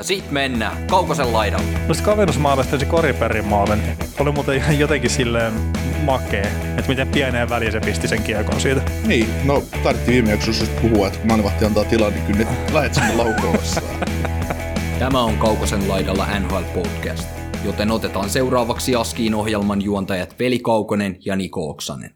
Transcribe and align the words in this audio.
Ja 0.00 0.04
sit 0.04 0.30
mennään 0.30 0.86
Kaukosen 0.86 1.32
laidalle. 1.32 1.66
Noista 1.86 2.04
kavennusmaalista 2.04 2.78
se 2.78 2.86
koriperin 2.86 3.44
maali 3.44 3.76
niin 3.76 3.96
oli 4.20 4.32
muuten 4.32 4.56
ihan 4.56 4.78
jotenkin 4.78 5.10
silleen 5.10 5.52
makee, 6.04 6.52
että 6.76 6.88
miten 6.88 7.08
pieneen 7.08 7.50
väliin 7.50 7.72
se 7.72 7.80
pisti 7.80 8.08
sen 8.08 8.22
kiekon 8.22 8.60
siitä. 8.60 8.82
Niin, 9.06 9.28
no 9.44 9.62
tarvittiin 9.82 10.14
viime 10.14 10.30
jaksossa 10.30 10.66
puhua, 10.82 11.06
että 11.06 11.18
kun 11.18 11.28
maalivahti 11.28 11.64
antaa 11.64 11.84
tilaa, 11.84 12.10
niin 12.10 12.26
kyllä 12.26 12.46
lähet 12.74 12.94
sinne. 12.94 13.12
Tämä 14.98 15.20
on 15.22 15.38
Kaukosen 15.38 15.88
laidalla 15.88 16.26
NHL 16.38 16.64
Podcast, 16.74 17.28
joten 17.64 17.90
otetaan 17.90 18.30
seuraavaksi 18.30 18.94
Askiin 18.94 19.34
ohjelman 19.34 19.82
juontajat 19.82 20.38
Veli 20.38 20.58
Kaukonen 20.58 21.16
ja 21.24 21.36
Niko 21.36 21.70
Oksanen. 21.70 22.14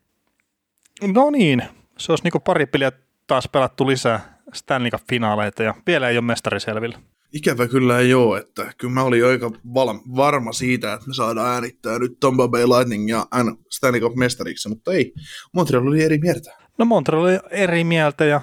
No 1.03 1.31
niin, 1.31 1.63
se 1.99 2.13
olisi 2.13 2.25
niinku 2.25 2.41
pari 2.41 2.67
peliä 2.67 2.93
taas 3.27 3.49
pelattu 3.49 3.87
lisää 3.87 4.39
Stanley 4.55 4.91
Cup-finaaleita 4.91 5.63
ja 5.63 5.75
vielä 5.87 6.09
ei 6.09 6.19
ole 6.19 6.25
mestari 6.25 6.61
selvillä. 6.61 6.99
Ikävä 7.35 7.69
kyllä 7.69 7.99
ei 7.99 8.15
ole, 8.15 8.39
että 8.39 8.73
kyllä 8.79 8.95
mä 8.95 9.03
olin 9.03 9.27
aika 9.27 9.51
val- 9.75 10.17
varma 10.17 10.53
siitä, 10.53 10.93
että 10.93 11.07
me 11.07 11.15
saadaan 11.15 11.55
äänittää 11.55 11.99
nyt 11.99 12.21
Tampa 12.21 12.49
Bay 12.49 12.65
Lightning 12.65 13.11
ja 13.11 13.27
N 13.43 13.57
Stanley 13.71 14.01
Cup 14.01 14.15
mestariksi, 14.15 14.69
mutta 14.69 14.93
ei. 14.93 15.13
Montreal 15.53 15.87
oli 15.87 16.03
eri 16.03 16.19
mieltä. 16.19 16.57
No 16.79 16.85
Montreal 16.85 17.23
oli 17.23 17.39
eri 17.51 17.85
mieltä 17.85 18.25
ja 18.25 18.41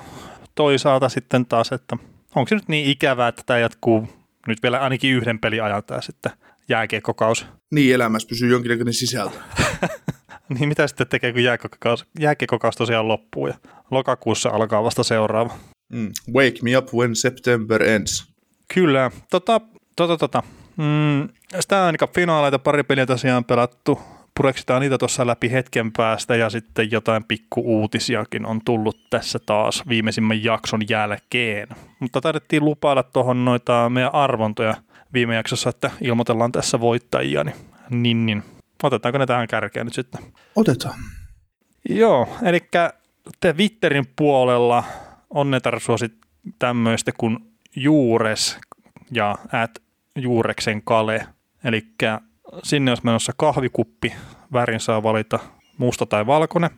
toisaalta 0.55 1.09
sitten 1.09 1.45
taas, 1.45 1.71
että 1.71 1.97
onko 2.35 2.49
se 2.49 2.55
nyt 2.55 2.67
niin 2.67 2.89
ikävää, 2.89 3.27
että 3.27 3.43
tämä 3.45 3.59
jatkuu 3.59 4.07
nyt 4.47 4.63
vielä 4.63 4.79
ainakin 4.79 5.13
yhden 5.13 5.39
pelin 5.39 5.63
ajan 5.63 5.83
tämä 5.83 6.01
sitten 6.01 6.31
jääkiekkokaus. 6.69 7.45
Niin, 7.71 7.95
elämässä 7.95 8.27
pysyy 8.27 8.51
jonkinnäköinen 8.51 8.94
sisältö. 8.94 9.38
niin 10.59 10.69
mitä 10.69 10.88
sitten 10.88 11.07
tekee, 11.07 11.33
kun 11.33 11.44
jääkiekkokaus, 11.44 12.05
jääkiekkokaus 12.19 12.75
tosiaan 12.75 13.07
loppuu 13.07 13.47
ja 13.47 13.53
lokakuussa 13.91 14.49
alkaa 14.49 14.83
vasta 14.83 15.03
seuraava. 15.03 15.57
Mm. 15.94 16.11
Wake 16.33 16.57
me 16.61 16.77
up 16.77 16.94
when 16.94 17.16
September 17.16 17.83
ends. 17.83 18.30
Kyllä. 18.73 19.11
Tota, 19.31 19.61
tota, 19.95 20.17
tota. 20.17 20.44
Mm, 20.77 21.30
sitä 21.59 21.86
ainakaan 21.86 22.11
finaaleita 22.16 22.59
pari 22.59 22.83
peliä 22.83 23.05
tosiaan 23.05 23.45
pelattu. 23.45 24.00
Pureksitaan 24.38 24.81
niitä 24.81 24.97
tuossa 24.97 25.28
läpi 25.28 25.52
hetken 25.52 25.91
päästä 25.91 26.36
ja 26.36 26.50
sitten 26.50 26.91
jotain 26.91 27.23
pikku-uutisiakin 27.23 28.45
on 28.45 28.61
tullut 28.66 28.97
tässä 29.09 29.39
taas 29.45 29.83
viimeisimmän 29.88 30.44
jakson 30.44 30.81
jälkeen. 30.89 31.67
Mutta 32.00 32.22
taidettiin 32.22 32.66
lupailla 32.66 33.03
tuohon 33.03 33.45
noita 33.45 33.89
meidän 33.89 34.16
arvontoja 34.16 34.75
viime 35.13 35.35
jaksossa, 35.35 35.69
että 35.69 35.91
ilmoitellaan 36.02 36.52
tässä 36.52 36.80
voittajia, 36.80 37.44
niin, 37.44 37.56
niin, 37.89 38.25
niin. 38.25 38.44
otetaanko 38.83 39.17
ne 39.17 39.25
tähän 39.25 39.47
kärkeen 39.47 39.85
nyt 39.85 39.94
sitten? 39.94 40.22
Otetaan. 40.56 41.00
Joo, 41.89 42.28
eli 42.44 42.59
Twitterin 43.39 44.06
puolella 44.16 44.83
onnetarsuosit 45.30 46.13
tämmöistä 46.59 47.11
kuin 47.17 47.50
Juures 47.75 48.59
ja 49.11 49.36
at 49.52 49.72
Juureksen 50.16 50.81
Kale. 50.83 51.27
Eli 51.64 51.81
sinne 52.63 52.91
olisi 52.91 53.05
menossa 53.05 53.33
kahvikuppi, 53.38 54.13
värin 54.53 54.80
saa 54.80 55.03
valita 55.03 55.39
musta 55.78 56.05
tai 56.05 56.25
valkoinen. 56.25 56.69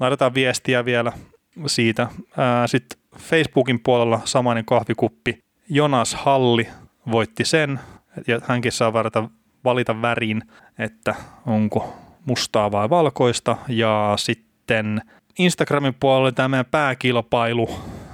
Laitetaan 0.00 0.34
viestiä 0.34 0.84
vielä 0.84 1.12
siitä. 1.66 2.08
Sitten 2.66 2.98
Facebookin 3.18 3.80
puolella 3.80 4.20
samainen 4.24 4.64
kahvikuppi. 4.64 5.38
Jonas 5.68 6.14
Halli 6.14 6.68
voitti 7.10 7.44
sen, 7.44 7.80
ja 8.26 8.40
hänkin 8.44 8.72
saa 8.72 8.92
valita, 8.92 9.28
valita 9.64 10.02
värin, 10.02 10.42
että 10.78 11.14
onko 11.46 11.96
mustaa 12.26 12.72
vai 12.72 12.90
valkoista. 12.90 13.56
Ja 13.68 14.14
sitten 14.16 15.02
Instagramin 15.38 15.94
puolella 16.00 16.32
tämä 16.32 16.48
meidän 16.48 16.66
pääkilpailu, 16.66 17.70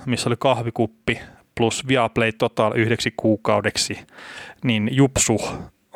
missä 0.06 0.28
oli 0.28 0.36
kahvikuppi 0.38 1.20
plus 1.60 1.88
Viaplay 1.88 2.32
Total 2.32 2.72
yhdeksi 2.72 3.14
kuukaudeksi, 3.16 3.98
niin 4.64 4.88
Jupsu 4.92 5.40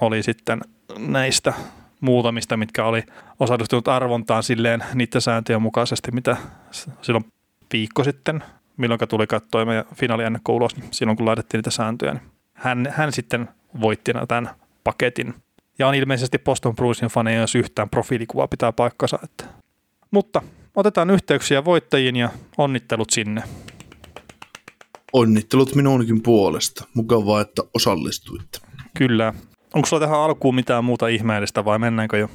oli 0.00 0.22
sitten 0.22 0.60
näistä 0.98 1.52
muutamista, 2.00 2.56
mitkä 2.56 2.84
oli 2.84 3.02
osallistunut 3.40 3.88
arvontaan 3.88 4.42
silleen 4.42 4.84
niiden 4.94 5.20
sääntöjen 5.20 5.62
mukaisesti, 5.62 6.10
mitä 6.10 6.36
silloin 7.02 7.24
viikko 7.72 8.04
sitten, 8.04 8.42
milloin 8.76 9.00
tuli 9.08 9.26
katsoa 9.26 9.64
meidän 9.64 9.84
finaaliennakko 9.94 10.68
niin 10.76 10.88
silloin 10.90 11.16
kun 11.16 11.26
laitettiin 11.26 11.58
niitä 11.58 11.70
sääntöjä, 11.70 12.12
niin 12.12 12.22
hän, 12.54 12.88
hän 12.90 13.12
sitten 13.12 13.48
voitti 13.80 14.12
tämän 14.28 14.50
paketin. 14.84 15.34
Ja 15.78 15.88
on 15.88 15.94
ilmeisesti 15.94 16.38
Boston 16.38 16.76
Brucein 16.76 17.10
faneja, 17.10 17.40
jos 17.40 17.54
yhtään 17.54 17.90
profiilikuva 17.90 18.48
pitää 18.48 18.72
paikkansa. 18.72 19.18
Että. 19.24 19.44
Mutta 20.10 20.42
otetaan 20.74 21.10
yhteyksiä 21.10 21.64
voittajiin 21.64 22.16
ja 22.16 22.28
onnittelut 22.58 23.10
sinne. 23.10 23.42
Onnittelut 25.14 25.74
minunkin 25.74 26.22
puolesta. 26.22 26.84
Mukavaa, 26.94 27.40
että 27.40 27.62
osallistuitte. 27.74 28.58
Kyllä. 28.98 29.34
Onko 29.74 29.86
sulla 29.86 30.00
tähän 30.00 30.20
alkuun 30.20 30.54
mitään 30.54 30.84
muuta 30.84 31.08
ihmeellistä 31.08 31.64
vai 31.64 31.78
mennäänkö 31.78 32.18
jo 32.18 32.30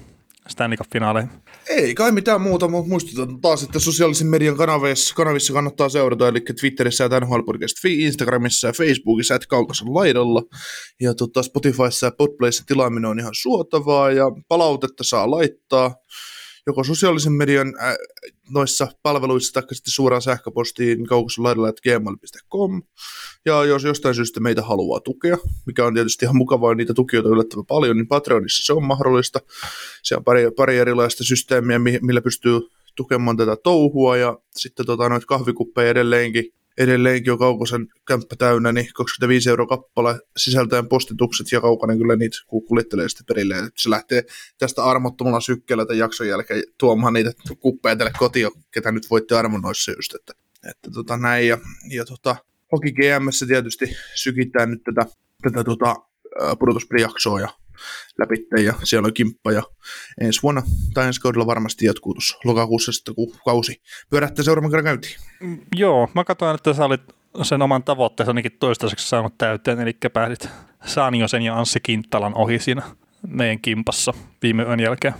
Stanley 0.47 0.77
Cup-finaaleihin? 0.77 1.29
Ei 1.69 1.95
kai 1.95 2.11
mitään 2.11 2.41
muuta, 2.41 2.67
mutta 2.67 2.89
muistutan 2.89 3.41
taas, 3.41 3.63
että 3.63 3.79
sosiaalisen 3.79 4.27
median 4.27 4.57
kanavissa, 4.57 5.15
kanavissa 5.15 5.53
kannattaa 5.53 5.89
seurata, 5.89 6.27
eli 6.27 6.41
Twitterissä 6.59 7.03
ja 7.03 7.19
NHLpodcast, 7.19 7.85
Instagramissa 7.85 8.67
ja 8.67 8.73
Facebookissa, 8.73 9.35
että 9.35 9.47
kaukaisen 9.47 9.93
laidalla. 9.93 10.43
Ja 11.01 11.13
tota, 11.13 11.43
Spotifyssa 11.43 12.07
ja 12.07 12.11
Podplayssa 12.17 12.63
tilaaminen 12.67 13.09
on 13.09 13.19
ihan 13.19 13.35
suotavaa 13.35 14.11
ja 14.11 14.25
palautetta 14.47 15.03
saa 15.03 15.31
laittaa 15.31 15.95
joko 16.67 16.83
sosiaalisen 16.83 17.33
median 17.33 17.73
äh, 17.81 17.95
noissa 18.49 18.87
palveluissa 19.03 19.53
tai 19.53 19.75
sitten 19.75 19.91
suoraan 19.91 20.21
sähköpostiin 20.21 21.07
kaukosolaidalla.gmail.com. 21.07 22.81
Ja 23.45 23.65
jos 23.65 23.83
jostain 23.83 24.15
syystä 24.15 24.39
meitä 24.39 24.61
haluaa 24.61 24.99
tukea, 24.99 25.37
mikä 25.65 25.85
on 25.85 25.93
tietysti 25.93 26.25
ihan 26.25 26.37
mukavaa, 26.37 26.75
niitä 26.75 26.93
tukijoita 26.93 27.29
yllättävän 27.29 27.65
paljon, 27.65 27.97
niin 27.97 28.07
Patreonissa 28.07 28.65
se 28.65 28.73
on 28.73 28.83
mahdollista. 28.83 29.39
Se 30.03 30.15
on 30.15 30.23
pari, 30.23 30.51
pari 30.51 30.77
erilaista 30.77 31.23
systeemiä, 31.23 31.79
millä 31.79 32.21
pystyy 32.21 32.59
tukemaan 32.95 33.37
tätä 33.37 33.55
touhua 33.55 34.17
ja 34.17 34.39
sitten 34.57 34.85
tota, 34.85 35.09
noita 35.09 35.25
kahvikuppeja 35.25 35.89
edelleenkin 35.89 36.53
edelleenkin 36.79 37.33
on 37.33 37.39
Kaukosen 37.39 37.87
kämppä 38.07 38.35
täynnä, 38.35 38.71
niin 38.71 38.87
25 38.93 39.49
euroa 39.49 39.67
kappale 39.67 40.19
sisältäen 40.37 40.87
postitukset 40.87 41.51
ja 41.51 41.61
Kaukanen 41.61 41.97
kyllä 41.97 42.15
niitä 42.15 42.37
kuljettelee 42.67 43.09
sitten 43.09 43.25
perille. 43.25 43.55
Se 43.77 43.89
lähtee 43.89 44.23
tästä 44.57 44.83
armottomalla 44.83 45.41
sykkeellä 45.41 45.85
tämän 45.85 45.97
jakson 45.97 46.27
jälkeen 46.27 46.63
tuomaan 46.77 47.13
niitä 47.13 47.31
kuppeja 47.59 47.95
tälle 47.95 48.11
kotiin, 48.19 48.51
ketä 48.71 48.91
nyt 48.91 49.09
voitte 49.09 49.35
armonnoissa 49.35 49.91
just, 49.91 50.15
että, 50.15 50.33
että 50.69 50.91
tota 50.91 51.17
näin. 51.17 51.47
Ja, 51.47 51.57
ja 51.89 52.05
tota, 52.05 52.35
Hoki 52.71 52.91
GMssä 52.91 53.45
tietysti 53.45 53.85
sykitään 54.15 54.71
nyt 54.71 54.83
tätä, 54.83 55.05
tätä 55.41 55.63
tota, 55.63 55.95
pudotuspelijaksoa 56.59 57.39
ja 57.39 57.49
läpi 58.19 58.63
ja 58.63 58.73
siellä 58.83 59.05
on 59.05 59.13
kimppa 59.13 59.51
ja 59.51 59.63
ensi 60.21 60.43
vuonna 60.43 60.61
tai 60.93 61.07
ensi 61.07 61.21
kaudella 61.21 61.45
varmasti 61.45 61.85
jatkuu 61.85 62.13
tuossa 62.13 62.37
lokakuussa 62.43 62.91
sitten 62.91 63.15
kun 63.15 63.31
kausi 63.45 63.81
pyörähtää 64.09 64.45
seuraavan 64.45 64.71
kerran 64.71 64.83
käyntiin. 64.83 65.15
Mm, 65.39 65.57
joo, 65.75 66.09
mä 66.15 66.23
katsoin, 66.23 66.55
että 66.55 66.73
sä 66.73 66.85
olit 66.85 67.01
sen 67.41 67.61
oman 67.61 67.83
tavoitteessa 67.83 68.29
ainakin 68.29 68.57
toistaiseksi 68.59 69.09
saanut 69.09 69.37
täyteen, 69.37 69.79
eli 69.79 69.97
pääsit 70.13 70.49
Sanjosen 70.85 71.41
ja 71.41 71.59
Anssi 71.59 71.79
Kinttalan 71.83 72.35
ohi 72.35 72.59
siinä 72.59 72.81
meidän 73.27 73.59
kimpassa 73.61 74.13
viime 74.43 74.63
yön 74.63 74.79
jälkeen. 74.79 75.13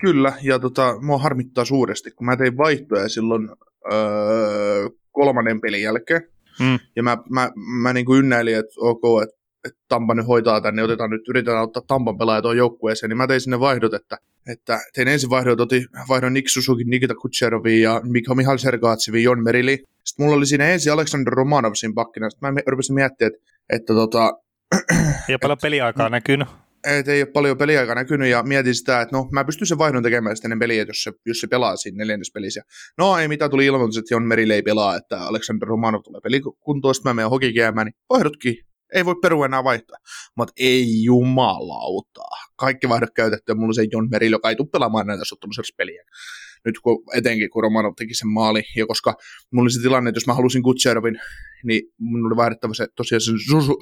Kyllä, 0.00 0.32
ja 0.42 0.58
tota, 0.58 1.00
mua 1.00 1.18
harmittaa 1.18 1.64
suuresti, 1.64 2.10
kun 2.10 2.26
mä 2.26 2.36
tein 2.36 2.56
vaihtoja 2.56 3.08
silloin 3.08 3.48
öö, 3.92 4.88
kolmannen 5.10 5.60
pelin 5.60 5.82
jälkeen, 5.82 6.22
mm. 6.60 6.78
ja 6.96 7.02
mä, 7.02 7.18
mä, 7.30 7.50
mä 7.82 7.92
niin 7.92 8.06
kuin 8.06 8.18
ynnäilin, 8.18 8.56
että 8.56 8.74
ok, 8.78 9.22
että 9.22 9.41
että 9.64 9.80
Tampa 9.88 10.14
nyt 10.14 10.26
hoitaa 10.26 10.60
tänne, 10.60 10.82
niin 10.82 10.84
otetaan 10.84 11.10
nyt, 11.10 11.28
yritetään 11.28 11.62
ottaa 11.62 11.82
Tampan 11.86 12.18
pelaajat 12.18 12.42
tuon 12.42 12.56
joukkueeseen, 12.56 13.08
niin 13.08 13.16
mä 13.16 13.26
tein 13.26 13.40
sinne 13.40 13.60
vaihdot, 13.60 13.94
että, 13.94 14.18
että 14.48 14.80
tein 14.94 15.08
ensin 15.08 15.30
vaihdot, 15.30 15.60
otin 15.60 15.86
vaihdon 16.08 16.32
Nick 16.32 16.48
Susuki, 16.48 16.84
Nikita 16.84 17.14
Kutseroviin 17.14 17.82
ja 17.82 18.00
Mihal 18.34 18.58
Sergaatsiviin, 18.58 19.24
Jon 19.24 19.44
Merili. 19.44 19.84
Sitten 20.04 20.26
mulla 20.26 20.36
oli 20.36 20.46
siinä 20.46 20.68
ensin 20.68 20.92
Alexander 20.92 21.32
Romanov 21.32 21.72
siinä 21.74 21.94
pakkina, 21.94 22.30
sitten 22.30 22.54
mä 22.54 22.60
rupesin 22.66 22.94
miettimään, 22.94 23.32
että, 23.32 23.52
että 23.70 23.94
tota... 23.94 24.32
Ei 25.28 25.34
ole 25.34 25.38
paljon 25.42 25.58
peliaikaa 25.62 26.08
näkynyt. 26.08 26.48
Et 26.86 27.08
ei 27.08 27.22
ole 27.22 27.30
paljon 27.30 27.58
peliaikaa 27.58 27.94
näkynyt 27.94 28.28
ja 28.28 28.42
mietin 28.42 28.74
sitä, 28.74 29.00
että 29.00 29.16
no 29.16 29.28
mä 29.30 29.44
pystyn 29.44 29.66
sen 29.66 29.78
vaihdon 29.78 30.02
tekemään 30.02 30.36
sitten 30.36 30.48
ennen 30.48 30.58
peliä, 30.58 30.84
jos 30.88 31.02
se, 31.02 31.12
jos 31.26 31.40
se 31.40 31.46
pelaa 31.46 31.76
siinä 31.76 31.98
neljännes 31.98 32.30
pelissä. 32.34 32.62
No 32.98 33.18
ei 33.18 33.28
mitään, 33.28 33.50
tuli 33.50 33.66
ilmoitus, 33.66 33.98
että 33.98 34.14
Jon 34.14 34.22
Merille 34.22 34.54
ei 34.54 34.62
pelaa, 34.62 34.96
että 34.96 35.20
Alexander 35.20 35.68
Romanov 35.68 36.02
tulee 36.02 36.20
pelikuntoon, 36.20 36.94
sitten 36.94 37.10
mä 37.10 37.14
menen 37.14 37.30
hokikäämään, 37.30 37.86
niin 37.86 37.94
vaihdotkin 38.10 38.56
ei 38.94 39.04
voi 39.04 39.14
peru 39.22 39.44
enää 39.44 39.64
vaihtaa. 39.64 39.96
Mutta 40.36 40.52
ei 40.56 41.04
jumalauta. 41.04 42.24
Kaikki 42.56 42.88
vaihdot 42.88 43.10
käytetty 43.16 43.52
ja 43.52 43.54
mulla 43.54 43.72
se 43.72 43.86
John 43.92 44.08
Merrill, 44.10 44.32
joka 44.32 44.48
ei 44.48 44.56
tule 44.56 44.68
pelaamaan 44.72 45.06
näitä 45.06 45.24
sottumisessa 45.24 45.74
peliä. 45.76 46.02
Nyt 46.64 46.78
kun, 46.78 47.04
etenkin 47.14 47.50
kun 47.50 47.62
Romanov 47.62 47.92
teki 47.96 48.14
sen 48.14 48.28
maali, 48.28 48.62
ja 48.76 48.86
koska 48.86 49.14
mulla 49.52 49.64
oli 49.64 49.70
se 49.70 49.82
tilanne, 49.82 50.08
että 50.08 50.16
jos 50.16 50.26
mä 50.26 50.34
halusin 50.34 50.62
Kutserovin, 50.62 51.20
niin 51.64 51.82
mun 51.98 52.26
oli 52.26 52.36
vaihdettava 52.36 52.74
se 52.74 52.86
tosiaan 52.96 53.20
se 53.20 53.32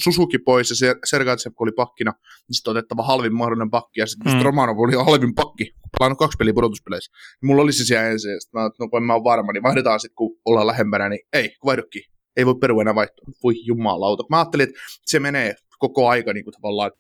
Susuki 0.05 0.39
pois 0.39 0.71
ja 0.71 0.77
se 0.77 0.95
Sergatsev, 1.05 1.53
kun 1.53 1.65
oli 1.65 1.73
pakkina, 1.77 2.13
niin 2.49 2.57
sitten 2.57 2.71
otettava 2.71 3.03
halvin 3.03 3.35
mahdollinen 3.35 3.71
pakki, 3.71 4.01
ja 4.01 4.07
sitten 4.07 4.37
mm. 4.37 4.43
Romanov 4.43 4.79
oli 4.79 4.95
halvin 4.95 5.35
pakki, 5.35 5.73
pelannut 5.99 6.19
kaksi 6.19 6.37
peliä 6.39 6.55
pudotuspeleissä. 6.55 7.13
Mulla 7.43 7.63
oli 7.63 7.73
se 7.73 7.85
siellä 7.85 8.09
ensin, 8.09 8.33
ja 8.33 8.41
sitten 8.41 8.61
mä, 8.61 8.71
no 8.79 8.89
kun 8.89 9.03
mä 9.03 9.15
oon 9.15 9.25
varma, 9.25 9.53
niin 9.53 9.63
vaihdetaan 9.63 10.01
sitten, 10.01 10.17
kun 10.17 10.37
ollaan 10.45 10.67
lähempänä, 10.67 11.09
niin 11.09 11.21
ei, 11.33 11.57
vaihdokin 11.65 12.03
ei 12.37 12.47
voi 12.47 12.55
peru 12.55 12.81
enää 12.81 12.95
vaihtaa. 12.95 13.25
Voi 13.43 13.55
jumalauta. 13.65 14.25
Mä 14.31 14.39
ajattelin, 14.39 14.69
että 14.69 14.81
se 15.07 15.21
menee 15.21 15.55
koko 15.81 16.09
aika 16.09 16.33
niin 16.33 16.45
kuin 16.45 16.55
tavallaan 16.55 16.91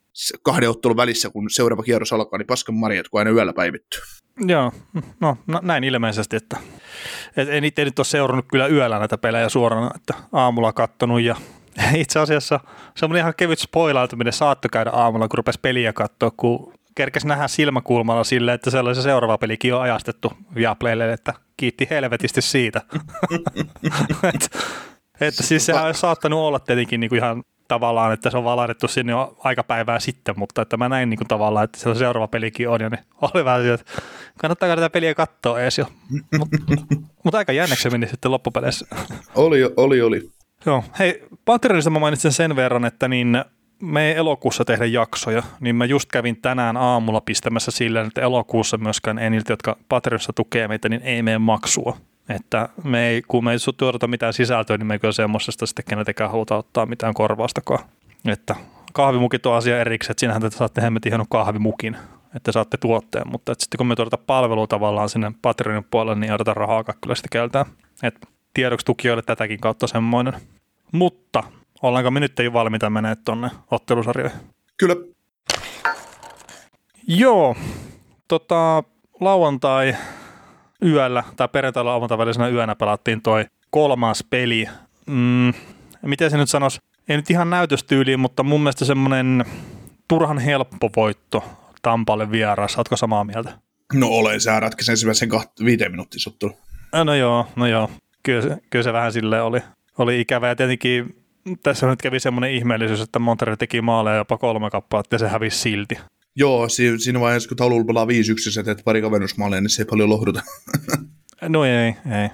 kahden 0.42 0.70
ottelun 0.70 0.96
välissä, 0.96 1.30
kun 1.30 1.50
seuraava 1.50 1.82
kierros 1.82 2.12
alkaa, 2.12 2.38
niin 2.38 2.46
paskan 2.46 2.74
marjat, 2.74 3.08
kun 3.08 3.18
aina 3.18 3.30
yöllä 3.30 3.52
päivittyy. 3.52 4.00
Joo, 4.46 4.72
no, 5.20 5.36
no 5.46 5.60
näin 5.62 5.84
ilmeisesti, 5.84 6.36
että 6.36 6.56
et 7.36 7.48
en 7.48 7.64
itse 7.64 7.84
nyt 7.84 7.98
ole 7.98 8.04
seurannut 8.04 8.46
kyllä 8.48 8.66
yöllä 8.66 8.98
näitä 8.98 9.18
pelejä 9.18 9.48
suorana, 9.48 9.90
että 9.94 10.14
aamulla 10.32 10.72
kattonut 10.72 11.20
ja 11.20 11.36
itse 11.94 12.18
asiassa 12.18 12.60
se 12.96 13.04
on 13.04 13.16
ihan 13.16 13.34
kevyt 13.36 13.58
spoilautuminen 13.58 14.32
saatto 14.32 14.68
käydä 14.72 14.90
aamulla, 14.90 15.28
kun 15.28 15.38
rupesi 15.38 15.58
peliä 15.62 15.92
katsoa, 15.92 16.30
kun 16.36 16.72
kerkesi 16.94 17.26
nähdä 17.26 17.48
silmäkulmalla 17.48 18.24
silleen, 18.24 18.54
että 18.54 18.70
sellaisen 18.70 19.04
seuraava 19.04 19.38
pelikin 19.38 19.74
on 19.74 19.82
ajastettu 19.82 20.32
Viaplaylle, 20.54 21.12
että 21.12 21.34
kiitti 21.56 21.86
helvetisti 21.90 22.42
siitä. 22.42 22.82
Et, 25.20 25.28
että 25.28 25.42
siis 25.42 25.66
sehän 25.66 25.86
olisi 25.86 26.00
saattanut 26.00 26.38
olla 26.38 26.58
tietenkin 26.58 27.00
niin 27.00 27.08
kuin 27.08 27.18
ihan 27.18 27.42
tavallaan, 27.68 28.12
että 28.12 28.30
se 28.30 28.36
on 28.36 28.44
valahdettu 28.44 28.88
sinne 28.88 29.12
jo 29.12 29.36
aikapäivää 29.38 30.00
sitten, 30.00 30.34
mutta 30.38 30.62
että 30.62 30.76
mä 30.76 30.88
näin 30.88 31.10
niin 31.10 31.18
kuin 31.18 31.28
tavallaan, 31.28 31.64
että 31.64 31.78
se 31.78 31.94
seuraava 31.94 32.28
pelikin 32.28 32.68
on, 32.68 32.80
ja 32.80 32.88
niin 32.88 33.04
oli 33.34 33.44
vähän 33.44 33.66
että 33.66 33.92
kannattaa 34.38 34.76
tätä 34.76 34.90
peliä 34.90 35.14
katsoa 35.14 35.60
edes 35.60 35.78
jo. 35.78 35.86
Mutta 36.38 36.56
mut 37.24 37.34
aika 37.34 37.52
jänneksi 37.52 37.82
se 37.82 37.90
meni 37.90 38.06
sitten 38.06 38.30
loppupeleissä. 38.30 38.86
Oli, 39.34 39.60
oli, 39.76 40.02
oli. 40.02 40.30
Joo. 40.66 40.84
Hei, 40.98 41.24
Patreonista 41.44 41.90
mä 41.90 41.98
mainitsin 41.98 42.32
sen 42.32 42.56
verran, 42.56 42.84
että 42.84 43.08
niin 43.08 43.44
me 43.82 44.08
ei 44.08 44.16
elokuussa 44.16 44.64
tehdä 44.64 44.86
jaksoja, 44.86 45.42
niin 45.60 45.76
mä 45.76 45.84
just 45.84 46.10
kävin 46.12 46.42
tänään 46.42 46.76
aamulla 46.76 47.20
pistämässä 47.20 47.70
silleen, 47.70 48.06
että 48.06 48.20
elokuussa 48.20 48.78
myöskään 48.78 49.18
eniltä, 49.18 49.52
jotka 49.52 49.76
Patreonissa 49.88 50.32
tukee 50.32 50.68
meitä, 50.68 50.88
niin 50.88 51.02
ei 51.02 51.22
mene 51.22 51.38
maksua. 51.38 51.96
Että 52.34 52.68
me 52.84 53.08
ei, 53.08 53.22
kun 53.28 53.44
me 53.44 53.52
ei 53.52 53.58
tuodota 53.76 54.06
mitään 54.06 54.32
sisältöä, 54.32 54.76
niin 54.76 54.86
me 54.86 54.94
ei 54.94 54.98
kyllä 54.98 55.12
semmoisesta 55.12 55.66
sitten 55.66 55.84
kenetäkään 55.88 56.30
haluta 56.30 56.56
ottaa 56.56 56.86
mitään 56.86 57.14
korvaustakaan. 57.14 57.84
Että 58.24 58.56
kahvimukit 58.92 59.46
on 59.46 59.54
asia 59.54 59.80
erikseen, 59.80 60.10
että 60.10 60.20
siinähän 60.20 60.42
te 60.42 60.50
saatte 60.50 60.82
hemmetin 60.82 61.12
hienon 61.12 61.26
kahvimukin, 61.30 61.96
että 62.36 62.52
saatte 62.52 62.76
tuotteen, 62.76 63.28
mutta 63.28 63.52
että 63.52 63.64
sitten 63.64 63.78
kun 63.78 63.86
me 63.86 63.96
tuodata 63.96 64.18
palvelua 64.18 64.66
tavallaan 64.66 65.08
sinne 65.08 65.32
Patreonin 65.42 65.86
puolelle, 65.90 66.20
niin 66.20 66.32
odotetaan 66.32 66.56
rahaa 66.56 66.84
kyllä 66.84 67.14
sitä 67.14 67.28
keltää. 67.32 67.66
Että 68.02 68.26
tiedoksi 68.54 68.86
tukijoille 68.86 69.22
tätäkin 69.22 69.60
kautta 69.60 69.86
semmoinen. 69.86 70.32
Mutta 70.92 71.42
ollaanko 71.82 72.10
me 72.10 72.20
nyt 72.20 72.40
ei 72.40 72.52
valmiita 72.52 72.90
menee 72.90 73.16
tuonne 73.24 73.50
ottelusarjoihin? 73.70 74.40
Kyllä. 74.76 74.96
Joo, 77.06 77.56
tota, 78.28 78.84
lauantai 79.20 79.96
yöllä 80.82 81.24
tai 81.36 81.48
perjantailla 81.48 81.90
lauantai 81.90 82.52
yönä 82.52 82.74
pelattiin 82.74 83.22
toi 83.22 83.44
kolmas 83.70 84.24
peli. 84.30 84.66
Mm, 85.06 85.52
miten 86.02 86.30
se 86.30 86.36
nyt 86.36 86.50
sanoisi? 86.50 86.78
Ei 87.08 87.16
nyt 87.16 87.30
ihan 87.30 87.50
näytöstyyliin, 87.50 88.20
mutta 88.20 88.42
mun 88.42 88.60
mielestä 88.60 88.84
semmoinen 88.84 89.44
turhan 90.08 90.38
helppo 90.38 90.90
voitto 90.96 91.44
Tampalle 91.82 92.30
vieras. 92.30 92.76
Oletko 92.76 92.96
samaa 92.96 93.24
mieltä? 93.24 93.52
No 93.92 94.06
olen, 94.08 94.40
sä 94.40 94.60
ratkaisi 94.60 94.90
ensimmäisen 94.90 95.28
kahta, 95.28 95.64
viiteen 95.64 95.90
minuuttia 95.90 96.20
sottunut. 96.20 96.56
No 97.04 97.14
joo, 97.14 97.46
no 97.56 97.66
joo. 97.66 97.90
Kyllä, 98.22 98.42
se, 98.42 98.58
kyllä 98.70 98.82
se 98.82 98.92
vähän 98.92 99.12
sille 99.12 99.42
oli, 99.42 99.60
oli 99.98 100.20
ikävä. 100.20 100.48
Ja 100.48 100.56
tietenkin 100.56 101.24
tässä 101.62 101.86
nyt 101.86 102.02
kävi 102.02 102.20
semmoinen 102.20 102.52
ihmeellisyys, 102.52 103.00
että 103.00 103.18
Montreal 103.18 103.56
teki 103.56 103.80
maaleja 103.80 104.16
jopa 104.16 104.38
kolme 104.38 104.70
kappaletta 104.70 105.14
ja 105.14 105.18
se 105.18 105.28
hävisi 105.28 105.58
silti. 105.58 105.98
Joo, 106.36 106.68
siinä 106.68 107.20
vaiheessa 107.20 107.48
kun 107.48 107.56
taululla 107.56 107.84
pelaa 107.84 108.06
5 108.06 108.32
1 108.32 108.58
ja 108.60 108.64
teet 108.64 108.82
pari 108.84 109.02
kavennusmaalia, 109.02 109.60
niin 109.60 109.70
se 109.70 109.82
ei 109.82 109.86
paljon 109.86 110.10
lohduta. 110.10 110.42
no 111.48 111.64
ei, 111.64 111.94
ei. 112.20 112.28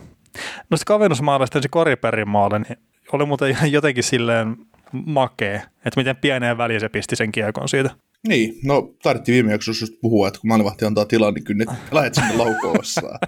No 0.70 0.76
se 0.76 0.84
kavennusmaalista 0.86 1.62
se 1.62 1.68
Koriperin 1.68 2.28
maalle, 2.28 2.58
niin 2.58 2.78
oli 3.12 3.26
muuten 3.26 3.56
jotenkin 3.70 4.04
silleen 4.04 4.56
makee, 4.92 5.54
että 5.56 6.00
miten 6.00 6.16
pieneen 6.16 6.58
väliin 6.58 6.80
se 6.80 6.88
pisti 6.88 7.16
sen 7.16 7.32
kiekon 7.32 7.68
siitä. 7.68 7.90
Niin, 8.28 8.58
no 8.64 8.94
tarvittiin 9.02 9.34
viime 9.34 9.52
jaksossa 9.52 9.82
just 9.82 10.00
puhua, 10.00 10.28
että 10.28 10.40
kun 10.40 10.48
maalivahti 10.48 10.84
antaa 10.84 11.04
tilaa, 11.04 11.30
niin 11.30 11.44
kyllä 11.44 11.64
lähdet 11.92 12.14
sinne 12.14 12.36
laukoossa. 12.36 13.18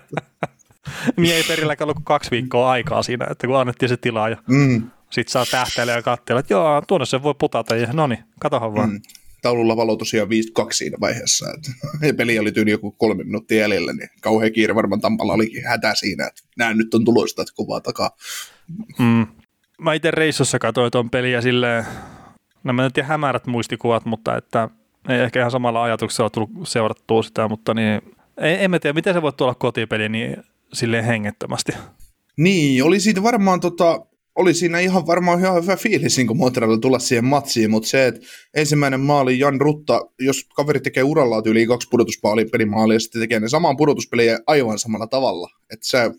niin 1.17 1.35
ei 1.35 1.43
perilläkään 1.43 1.87
ollut 1.87 1.97
kuin 1.97 2.05
kaksi 2.05 2.31
viikkoa 2.31 2.71
aikaa 2.71 3.03
siinä, 3.03 3.27
että 3.31 3.47
kun 3.47 3.57
annettiin 3.57 3.89
se 3.89 3.97
tilaa 3.97 4.29
ja 4.29 4.37
mm. 4.49 4.91
sitten 5.11 5.33
saa 5.33 5.47
tähteillä 5.51 5.93
ja 5.93 6.03
katsella, 6.03 6.41
että 6.41 6.55
joo, 6.55 6.83
tuonne 6.89 7.07
se 7.07 7.23
voi 7.23 7.35
putata 7.39 7.77
ja 7.77 7.93
no 7.93 8.07
niin, 8.07 8.25
katohan 8.41 8.75
vaan. 8.75 8.91
Mm 8.91 9.01
taululla 9.43 9.77
valo 9.77 9.97
tosiaan 9.97 10.29
5-2 10.29 10.31
siinä 10.73 10.97
vaiheessa. 11.01 11.47
Et, 11.55 11.71
ja 12.09 12.15
peli 12.19 12.39
oli 12.39 12.53
tyyli 12.53 12.71
joku 12.71 12.91
kolme 12.91 13.25
minuuttia 13.25 13.59
jäljellä, 13.59 13.93
niin 13.93 14.09
kauhean 14.21 14.53
kiire 14.53 14.75
varmaan 14.75 15.01
Tampalla 15.01 15.33
olikin 15.33 15.67
hätä 15.67 15.95
siinä, 15.95 16.27
että 16.27 16.43
nämä 16.59 16.75
nyt 16.75 16.95
on 16.95 17.05
tuloista, 17.05 17.43
että 17.43 17.55
kuvaa 17.57 17.81
takaa. 17.81 18.11
Mm. 18.99 19.27
Mä 19.81 19.95
itse 19.95 20.11
reissussa 20.11 20.59
katsoin 20.59 20.91
tuon 20.91 21.11
peliä 21.11 21.41
silleen, 21.41 21.85
no 22.65 22.73
mä 22.73 22.83
nyt 22.83 23.07
hämärät 23.07 23.47
muistikuvat, 23.47 24.05
mutta 24.05 24.37
että 24.37 24.69
ei 25.09 25.21
ehkä 25.21 25.41
ihan 25.41 25.51
samalla 25.51 25.83
ajatuksella 25.83 26.31
tullut 26.31 26.51
seurattua 26.65 27.23
sitä, 27.23 27.49
mutta 27.49 27.75
niin, 27.75 28.01
ei, 28.41 28.65
en 28.65 28.71
mä 28.71 28.79
tiedä, 28.79 28.95
miten 28.95 29.15
se 29.15 29.23
voi 29.23 29.33
tulla 29.33 29.55
kotipeli 29.55 30.09
niin 30.09 30.37
silleen 30.73 31.05
hengettömästi. 31.05 31.73
Niin, 32.37 32.85
oli 32.85 33.01
siitä 33.01 33.23
varmaan 33.23 33.61
tota, 33.61 34.07
oli 34.39 34.55
siinä 34.55 34.79
ihan 34.79 35.07
varmaan 35.07 35.41
ihan 35.41 35.63
hyvä 35.63 35.77
fiilis 35.77 36.17
niin 36.17 36.37
Montrealilla 36.37 36.81
tulla 36.81 36.99
siihen 36.99 37.25
matsiin, 37.25 37.71
mutta 37.71 37.89
se, 37.89 38.07
että 38.07 38.21
ensimmäinen 38.55 39.01
maali 39.01 39.39
Jan 39.39 39.61
Rutta, 39.61 40.01
jos 40.19 40.45
kaveri 40.55 40.81
tekee 40.81 41.03
uralla 41.03 41.43
yli 41.47 41.67
kaksi 41.67 41.89
pudotuspelimaali 41.91 42.95
ja 42.95 43.01
sitten 43.01 43.21
tekee 43.21 43.41
ne 43.41 43.49
saman 43.49 43.77
pudotuspeliä 43.77 44.39
aivan 44.47 44.79
samalla 44.79 45.07
tavalla. 45.07 45.49
Että 45.73 45.87
sä 45.89 46.11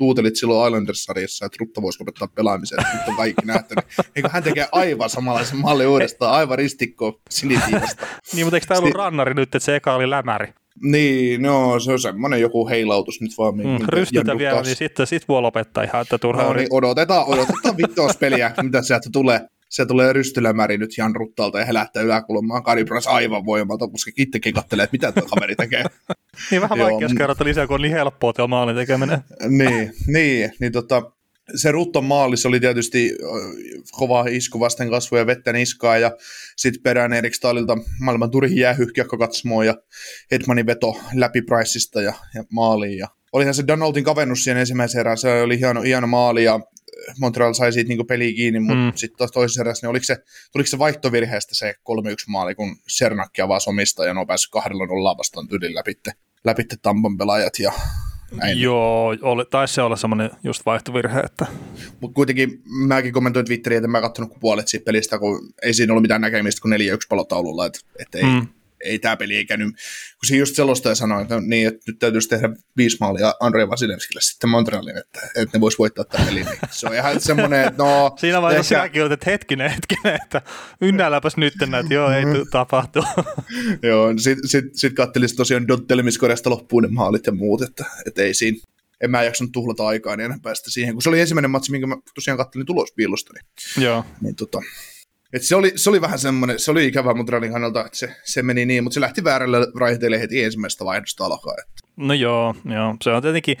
huutelit 0.00 0.36
silloin 0.36 0.68
Islanders-sarjassa, 0.68 1.46
että 1.46 1.56
Rutta 1.60 1.82
voisi 1.82 2.00
lopettaa 2.00 2.28
pelaamisen, 2.28 2.78
on 3.08 3.16
kaikki 3.16 3.46
nähty. 3.46 3.74
Niin 4.14 4.30
hän 4.30 4.42
tekee 4.42 4.68
aivan 4.72 5.10
samanlaisen 5.10 5.58
malli 5.58 5.86
uudestaan, 5.86 6.34
aivan 6.34 6.58
ristikko 6.58 7.20
silitiivasta. 7.30 8.06
niin, 8.32 8.46
mutta 8.46 8.56
eikö 8.56 8.66
tämä 8.66 8.78
ollut 8.78 8.94
rannari 8.94 9.34
nyt, 9.34 9.54
että 9.54 9.58
se 9.58 9.76
eka 9.76 9.94
oli 9.94 10.10
lämäri? 10.10 10.52
Niin, 10.82 11.42
no 11.42 11.80
se 11.80 11.92
on 11.92 12.00
semmoinen 12.00 12.40
joku 12.40 12.68
heilautus 12.68 13.20
nyt 13.20 13.30
vaan. 13.38 13.56
Mm, 13.56 13.86
rystytä 13.88 14.38
vielä, 14.38 14.62
niin 14.62 14.76
sitten 14.76 15.06
sit 15.06 15.28
voi 15.28 15.42
lopettaa 15.42 15.84
ihan, 15.84 16.02
että 16.02 16.18
turhaa. 16.18 16.44
No 16.44 16.52
niin, 16.52 16.68
odotetaan, 16.70 17.26
odotetaan 17.26 17.76
vitospeliä, 17.76 18.52
mitä 18.62 18.82
sieltä 18.82 19.08
tulee. 19.12 19.40
Se 19.68 19.86
tulee 19.86 20.12
rystylämäri 20.12 20.78
nyt 20.78 20.90
Jan 20.98 21.16
Ruttalta 21.16 21.58
ja 21.58 21.64
he 21.64 21.74
lähtee 21.74 22.02
yläkulmaan 22.02 22.62
Karibras 22.62 23.06
aivan 23.06 23.46
voimalta, 23.46 23.88
koska 23.88 24.10
itsekin 24.16 24.54
katselee, 24.54 24.84
että 24.84 24.94
mitä 24.94 25.12
tuo 25.12 25.28
kaveri 25.28 25.56
tekee. 25.56 25.84
niin 26.50 26.62
vähän 26.62 26.78
vaikea 26.78 27.08
kerrota 27.18 27.44
lisää, 27.44 27.66
kun 27.66 27.74
on 27.74 27.82
niin 27.82 27.92
helppoa 27.92 28.32
tuo 28.32 28.48
maalin 28.48 28.76
tekeminen. 28.76 29.18
niin, 29.48 29.92
niin, 30.06 30.52
niin 30.60 30.72
tota, 30.72 31.02
se 31.54 31.72
Rutton 31.72 32.04
maali, 32.04 32.36
se 32.36 32.48
oli 32.48 32.60
tietysti 32.60 33.10
kova 33.90 34.24
isku 34.30 34.60
vasten 34.60 34.90
kasvoja 34.90 35.26
vettä 35.26 35.52
niskaa 35.52 35.98
ja 35.98 36.16
sitten 36.56 36.82
perään 36.82 37.12
Erik 37.12 37.34
Stahlilta 37.34 37.76
maailman 38.00 38.30
turhin 38.30 38.58
jäähyhkiakko 38.58 39.18
katsomoon 39.18 39.66
ja 39.66 39.74
Edmanin 40.30 40.66
veto 40.66 41.00
läpi 41.14 41.42
Priceista 41.42 42.02
ja, 42.02 42.12
ja 42.34 42.44
maaliin. 42.50 42.98
Ja 42.98 43.08
olihan 43.32 43.54
se 43.54 43.66
Donaldin 43.66 44.04
kavennus 44.04 44.44
siihen 44.44 44.60
ensimmäisen 44.60 45.00
erään, 45.00 45.18
se 45.18 45.42
oli 45.42 45.58
hieno, 45.58 45.82
hieno 45.82 46.06
maali 46.06 46.44
ja 46.44 46.60
Montreal 47.20 47.54
sai 47.54 47.72
siitä 47.72 47.88
niin 47.88 48.06
peliä 48.06 48.32
kiinni, 48.32 48.60
mutta 48.60 48.74
mm. 48.74 48.92
sitten 48.94 49.18
taas 49.18 49.30
toisessa 49.30 49.60
erässä, 49.60 49.86
niin 49.86 49.90
oliko 49.90 50.04
se, 50.04 50.16
tuliko 50.52 50.66
se 50.66 50.78
vaihtovirheestä 50.78 51.54
se 51.54 51.74
3-1 51.74 51.74
maali, 52.28 52.54
kun 52.54 52.76
Sernakki 52.88 53.42
avasi 53.42 53.70
omista 53.70 54.04
ja 54.04 54.14
pääsi 54.26 54.50
kahdella 54.50 54.86
nollaa 54.86 55.18
vastaan 55.18 55.48
tyylin 55.48 55.74
läpi, 55.74 56.00
läpi 56.44 56.64
Tampan 56.82 57.16
pelaajat 57.18 57.58
ja 57.58 57.72
näin. 58.36 58.60
Joo, 58.60 59.16
oli, 59.22 59.44
taisi 59.50 59.74
se 59.74 59.82
olla 59.82 59.96
semmoinen 59.96 60.30
just 60.44 60.66
vaihtovirhe. 60.66 61.20
Että... 61.20 61.46
Mutta 62.00 62.14
kuitenkin 62.14 62.62
mäkin 62.64 63.12
kommentoin 63.12 63.46
Twitteriin, 63.46 63.78
että 63.78 63.88
mä 63.88 64.00
katsonut 64.00 64.40
puolet 64.40 64.68
siitä 64.68 64.84
pelistä, 64.84 65.18
kun 65.18 65.52
ei 65.62 65.74
siinä 65.74 65.92
ollut 65.92 66.02
mitään 66.02 66.20
näkemistä 66.20 66.62
kuin 66.62 66.74
4-1 66.74 66.76
palotaululla, 67.08 67.66
että, 67.66 67.80
että 67.98 68.18
ei, 68.18 68.24
mm 68.24 68.46
ei 68.84 68.98
tämä 68.98 69.16
peli 69.16 69.36
ei 69.36 69.44
käynyt, 69.44 69.68
kun 69.68 70.26
se 70.28 70.36
just 70.36 70.56
selostaja 70.56 70.94
sanoi, 70.94 71.22
että, 71.22 71.40
niin, 71.40 71.68
että 71.68 71.80
nyt 71.86 71.98
täytyisi 71.98 72.28
tehdä 72.28 72.48
viisi 72.76 72.96
maalia 73.00 73.34
Andrei 73.40 73.68
Vasilevskille 73.68 74.20
sitten 74.20 74.50
Montrealin, 74.50 74.98
että, 74.98 75.20
että 75.36 75.58
ne 75.58 75.60
vois 75.60 75.78
voittaa 75.78 76.04
tämän 76.04 76.26
pelin. 76.26 76.46
Niin 76.46 76.58
se 76.70 76.86
on 76.86 76.94
ihan 76.94 77.20
semmoinen, 77.20 77.64
että 77.64 77.82
no... 77.82 78.16
Siinä 78.18 78.42
vaiheessa 78.42 78.74
ehkä... 78.74 78.84
sinäkin 78.84 79.02
olet, 79.02 79.12
että 79.12 79.30
hetkinen, 79.30 79.70
hetkinen, 79.70 80.18
että 80.24 80.42
ynnälläpäs 80.80 81.36
nyt, 81.36 81.54
että 81.62 81.94
joo, 81.94 82.10
ei 82.10 82.24
mm-hmm. 82.24 82.46
tapahtu. 82.50 83.04
joo, 83.82 84.14
sitten 84.18 84.48
sit, 84.48 84.64
sit 84.74 84.94
kattelisi 84.94 85.36
tosiaan 85.36 85.68
Dottelemiskoreasta 85.68 86.50
loppuun 86.50 86.82
ne 86.82 86.88
maalit 86.88 87.26
ja 87.26 87.32
muut, 87.32 87.62
että, 87.62 87.84
että 88.06 88.22
ei 88.22 88.34
siinä, 88.34 88.58
en 89.00 89.10
mä 89.10 89.22
jaksanut 89.22 89.52
tuhlata 89.52 89.86
aikaa 89.86 90.16
niin 90.16 90.24
enää 90.24 90.38
päästä 90.42 90.70
siihen, 90.70 90.94
kun 90.94 91.02
se 91.02 91.08
oli 91.08 91.20
ensimmäinen 91.20 91.50
matsi, 91.50 91.70
minkä 91.70 91.86
mä 91.86 91.96
tosiaan 92.14 92.38
kattelin 92.38 92.66
tulospiilosta. 92.66 93.32
Niin, 93.32 93.84
Joo. 93.84 94.04
Niin 94.20 94.36
tota, 94.36 94.62
Et 95.32 95.42
se, 95.42 95.56
oli, 95.56 95.72
se 95.76 95.90
oli 95.90 96.00
vähän 96.00 96.18
semmoinen, 96.18 96.58
se 96.58 96.70
oli 96.70 96.86
ikävä 96.86 97.14
Montrealin 97.14 97.52
kannalta, 97.52 97.86
että 97.86 97.98
se, 97.98 98.16
se 98.24 98.42
meni 98.42 98.66
niin, 98.66 98.84
mutta 98.84 98.94
se 98.94 99.00
lähti 99.00 99.24
väärälle 99.24 99.58
raiteille 99.80 100.20
heti 100.20 100.44
ensimmäistä 100.44 100.84
vaihdosta 100.84 101.24
alkaen. 101.24 101.64
No 101.96 102.14
joo, 102.14 102.54
joo, 102.64 102.96
se 103.02 103.10
on 103.10 103.22
tietenkin 103.22 103.56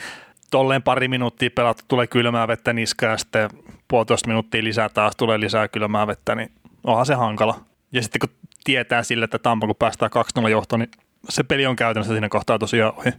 tolleen 0.50 0.82
pari 0.82 1.08
minuuttia 1.08 1.50
pelattu, 1.54 1.84
tulee 1.88 2.06
kylmää 2.06 2.48
vettä 2.48 2.72
niskaan 2.72 3.10
ja 3.10 3.16
sitten 3.16 3.50
puolitoista 3.88 4.28
minuuttia 4.28 4.64
lisää 4.64 4.88
taas 4.88 5.16
tulee 5.16 5.40
lisää 5.40 5.68
kylmää 5.68 6.06
vettä, 6.06 6.34
niin 6.34 6.52
onhan 6.84 7.06
se 7.06 7.14
hankala. 7.14 7.60
Ja 7.92 8.02
sitten 8.02 8.20
kun 8.20 8.50
tietää 8.64 9.02
sille, 9.02 9.24
että 9.24 9.38
Tampa 9.38 9.66
kun 9.66 9.76
päästään 9.78 10.10
2-0 10.40 10.48
johtoon, 10.48 10.80
niin 10.80 10.90
se 11.28 11.42
peli 11.42 11.66
on 11.66 11.76
käytännössä 11.76 12.14
siinä 12.14 12.28
kohtaa 12.28 12.58
tosiaan 12.58 12.94
ohi. 12.96 13.10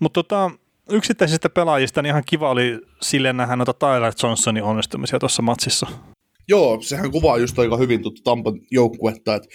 Mutta 0.00 0.22
tota, 0.22 0.50
yksittäisistä 0.90 1.50
pelaajista 1.50 2.02
niin 2.02 2.10
ihan 2.10 2.22
kiva 2.26 2.50
oli 2.50 2.80
silleen 3.02 3.36
nähdä 3.36 3.56
noita 3.56 3.74
Tyler 3.74 4.12
Johnsonin 4.22 4.62
onnistumisia 4.62 5.18
tuossa 5.18 5.42
matsissa. 5.42 5.86
Joo, 6.48 6.82
sehän 6.82 7.10
kuvaa 7.10 7.38
just 7.38 7.58
aika 7.58 7.76
hyvin 7.76 8.02
tuttu 8.02 8.22
Tampan 8.22 8.60
joukkuetta, 8.70 9.34
että 9.34 9.48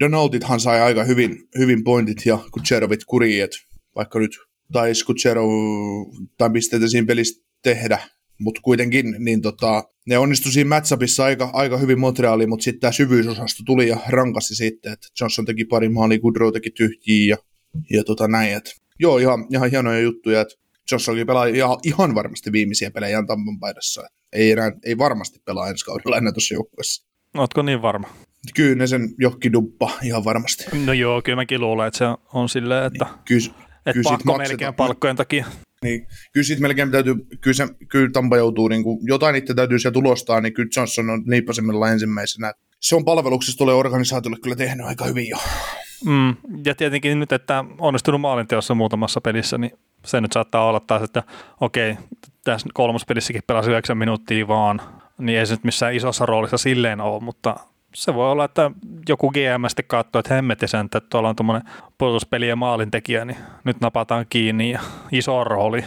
Donaldithan 0.00 0.60
sai 0.60 0.80
aika 0.80 1.04
hyvin, 1.04 1.48
hyvin 1.58 1.84
pointit 1.84 2.26
ja 2.26 2.38
Kutserovit 2.52 3.04
kuriin, 3.04 3.48
vaikka 3.96 4.18
nyt 4.18 4.30
taisi 4.72 5.04
Kutserov 5.04 5.50
tai 6.38 6.50
pisteitä 6.50 6.88
siinä 6.88 7.06
pelissä 7.06 7.44
tehdä, 7.62 7.98
mutta 8.38 8.60
kuitenkin 8.64 9.16
niin 9.18 9.42
tota, 9.42 9.84
ne 10.06 10.18
onnistui 10.18 10.52
siinä 10.52 10.68
matchupissa 10.68 11.24
aika, 11.24 11.50
aika 11.52 11.78
hyvin 11.78 12.00
Montrealiin, 12.00 12.48
mutta 12.48 12.64
sitten 12.64 12.80
tämä 12.80 12.92
syvyysosasto 12.92 13.62
tuli 13.66 13.88
ja 13.88 13.98
rankasi 14.08 14.54
sitten, 14.54 14.92
että 14.92 15.08
Johnson 15.20 15.44
teki 15.44 15.64
pari 15.64 15.88
maalia, 15.88 16.18
Goodrow 16.18 16.52
teki 16.52 16.70
tyhjiä 16.70 17.26
ja, 17.28 17.36
ja 17.90 18.04
tota 18.04 18.28
näin, 18.28 18.54
että 18.54 18.70
joo, 18.98 19.18
ihan, 19.18 19.46
ihan 19.52 19.70
hienoja 19.70 20.00
juttuja, 20.00 20.40
että 20.40 20.54
Johnsonkin 20.90 21.26
pelaa 21.26 21.46
ihan, 21.46 21.78
ihan 21.84 22.14
varmasti 22.14 22.52
viimeisiä 22.52 22.90
pelejä 22.90 23.22
Tampan 23.26 23.58
paidassa. 23.60 24.08
Ei, 24.32 24.50
enää, 24.52 24.72
ei 24.84 24.98
varmasti 24.98 25.38
pelaa 25.44 25.68
ensi 25.68 25.84
kaudella 25.84 26.16
enää 26.16 26.32
tuossa 26.32 26.54
joukkueessa. 26.54 27.06
Ootko 27.38 27.62
niin 27.62 27.82
varma? 27.82 28.08
Kyllä 28.54 28.74
ne 28.74 28.86
sen 28.86 29.08
jokki 29.18 29.52
duppa 29.52 29.90
ihan 30.02 30.24
varmasti. 30.24 30.64
No 30.84 30.92
joo, 30.92 31.22
kyllä 31.22 31.36
mäkin 31.36 31.60
luulen, 31.60 31.86
että 31.88 31.98
se 31.98 32.04
on 32.32 32.48
silleen, 32.48 32.84
että, 32.84 33.04
Niin, 33.04 33.14
kyllä, 33.24 33.54
että 33.76 33.92
kyllä 33.92 34.02
pakko 34.10 34.24
maksetaan. 34.24 34.38
melkein 34.38 34.74
palkkojen 34.74 35.16
takia. 35.16 35.46
Niin, 35.82 36.06
kyllä 36.32 36.44
sitten 36.44 36.62
melkein 36.62 36.90
täytyy, 36.90 37.14
kyllä, 37.40 37.54
se, 37.54 37.68
kyllä 37.88 38.10
Tampa 38.12 38.36
joutuu, 38.36 38.68
niin 38.68 38.82
kuin, 38.82 38.98
jotain 39.02 39.36
itse 39.36 39.54
täytyy 39.54 39.78
sieltä 39.78 39.94
tulostaa, 39.94 40.40
niin 40.40 40.52
kyllä 40.54 40.68
Johnson 40.76 41.10
on 41.10 41.22
liipasimmilla 41.26 41.90
ensimmäisenä. 41.90 42.52
Se 42.80 42.96
on 42.96 43.04
palveluksessa 43.04 43.58
tulee 43.58 43.74
organisaatiolle 43.74 44.38
kyllä 44.42 44.56
tehnyt 44.56 44.86
aika 44.86 45.04
hyvin 45.04 45.28
jo. 45.28 45.36
Mm, 46.04 46.36
ja 46.64 46.74
tietenkin 46.74 47.20
nyt, 47.20 47.32
että 47.32 47.64
onnistunut 47.78 48.20
maalinteossa 48.20 48.74
muutamassa 48.74 49.20
pelissä, 49.20 49.58
niin 49.58 49.72
se 50.06 50.20
nyt 50.20 50.32
saattaa 50.32 50.66
olla 50.68 50.80
taas, 50.80 51.02
että 51.02 51.22
okei, 51.60 51.96
tässä 52.46 52.68
kolmospelissäkin 52.74 53.42
pelasi 53.46 53.70
9 53.70 53.98
minuuttia 53.98 54.48
vaan, 54.48 54.80
niin 55.18 55.38
ei 55.38 55.46
se 55.46 55.54
nyt 55.54 55.64
missään 55.64 55.94
isossa 55.94 56.26
roolissa 56.26 56.58
silleen 56.58 57.00
ole, 57.00 57.22
mutta 57.22 57.56
se 57.94 58.14
voi 58.14 58.30
olla, 58.30 58.44
että 58.44 58.70
joku 59.08 59.30
GM 59.30 59.68
sitten 59.68 59.84
katsoo, 59.88 60.20
että 60.20 60.34
hemmetisän, 60.34 60.84
että 60.84 61.00
tuolla 61.00 61.28
on 61.28 61.36
tuommoinen 61.36 61.68
puolustuspeli 61.98 62.48
ja 62.48 62.56
maalintekijä, 62.56 63.24
niin 63.24 63.38
nyt 63.64 63.80
napataan 63.80 64.26
kiinni 64.28 64.70
ja 64.70 64.80
iso 65.12 65.44
rooli. 65.44 65.84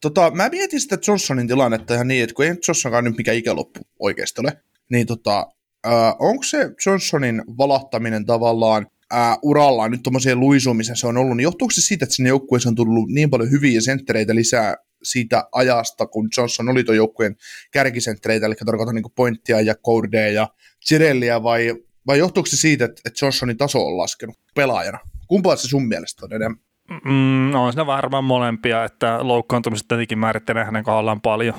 Tota, 0.00 0.30
mä 0.30 0.48
mietin 0.48 0.80
sitä 0.80 0.98
Johnsonin 1.08 1.48
tilannetta 1.48 1.94
ihan 1.94 2.08
niin, 2.08 2.22
että 2.22 2.34
kun 2.34 2.44
ei 2.44 2.54
Johnsonkaan 2.68 3.04
nyt 3.04 3.16
mikä 3.16 3.32
ikäloppu 3.32 3.80
oikeasti 3.98 4.40
ole, 4.40 4.52
niin 4.90 5.06
tota, 5.06 5.46
äh, 5.86 6.14
onko 6.18 6.42
se 6.42 6.70
Johnsonin 6.86 7.42
valahtaminen 7.58 8.26
tavallaan 8.26 8.86
äh, 9.14 9.38
urallaan 9.42 9.90
nyt 9.90 10.02
tuommoiseen 10.02 10.40
luisumiseen 10.40 10.96
se 10.96 11.06
on 11.06 11.16
ollut, 11.16 11.36
niin 11.36 11.44
johtuuko 11.44 11.70
se 11.70 11.80
siitä, 11.80 12.04
että 12.04 12.14
sinne 12.14 12.28
joukkueeseen 12.28 12.70
on 12.70 12.76
tullut 12.76 13.08
niin 13.08 13.30
paljon 13.30 13.50
hyviä 13.50 13.80
senttereitä 13.80 14.34
lisää 14.34 14.76
siitä 15.02 15.44
ajasta, 15.52 16.06
kun 16.06 16.28
Johnson 16.36 16.68
oli 16.68 16.84
tuon 16.84 16.96
joukkueen 16.96 17.36
kärkisenttereitä, 17.70 18.46
eli 18.46 18.54
tarkoitan 18.54 18.94
niin 18.94 19.04
pointtia 19.14 19.60
ja 19.60 19.74
Cordea 19.74 20.28
ja 20.28 20.48
Cirelliä, 20.88 21.42
vai, 21.42 21.74
vai 22.06 22.18
johtuuko 22.18 22.46
se 22.46 22.56
siitä, 22.56 22.84
että, 22.84 23.10
Johnsonin 23.22 23.56
taso 23.56 23.86
on 23.86 23.98
laskenut 23.98 24.36
pelaajana? 24.54 24.98
Kumpaa 25.28 25.56
se 25.56 25.68
sun 25.68 25.88
mielestä 25.88 26.26
on 26.26 26.32
enemmän? 26.32 26.60
Mm, 27.04 27.54
on 27.54 27.72
siinä 27.72 27.86
varmaan 27.86 28.24
molempia, 28.24 28.84
että 28.84 29.18
loukkaantumiset 29.22 29.88
tietenkin 29.88 30.18
määrittelee 30.18 30.64
hänen 30.64 30.84
kohdallaan 30.84 31.20
paljon, 31.20 31.54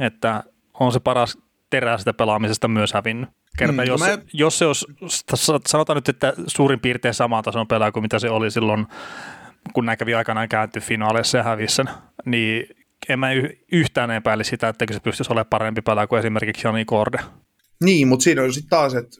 että 0.00 0.44
on 0.80 0.92
se 0.92 1.00
paras 1.00 1.38
terä 1.70 1.98
sitä 1.98 2.12
pelaamisesta 2.14 2.68
myös 2.68 2.92
hävinnyt. 2.92 3.30
Kerta, 3.58 3.72
Mm, 3.82 3.88
jos, 3.88 4.00
mä- 4.00 4.18
jos 4.32 4.58
se 4.58 4.66
olisi, 4.66 4.86
sanotaan 5.66 5.94
nyt, 5.96 6.08
että 6.08 6.32
suurin 6.46 6.80
piirtein 6.80 7.14
saman 7.14 7.44
tason 7.44 7.66
pelaaja 7.68 7.92
kuin 7.92 8.02
mitä 8.02 8.18
se 8.18 8.30
oli 8.30 8.50
silloin, 8.50 8.86
kun 9.72 9.86
nämä 9.86 9.96
kävi 9.96 10.14
aikanaan 10.14 10.48
käänty 10.48 10.80
finaaleissa 10.80 11.38
ja 11.38 11.44
hävisi 11.44 11.74
sen, 11.74 11.88
niin 12.24 12.66
en 13.08 13.18
mä 13.18 13.28
yhtään 13.72 14.10
epäili 14.10 14.44
sitä, 14.44 14.68
että 14.68 14.84
se 14.92 15.00
pystyisi 15.00 15.32
olemaan 15.32 15.50
parempi 15.50 15.82
pelaaja 15.82 16.06
kuin 16.06 16.18
esimerkiksi 16.18 16.66
Jani 16.66 16.84
Korde. 16.84 17.18
Niin, 17.84 18.08
mutta 18.08 18.24
siinä 18.24 18.42
on 18.42 18.52
sitten 18.52 18.70
taas, 18.70 18.94
että 18.94 19.16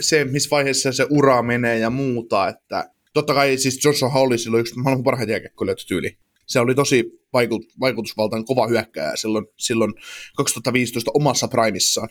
se, 0.00 0.24
missä 0.24 0.50
vaiheessa 0.50 0.92
se 0.92 1.06
ura 1.10 1.42
menee 1.42 1.78
ja 1.78 1.90
muuta, 1.90 2.48
että 2.48 2.90
totta 3.14 3.34
kai 3.34 3.58
siis 3.58 3.84
Joshua 3.84 4.10
oli 4.14 4.38
silloin 4.38 4.60
yksi 4.60 4.78
maailman 4.78 5.04
parhaita 5.04 5.32
jääkiekkoilijoita 5.32 5.84
tyyli. 5.88 6.18
Se 6.46 6.60
oli 6.60 6.74
tosi 6.74 7.20
vaikut, 7.32 7.62
vaikutusvaltainen 7.80 8.44
kova 8.44 8.66
hyökkääjä 8.66 9.16
silloin, 9.16 9.46
silloin 9.56 9.94
2015 10.36 11.10
omassa 11.14 11.48
primissaan. 11.48 12.08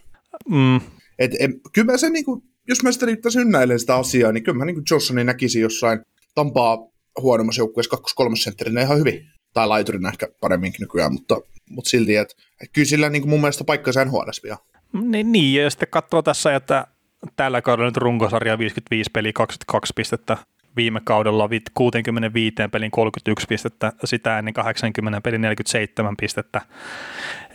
Mm, 0.49 0.81
Et, 1.19 1.31
em, 1.39 1.53
kyllä 1.73 1.91
mä 1.91 1.97
sen, 1.97 2.13
niinku, 2.13 2.43
jos 2.67 2.83
mä 2.83 2.91
sitä 2.91 3.05
tässä 3.21 3.41
ynnäilen 3.41 3.79
sitä 3.79 3.95
asiaa, 3.95 4.31
niin 4.31 4.43
kyllä 4.43 4.57
mä 4.57 4.65
niinku 4.65 4.81
Johnsonin 4.91 5.25
näkisin 5.25 5.61
jossain 5.61 5.99
Tampaa 6.35 6.77
huonommassa 7.21 7.61
joukkueessa 7.61 7.89
kakkos-kolmas 7.89 8.43
sentterinä 8.43 8.81
ihan 8.81 8.99
hyvin. 8.99 9.27
Tai 9.55 9.67
laiturina 9.67 10.09
ehkä 10.09 10.27
paremminkin 10.41 10.81
nykyään, 10.81 11.13
mutta, 11.13 11.37
mutta 11.69 11.89
silti, 11.89 12.15
että 12.15 12.35
et 12.61 12.69
kyllä 12.73 12.85
sillä 12.85 13.09
niinku 13.09 13.27
mun 13.27 13.41
mielestä 13.41 13.63
paikkansa 13.63 14.05
NHL 14.05 14.29
vielä. 14.43 14.57
Niin, 14.93 15.31
niin, 15.31 15.63
ja 15.63 15.69
sitten 15.69 15.87
katsoo 15.91 16.21
tässä, 16.21 16.55
että 16.55 16.87
tällä 17.35 17.61
kaudella 17.61 17.89
nyt 17.89 17.97
runkosarja 17.97 18.57
55 18.57 19.09
peliä 19.13 19.31
22 19.33 19.93
pistettä, 19.95 20.37
viime 20.75 21.01
kaudella 21.03 21.49
vi- 21.49 21.61
65 21.73 22.55
pelin 22.71 22.91
31 22.91 23.47
pistettä, 23.47 23.93
sitä 24.05 24.39
ennen 24.39 24.53
80 24.53 25.21
pelin 25.21 25.41
47 25.41 26.17
pistettä, 26.17 26.61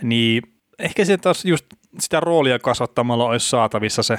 niin 0.01 0.43
ehkä 0.79 1.05
se 1.05 1.17
taas 1.17 1.45
just 1.45 1.65
sitä 1.99 2.19
roolia 2.19 2.59
kasvattamalla 2.59 3.25
olisi 3.25 3.49
saatavissa 3.49 4.03
se 4.03 4.15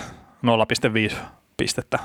0,5 1.10 1.16
pistettä 1.56 1.98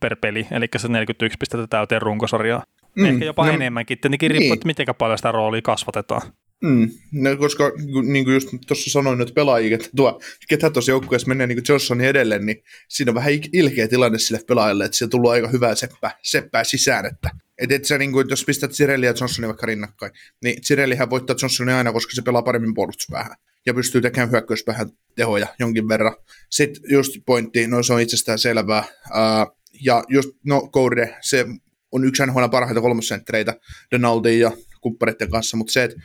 per 0.00 0.16
peli, 0.20 0.46
eli 0.50 0.68
se 0.76 0.88
41 0.88 1.38
pistettä 1.38 1.66
täyteen 1.66 2.02
runkosarjaa. 2.02 2.62
Mm, 2.94 3.04
ehkä 3.04 3.24
jopa 3.24 3.46
no, 3.46 3.52
enemmänkin, 3.52 3.98
tietenkin 3.98 4.30
riippuu, 4.30 4.44
niin. 4.44 4.54
että 4.54 4.66
miten 4.66 4.86
paljon 4.98 5.18
sitä 5.18 5.32
roolia 5.32 5.62
kasvatetaan. 5.62 6.22
Mm, 6.62 6.90
no, 7.12 7.36
koska 7.36 7.72
niin 8.02 8.24
kuin 8.24 8.34
just 8.34 8.48
tuossa 8.66 8.90
sanoin 8.90 9.18
nyt 9.18 9.34
pelaajia, 9.34 9.74
että 9.74 9.88
tuo, 9.96 10.20
ketä 10.48 10.70
tuossa 10.70 10.90
joukkueessa 10.90 11.28
menee 11.28 11.46
niin 11.46 11.56
kuin 11.56 11.64
Johnsonin 11.68 12.06
edelle, 12.06 12.38
niin 12.38 12.62
siinä 12.88 13.10
on 13.10 13.14
vähän 13.14 13.32
ilkeä 13.52 13.88
tilanne 13.88 14.18
sille 14.18 14.40
pelaajalle, 14.46 14.84
että 14.84 14.96
siellä 14.96 15.10
tullut 15.10 15.30
aika 15.30 15.48
hyvää 15.48 15.74
seppää, 15.74 16.18
seppää 16.22 16.64
sisään, 16.64 17.06
että 17.06 17.30
et, 17.58 17.72
et 17.72 17.84
sä, 17.84 17.98
niin 17.98 18.12
kuin, 18.12 18.26
jos 18.30 18.44
pistät 18.44 18.70
Cirelli 18.70 19.06
ja 19.06 19.14
Johnsonin 19.20 19.48
vaikka 19.48 19.66
rinnakkain, 19.66 20.12
niin 20.44 20.62
Cirellihän 20.62 21.10
voittaa 21.10 21.36
Johnsonia 21.42 21.78
aina, 21.78 21.92
koska 21.92 22.12
se 22.14 22.22
pelaa 22.22 22.42
paremmin 22.42 22.74
puolustuspäähän 22.74 23.36
ja 23.66 23.74
pystyy 23.74 24.00
tekemään 24.00 24.30
hyökkäyspäähän 24.30 24.90
tehoja 25.14 25.46
jonkin 25.58 25.88
verran. 25.88 26.16
Sitten 26.50 26.82
just 26.90 27.12
pointti, 27.26 27.66
no 27.66 27.82
se 27.82 27.92
on 27.92 28.00
itsestään 28.00 28.38
selvää. 28.38 28.84
Ää, 29.12 29.46
ja 29.84 30.04
just, 30.08 30.30
no 30.44 30.68
Code, 30.72 31.16
se 31.20 31.46
on 31.92 32.04
yksi 32.04 32.26
NHL 32.26 32.46
parhaita 32.50 32.80
kolmosenttereitä 32.80 33.54
Donaldin 33.92 34.40
ja 34.40 34.52
kumppaneiden 34.80 35.30
kanssa, 35.30 35.56
mutta 35.56 35.72
se, 35.72 35.84
että 35.84 35.96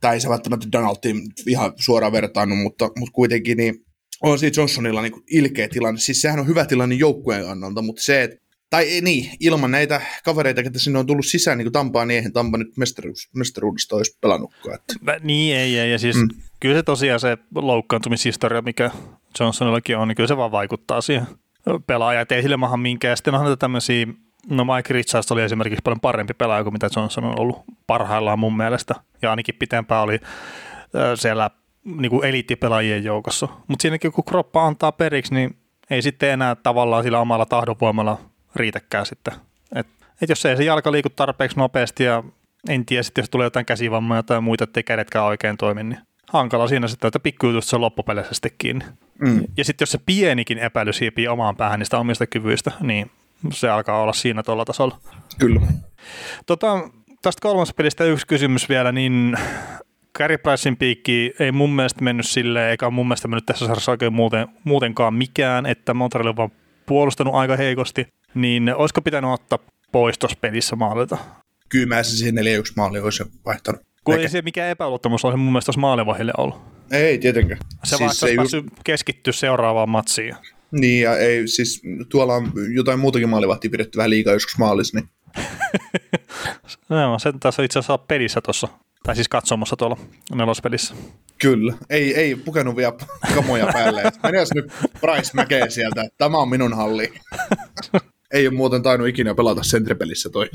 tai 0.00 0.14
ei 0.14 0.20
se 0.20 0.28
välttämättä 0.28 0.66
Donaldin 0.72 1.20
ihan 1.46 1.72
suoraan 1.76 2.12
vertaannut, 2.12 2.58
mutta, 2.58 2.84
mutta 2.98 3.12
kuitenkin 3.12 3.56
niin 3.56 3.74
on 4.22 4.38
siinä 4.38 4.54
Johnsonilla 4.56 5.02
niin 5.02 5.12
ilkeä 5.30 5.68
tilanne. 5.68 6.00
Siis 6.00 6.20
sehän 6.22 6.40
on 6.40 6.46
hyvä 6.46 6.64
tilanne 6.64 6.94
joukkueen 6.94 7.44
kannalta, 7.44 7.82
mutta 7.82 8.02
se, 8.02 8.22
että 8.22 8.36
tai 8.70 8.84
ei 8.88 9.00
niin, 9.00 9.30
ilman 9.40 9.70
näitä 9.70 10.00
kavereita, 10.24 10.62
ketä 10.62 10.78
sinne 10.78 10.98
on 10.98 11.06
tullut 11.06 11.26
sisään, 11.26 11.58
niin 11.58 11.64
kuin 11.66 11.72
Tampaa, 11.72 12.04
niin 12.04 12.16
eihän 12.16 12.32
Tampa 12.32 12.58
nyt 12.58 12.76
mestaruus, 12.76 13.28
mestaruudesta 13.36 13.96
olisi 13.96 14.18
pelannutkaan. 14.20 14.74
Että. 14.74 14.94
Mä- 15.00 15.18
Niin 15.22 15.56
ei, 15.56 15.78
ei. 15.78 15.90
Ja 15.92 15.98
siis 15.98 16.16
Mm. 16.16 16.28
kyllä 16.60 16.74
se 16.74 16.82
tosiaan 16.82 17.20
se 17.20 17.38
loukkaantumishistoria, 17.54 18.62
mikä 18.62 18.90
Johnsonillakin 19.40 19.96
on, 19.96 20.08
niin 20.08 20.16
kyllä 20.16 20.26
se 20.26 20.36
vaan 20.36 20.52
vaikuttaa 20.52 21.00
siihen 21.00 21.26
pelaajaan. 21.86 22.22
Et 22.22 22.32
ei 22.32 22.42
sille 22.42 22.56
maahan 22.56 22.80
minkään. 22.80 23.16
Sitten 23.16 23.34
on 23.34 23.44
näitä 23.44 23.56
tämmöisiä, 23.56 24.06
no 24.48 24.64
Mike 24.64 24.94
Richards 24.94 25.32
oli 25.32 25.42
esimerkiksi 25.42 25.82
paljon 25.84 26.00
parempi 26.00 26.34
pelaaja 26.34 26.62
kuin 26.62 26.74
mitä 26.74 26.88
Johnson 26.96 27.24
on 27.24 27.40
ollut 27.40 27.62
parhaillaan 27.86 28.38
mun 28.38 28.56
mielestä. 28.56 28.94
Ja 29.22 29.30
ainakin 29.30 29.54
pitempään 29.58 30.02
oli 30.02 30.20
siellä 31.14 31.50
niin 31.84 32.10
kuin 32.10 32.24
eliittipelaajien 32.24 33.04
joukossa. 33.04 33.48
Mutta 33.68 33.82
siinäkin 33.82 34.12
kun 34.12 34.24
kroppa 34.24 34.66
antaa 34.66 34.92
periksi, 34.92 35.34
niin 35.34 35.56
ei 35.90 36.02
sitten 36.02 36.30
enää 36.30 36.54
tavallaan 36.54 37.02
sillä 37.02 37.20
omalla 37.20 37.46
tahdonvoimalla 37.46 38.18
riitäkään 38.56 39.06
sitten. 39.06 39.34
Et, 39.74 39.86
et 40.22 40.28
jos 40.28 40.46
ei 40.46 40.56
se 40.56 40.64
jalka 40.64 40.92
liiku 40.92 41.08
tarpeeksi 41.08 41.56
nopeasti 41.56 42.04
ja 42.04 42.22
en 42.68 42.86
tiedä 42.86 43.02
sitten, 43.02 43.22
jos 43.22 43.30
tulee 43.30 43.46
jotain 43.46 43.66
käsivammoja 43.66 44.22
tai 44.22 44.40
muita, 44.40 44.64
ettei 44.64 44.82
kädetkään 44.82 45.24
oikein 45.24 45.56
toimi, 45.56 45.82
niin 45.82 45.98
hankala 46.32 46.68
siinä 46.68 46.88
sitten, 46.88 47.08
että 47.08 47.20
pikkujutusta 47.20 47.70
se 47.70 47.76
on 47.76 47.82
loppupeleissä 47.82 48.34
sitten 48.34 48.52
kiinni. 48.58 48.84
Mm. 49.18 49.44
Ja 49.56 49.64
sitten 49.64 49.82
jos 49.82 49.92
se 49.92 49.98
pienikin 50.06 50.58
epäily 50.58 50.92
siipii 50.92 51.28
omaan 51.28 51.56
päähän 51.56 51.78
niistä 51.78 51.98
omista 51.98 52.26
kyvyistä, 52.26 52.72
niin 52.80 53.10
se 53.52 53.68
alkaa 53.68 54.02
olla 54.02 54.12
siinä 54.12 54.42
tuolla 54.42 54.64
tasolla. 54.64 54.98
Kyllä. 55.38 55.60
Tota, 56.46 56.88
tästä 57.22 57.40
kolmannesta 57.42 57.74
pelistä 57.74 58.04
yksi 58.04 58.26
kysymys 58.26 58.68
vielä, 58.68 58.92
niin 58.92 59.36
Carey 60.18 60.38
Pricein 60.38 60.76
piikki 60.76 61.32
ei 61.38 61.52
mun 61.52 61.72
mielestä 61.72 62.04
mennyt 62.04 62.26
silleen, 62.26 62.70
eikä 62.70 62.90
mun 62.90 63.08
mielestä 63.08 63.28
mennyt 63.28 63.46
tässä 63.46 63.66
sarjassa 63.66 63.90
oikein 63.90 64.12
muuten, 64.12 64.48
muutenkaan 64.64 65.14
mikään, 65.14 65.66
että 65.66 65.94
Montreal 65.94 66.26
on 66.26 66.36
vaan 66.36 66.50
puolustanut 66.86 67.34
aika 67.34 67.56
heikosti, 67.56 68.06
niin 68.34 68.74
olisiko 68.74 69.02
pitänyt 69.02 69.30
ottaa 69.30 69.58
pois 69.92 70.18
tuossa 70.18 70.38
pelissä 70.40 70.76
maalilta? 70.76 71.18
Kyllä 71.68 71.96
mä 71.96 72.02
se 72.02 72.16
siihen 72.16 72.34
4-1 72.34 72.38
maali 72.76 72.98
olisi 73.00 73.24
vaihtanut. 73.46 73.80
Kun 74.04 74.14
Eikä- 74.14 74.22
ei 74.22 74.28
se 74.28 74.42
mikä 74.42 74.68
epäluottamus 74.70 75.24
olisi 75.24 75.36
mun 75.36 75.52
mielestä 75.52 75.66
tuossa 75.66 75.80
maalivahille 75.80 76.32
ollut. 76.38 76.62
Ei 76.90 77.18
tietenkään. 77.18 77.60
Se 77.84 77.96
siis 77.96 78.36
vaan 78.36 78.48
se 78.48 78.62
keskittyä 78.84 79.32
seuraavaan 79.32 79.88
matsiin. 79.88 80.36
Niin, 80.72 81.02
ja 81.02 81.16
ei, 81.16 81.48
siis 81.48 81.82
tuolla 82.08 82.34
on 82.34 82.52
jotain 82.74 82.98
muutakin 82.98 83.28
maalivahtia 83.28 83.70
pidetty 83.70 83.96
vähän 83.96 84.10
liikaa 84.10 84.32
joskus 84.32 84.58
maalissa, 84.58 84.98
niin 84.98 85.08
No, 86.88 87.18
se 87.18 87.32
tässä 87.40 87.62
on 87.62 87.64
itse 87.66 87.78
asiassa 87.78 87.98
pelissä 87.98 88.40
tuossa, 88.40 88.68
tai 89.02 89.14
siis 89.14 89.28
katsomassa 89.28 89.76
tuolla 89.76 89.96
nelospelissä. 90.34 90.94
kyllä. 91.38 91.74
Ei, 91.90 92.14
ei 92.14 92.34
pukenut 92.36 92.76
vielä 92.76 92.92
kamoja 93.34 93.66
päälle. 93.72 94.02
Menes 94.22 94.48
nyt 94.54 94.72
Price 95.00 95.30
mäkee 95.34 95.70
sieltä, 95.70 96.02
että 96.02 96.14
tämä 96.18 96.38
on 96.38 96.48
minun 96.48 96.76
halli. 96.76 97.12
ei 98.34 98.46
ole 98.46 98.56
muuten 98.56 98.82
tainnut 98.82 99.08
ikinä 99.08 99.34
pelata 99.34 99.62
sentripelissä 99.62 100.30
toi. 100.30 100.50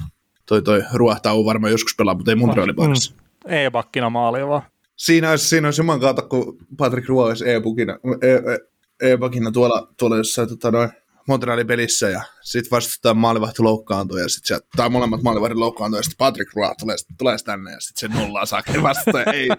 Toi, 0.45 0.61
toi 0.61 0.83
ruohtaa 0.93 1.33
on 1.33 1.45
varmaan 1.45 1.71
joskus 1.71 1.95
pelaa, 1.95 2.15
mutta 2.15 2.31
ei 2.31 2.35
Montrealin 2.35 2.75
paikassa. 2.75 3.13
Mm. 3.13 3.53
Ei 3.53 3.71
bakkina 3.71 4.09
maali 4.09 4.47
vaan. 4.47 4.61
Siinä 4.95 5.29
olisi, 5.29 5.47
siinä 5.47 5.67
olisi 5.67 5.81
juman 5.81 5.99
kautta, 5.99 6.21
kun 6.21 6.57
Patrick 6.77 7.09
Roy 7.09 7.23
olisi 7.27 7.49
e-bukina, 7.49 7.99
e- 8.21 8.27
e- 8.53 8.59
e-bakina 9.01 9.51
tuolla, 9.51 9.87
tuolla 9.97 10.17
jossain 10.17 10.49
tota, 10.49 10.71
noin 10.71 10.89
Montrealin 11.27 11.67
pelissä 11.67 12.09
ja 12.09 12.21
sitten 12.41 12.71
vastustetaan 12.71 13.17
maalivahti 13.17 13.61
loukkaantuu 13.61 14.17
ja 14.17 14.29
sitten 14.29 14.59
tai 14.75 14.89
molemmat 14.89 15.21
maalivahdin 15.21 15.59
loukkaantuu 15.59 15.99
ja 15.99 16.03
sitten 16.03 16.17
Patrick 16.17 16.55
Roy 16.55 16.69
tulee, 16.79 16.95
tulee 17.17 17.37
tänne 17.45 17.71
ja 17.71 17.79
sitten 17.79 18.11
se 18.11 18.19
nollaa 18.19 18.45
saakka 18.45 18.83
vastaan. 18.83 19.35
Ei, 19.35 19.49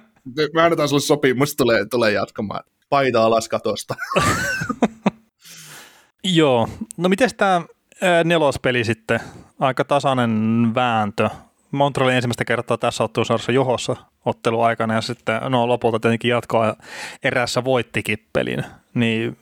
me 0.55 0.63
annetaan 0.63 0.89
sulle 0.89 1.03
sopii, 1.03 1.35
musta 1.35 1.57
tulee, 1.57 1.87
tulee 1.87 2.13
jatkamaan. 2.13 2.65
Paita 2.89 3.25
alas 3.25 3.49
katosta. 3.49 3.95
Joo. 6.25 6.69
No 6.97 7.09
miten 7.09 7.31
tämä 7.37 7.63
nelospeli 8.25 8.85
sitten? 8.85 9.21
Aika 9.59 9.85
tasainen 9.85 10.73
vääntö. 10.75 11.29
Montreal 11.71 12.11
ensimmäistä 12.11 12.45
kertaa 12.45 12.79
tässä 12.79 13.05
ottelusarjassa 13.05 13.53
johossa 13.53 13.97
otteluaikana 14.25 14.95
ja 14.95 15.01
sitten 15.01 15.41
no 15.49 15.69
lopulta 15.69 16.01
tietenkin 16.01 16.29
jatkoa 16.29 16.77
erässä 17.23 17.65
voittikin 17.65 18.19
pelin. 18.33 18.65
Niin 18.97 19.37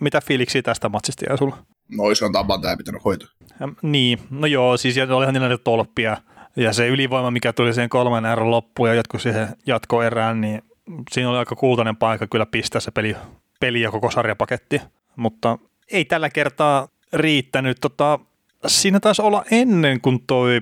mitä 0.00 0.20
fiiliksi 0.20 0.62
tästä 0.62 0.88
matsista 0.88 1.24
jäi 1.28 1.38
sulla? 1.38 1.56
No 1.96 2.14
se 2.14 2.24
on 2.24 2.32
tapan 2.32 2.60
tämä 2.60 2.76
pitänyt 2.76 3.04
hoitaa. 3.04 3.28
Ja, 3.60 3.68
niin, 3.82 4.18
no 4.30 4.46
joo, 4.46 4.76
siis 4.76 4.96
olihan 4.98 5.34
niillä 5.34 5.48
niitä 5.48 5.64
tolppia 5.64 6.16
ja 6.56 6.72
se 6.72 6.88
ylivoima, 6.88 7.30
mikä 7.30 7.52
tuli 7.52 7.74
siihen 7.74 7.88
kolmen 7.88 8.24
erän 8.24 8.50
loppuun 8.50 8.88
ja 8.88 8.94
jatkoi 8.94 9.20
siihen 9.20 9.48
jatkoerään, 9.66 10.40
niin 10.40 10.62
siinä 11.10 11.30
oli 11.30 11.38
aika 11.38 11.56
kultainen 11.56 11.96
paikka 11.96 12.26
kyllä 12.26 12.46
pistää 12.46 12.80
se 12.80 12.90
peli, 12.90 13.16
peli 13.60 13.80
ja 13.80 13.90
koko 13.90 14.10
sarjapaketti, 14.10 14.80
mutta 15.16 15.58
ei 15.92 16.04
tällä 16.04 16.30
kertaa 16.30 16.88
riittänyt. 17.12 17.76
Tota, 17.80 18.18
siinä 18.66 19.00
taisi 19.00 19.22
olla 19.22 19.44
ennen 19.50 20.00
kuin 20.00 20.24
toi, 20.26 20.60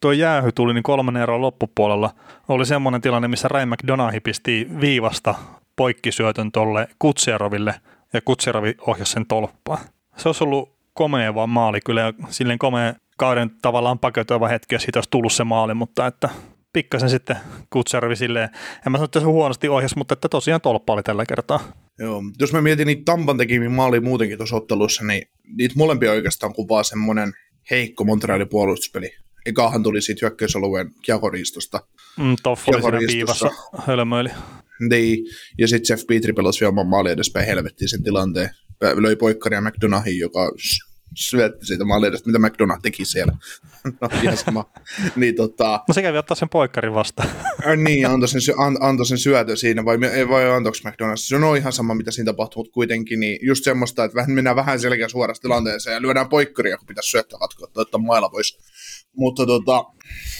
toi 0.00 0.18
jäähy 0.18 0.52
tuli, 0.52 0.74
niin 0.74 0.82
kolmen 0.82 1.16
erän 1.16 1.40
loppupuolella 1.40 2.10
oli 2.48 2.66
semmoinen 2.66 3.00
tilanne, 3.00 3.28
missä 3.28 3.48
Ryan 3.48 3.68
McDonahi 3.68 4.20
pisti 4.20 4.68
viivasta 4.80 5.34
poikkisyötön 5.76 6.52
tolle 6.52 6.88
Kutseroville 6.98 7.74
ja 8.12 8.20
Kutserovi 8.20 8.74
ohjasi 8.80 9.12
sen 9.12 9.26
tolppaan. 9.26 9.78
Se 10.16 10.28
olisi 10.28 10.44
ollut 10.44 10.76
komea 10.94 11.34
vaan 11.34 11.48
maali 11.48 11.80
kyllä 11.80 12.00
ja 12.00 12.12
silleen 12.28 12.58
komea 12.58 12.94
kauden 13.18 13.50
tavallaan 13.62 13.98
paketoiva 13.98 14.48
hetki, 14.48 14.74
jos 14.74 14.82
siitä 14.82 14.98
olisi 14.98 15.10
tullut 15.10 15.32
se 15.32 15.44
maali, 15.44 15.74
mutta 15.74 16.06
että 16.06 16.28
pikkasen 16.72 17.10
sitten 17.10 17.36
Kutserovi 17.70 18.16
silleen, 18.16 18.48
en 18.86 18.92
mä 18.92 18.98
sano, 18.98 19.04
että 19.04 19.20
se 19.20 19.26
huonosti 19.26 19.68
ohjas, 19.68 19.96
mutta 19.96 20.12
että 20.12 20.28
tosiaan 20.28 20.60
tolppa 20.60 20.92
oli 20.92 21.02
tällä 21.02 21.26
kertaa. 21.26 21.60
Joo, 21.98 22.22
jos 22.40 22.52
mä 22.52 22.60
mietin 22.60 22.86
niitä 22.86 23.02
Tampan 23.04 23.38
tekemiä 23.38 23.70
maalia 23.70 24.00
muutenkin 24.00 24.38
tuossa 24.38 24.56
ottelussa, 24.56 25.04
niin 25.04 25.22
niitä 25.56 25.74
molempia 25.76 26.10
oikeastaan 26.10 26.52
kuvaa 26.52 26.82
semmoinen 26.82 27.32
heikko 27.70 28.04
Montrealin 28.04 28.48
puolustuspeli. 28.48 29.10
Ekahan 29.46 29.82
tuli 29.82 30.02
siitä 30.02 30.18
hyökkäysalueen 30.22 30.90
kiekoriistosta. 31.02 31.80
Mm, 32.18 32.36
Toff 32.42 32.68
oli 32.68 32.82
siinä 32.82 32.98
viivassa 32.98 33.50
hölmöili. 33.86 34.30
Niin, 34.80 35.26
ja 35.58 35.68
sitten 35.68 35.94
Jeff 35.94 36.06
Petri 36.06 36.32
pelasi 36.32 36.60
vielä 36.60 36.68
oman 36.68 36.86
maali 36.86 37.10
edespäin 37.10 37.46
helvettiin 37.46 37.88
sen 37.88 38.02
tilanteen. 38.02 38.50
Löi 38.80 39.16
poikkaria 39.16 39.60
McDonahin, 39.60 40.18
joka 40.18 40.52
syötti 41.16 41.66
siitä 41.66 41.84
maali 41.84 42.06
edestä, 42.06 42.30
mitä 42.30 42.38
McDonagh 42.38 42.82
teki 42.82 43.04
siellä. 43.04 43.32
no, 44.00 44.08
ihan 44.22 44.36
sama. 44.36 44.70
niin, 45.16 45.34
tota, 45.34 45.80
No 45.88 45.94
se 45.94 46.02
kävi 46.02 46.18
ottaa 46.18 46.34
sen 46.34 46.48
poikkarin 46.48 46.94
vastaan. 46.94 47.28
niin, 47.76 48.06
antoi 48.06 48.28
sen, 48.28 48.40
an, 48.58 48.76
antoi 48.80 49.06
sen 49.06 49.18
syötön 49.18 49.56
siinä, 49.56 49.84
vai, 49.84 49.98
ei, 50.12 50.28
vai 50.28 50.50
antoiko 50.50 50.78
McDonald's? 50.84 51.16
Se 51.16 51.36
on 51.36 51.56
ihan 51.56 51.72
sama, 51.72 51.94
mitä 51.94 52.10
siinä 52.10 52.32
tapahtuu, 52.32 52.62
mutta 52.62 52.74
kuitenkin 52.74 53.20
niin 53.20 53.38
just 53.42 53.64
semmoista, 53.64 54.04
että 54.04 54.14
vähän 54.14 54.30
mennään 54.30 54.56
vähän 54.56 54.80
selkeä 54.80 55.08
suorassa 55.08 55.42
tilanteeseen 55.42 55.94
ja 55.94 56.02
lyödään 56.02 56.28
poikkaria, 56.28 56.78
kun 56.78 56.86
pitäisi 56.86 57.10
syöttää 57.10 57.38
katkoa, 57.38 57.66
että 57.68 57.80
ottaa 57.80 58.00
mailla 58.00 58.28
pois. 58.28 58.58
Mutta 59.16 59.46
tota, 59.46 59.84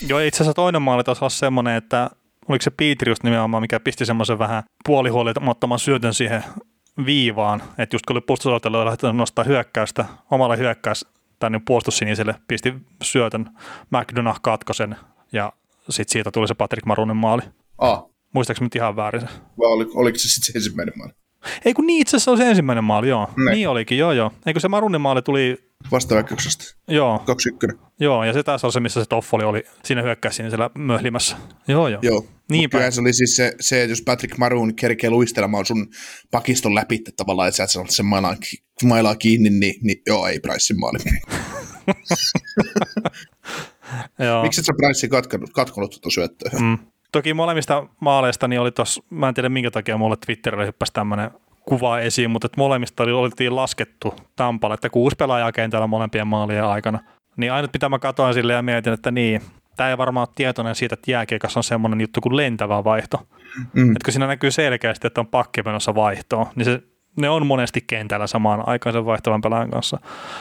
Joo, 0.09 0.21
itse 0.21 0.37
asiassa 0.37 0.55
toinen 0.55 0.83
maali 0.83 1.05
taisi 1.05 1.25
olla 1.25 1.31
semmoinen, 1.31 1.77
että 1.77 2.11
oliko 2.49 2.63
se 2.63 2.71
Pietri 2.71 3.11
just 3.11 3.23
nimenomaan, 3.23 3.63
mikä 3.63 3.81
pisti 3.81 4.07
semmoisen 4.07 4.39
vähän 4.39 4.63
puolihuolimattoman 4.85 5.79
syötön 5.79 6.15
siihen 6.15 6.45
viivaan, 7.07 7.63
että 7.79 7.95
just 7.95 8.07
kun 8.07 8.17
oli 8.17 8.21
puolustusalueella 8.21 8.85
lähtenyt 8.85 9.17
nostaa 9.17 9.45
hyökkäystä, 9.45 10.05
omalle 10.31 10.59
hyökkäys 10.59 11.07
tänne 11.39 11.61
puolustussiniselle, 11.67 12.35
pisti 12.49 12.75
syötön, 13.03 13.51
McDonough 13.91 14.39
katkosen 14.43 14.97
ja 15.33 15.53
sitten 15.91 16.13
siitä 16.13 16.31
tuli 16.31 16.49
se 16.49 16.55
Patrick 16.55 16.87
Marunin 16.87 17.17
maali. 17.17 17.43
a, 17.79 18.03
Muistaakseni 18.33 18.67
nyt 18.67 18.75
ihan 18.75 18.97
väärin 18.97 19.21
se? 19.21 19.27
vai 19.59 19.69
oli, 19.69 19.87
oliko 19.95 20.19
se 20.19 20.29
sitten 20.29 20.53
se 20.53 20.59
ensimmäinen 20.59 20.95
maali? 20.97 21.13
Ei 21.65 21.75
kun 21.75 21.87
niin, 21.87 22.01
itse 22.01 22.17
asiassa 22.17 22.31
oli 22.31 22.39
se 22.39 22.49
ensimmäinen 22.49 22.85
maali, 22.85 23.09
joo. 23.09 23.31
Ne. 23.37 23.51
Niin 23.51 23.69
olikin, 23.69 23.99
joo 23.99 24.13
joo. 24.13 24.33
Eikö 24.47 24.61
se 24.61 24.69
Marunin 24.69 25.01
maali 25.01 25.23
tuli, 25.23 25.71
Vastaväkköksestä, 25.91 26.65
joo, 26.89 27.25
2-1. 27.73 27.79
joo, 28.01 28.25
ja 28.25 28.33
se 28.33 28.43
taas 28.43 28.65
oli 28.65 28.73
se, 28.73 28.81
missä 28.81 29.01
se 29.03 29.09
Toffoli 29.09 29.45
oli 29.45 29.65
siinä 29.85 30.03
hyökkäys 30.03 30.37
siellä 30.37 30.71
möhlimässä. 30.75 31.37
Joo, 31.69 31.89
joo. 31.89 32.01
Joo. 32.03 32.27
Niinpä. 32.51 32.65
Mut 32.65 32.71
Kyllähän 32.71 32.93
se 32.93 33.01
oli 33.01 33.13
siis 33.13 33.37
se, 33.37 33.53
se, 33.61 33.83
että 33.83 33.93
jos 33.93 34.03
Patrick 34.03 34.39
Maroon 34.39 34.75
kerkee 34.75 35.11
luistelemaan 35.11 35.67
sun 35.67 35.89
pakiston 36.31 36.75
läpi 36.75 36.95
että 36.95 37.11
tavallaan, 37.17 37.49
että 37.49 37.67
sä 37.67 37.81
et 37.81 37.91
sen 37.91 38.07
mailaa, 38.07 38.37
ki- 38.37 38.65
mailaa 38.85 39.15
kiinni, 39.15 39.51
niin, 39.51 39.75
niin 39.83 40.03
joo, 40.07 40.27
ei 40.27 40.41
Pricein 40.41 40.81
maali. 40.81 40.99
joo. 44.27 44.43
Miksi 44.43 44.61
et 44.61 44.65
sä 44.65 44.73
Pricein 44.77 45.11
katkonut, 45.11 45.51
katkonut 45.53 45.91
tuota 45.91 46.11
syöttöä? 46.11 46.51
Mm. 46.61 46.79
Toki 47.13 47.35
molemmista 47.35 47.87
maaleista 48.01 48.49
niin 48.49 48.61
oli 48.61 48.73
tos, 48.73 49.03
mä 49.11 49.29
en 49.29 49.35
tiedä 49.35 49.49
minkä 49.49 49.71
takia 49.71 49.99
mulle 49.99 50.17
Twitterille 50.27 50.67
hyppäsi 50.67 50.93
tämmöinen 50.93 51.31
kuva 51.69 51.99
esiin, 51.99 52.31
mutta 52.31 52.47
että 52.47 52.61
molemmista 52.61 53.03
oli, 53.03 53.13
oltiin 53.13 53.57
laskettu 53.57 54.15
Tampalle, 54.37 54.75
että 54.75 54.91
kuusi 54.91 55.17
pelaajaa 55.17 55.53
kentällä 55.53 55.87
molempien 55.87 56.27
maalien 56.27 56.65
aikana. 56.65 56.99
Niin 57.37 57.53
ainut 57.53 57.73
mitä 57.73 57.89
mä 57.89 57.99
katsoin 57.99 58.35
sille 58.35 58.53
ja 58.53 58.63
mietin, 58.63 58.93
että 58.93 59.11
niin, 59.11 59.41
tämä 59.77 59.91
ei 59.91 59.99
varmaan 59.99 60.29
ole 60.29 60.35
tietoinen 60.35 60.75
siitä, 60.75 60.95
että 60.95 61.11
jääkiekassa 61.11 61.61
on 61.61 61.65
semmoinen 61.65 62.01
juttu 62.01 62.21
kuin 62.21 62.37
lentävä 62.37 62.85
vaihto. 62.85 63.27
Mm. 63.73 63.91
Että 63.91 64.05
kun 64.05 64.13
siinä 64.13 64.27
näkyy 64.27 64.51
selkeästi, 64.51 65.07
että 65.07 65.21
on 65.21 65.27
pakki 65.27 65.63
menossa 65.63 65.95
vaihtoon, 65.95 66.47
niin 66.57 66.65
se, 66.65 66.83
ne 67.21 67.29
on 67.29 67.47
monesti 67.47 67.81
kentällä 67.87 68.27
samaan 68.27 68.69
aikaan 68.69 68.93
sen 68.93 69.05
vaihtavan 69.07 69.41
pelaajan 69.41 69.71
kanssa. 69.71 69.99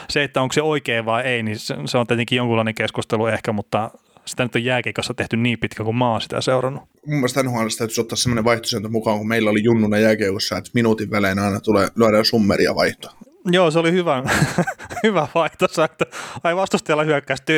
Se, 0.08 0.24
että 0.24 0.42
onko 0.42 0.52
se 0.52 0.62
oikein 0.62 1.04
vai 1.04 1.22
ei, 1.22 1.42
niin 1.42 1.58
se, 1.58 1.76
se 1.84 1.98
on 1.98 2.06
tietenkin 2.06 2.36
jonkunlainen 2.36 2.74
keskustelu 2.74 3.26
ehkä, 3.26 3.52
mutta 3.52 3.90
sitä 4.24 4.42
nyt 4.42 4.56
on 4.56 4.64
jääkiekossa 4.64 5.14
tehty 5.14 5.36
niin 5.36 5.58
pitkä 5.58 5.84
kuin 5.84 5.96
mä 5.96 6.10
oon 6.10 6.20
sitä 6.20 6.40
seurannut. 6.40 6.82
Mun 7.06 7.16
mielestä 7.16 7.42
NHL 7.42 7.66
täytyisi 7.78 8.00
ottaa 8.00 8.16
semmoinen 8.16 8.44
vaihtosääntö 8.44 8.88
mukaan, 8.88 9.18
kun 9.18 9.28
meillä 9.28 9.50
oli 9.50 9.62
junnuna 9.64 9.98
jääkiekossa, 9.98 10.56
että 10.56 10.70
minuutin 10.74 11.10
välein 11.10 11.38
aina 11.38 11.60
tulee, 11.60 11.88
lyödään 11.96 12.24
summeria 12.24 12.74
vaihtoa. 12.74 13.12
Joo, 13.52 13.70
se 13.70 13.78
oli 13.78 13.92
hyvä, 13.92 14.22
hyvä 15.04 15.28
vaihto, 15.34 15.66
että 15.84 16.06
ai 16.44 16.56
vastustajalla 16.56 17.04
hyökkäys. 17.04 17.40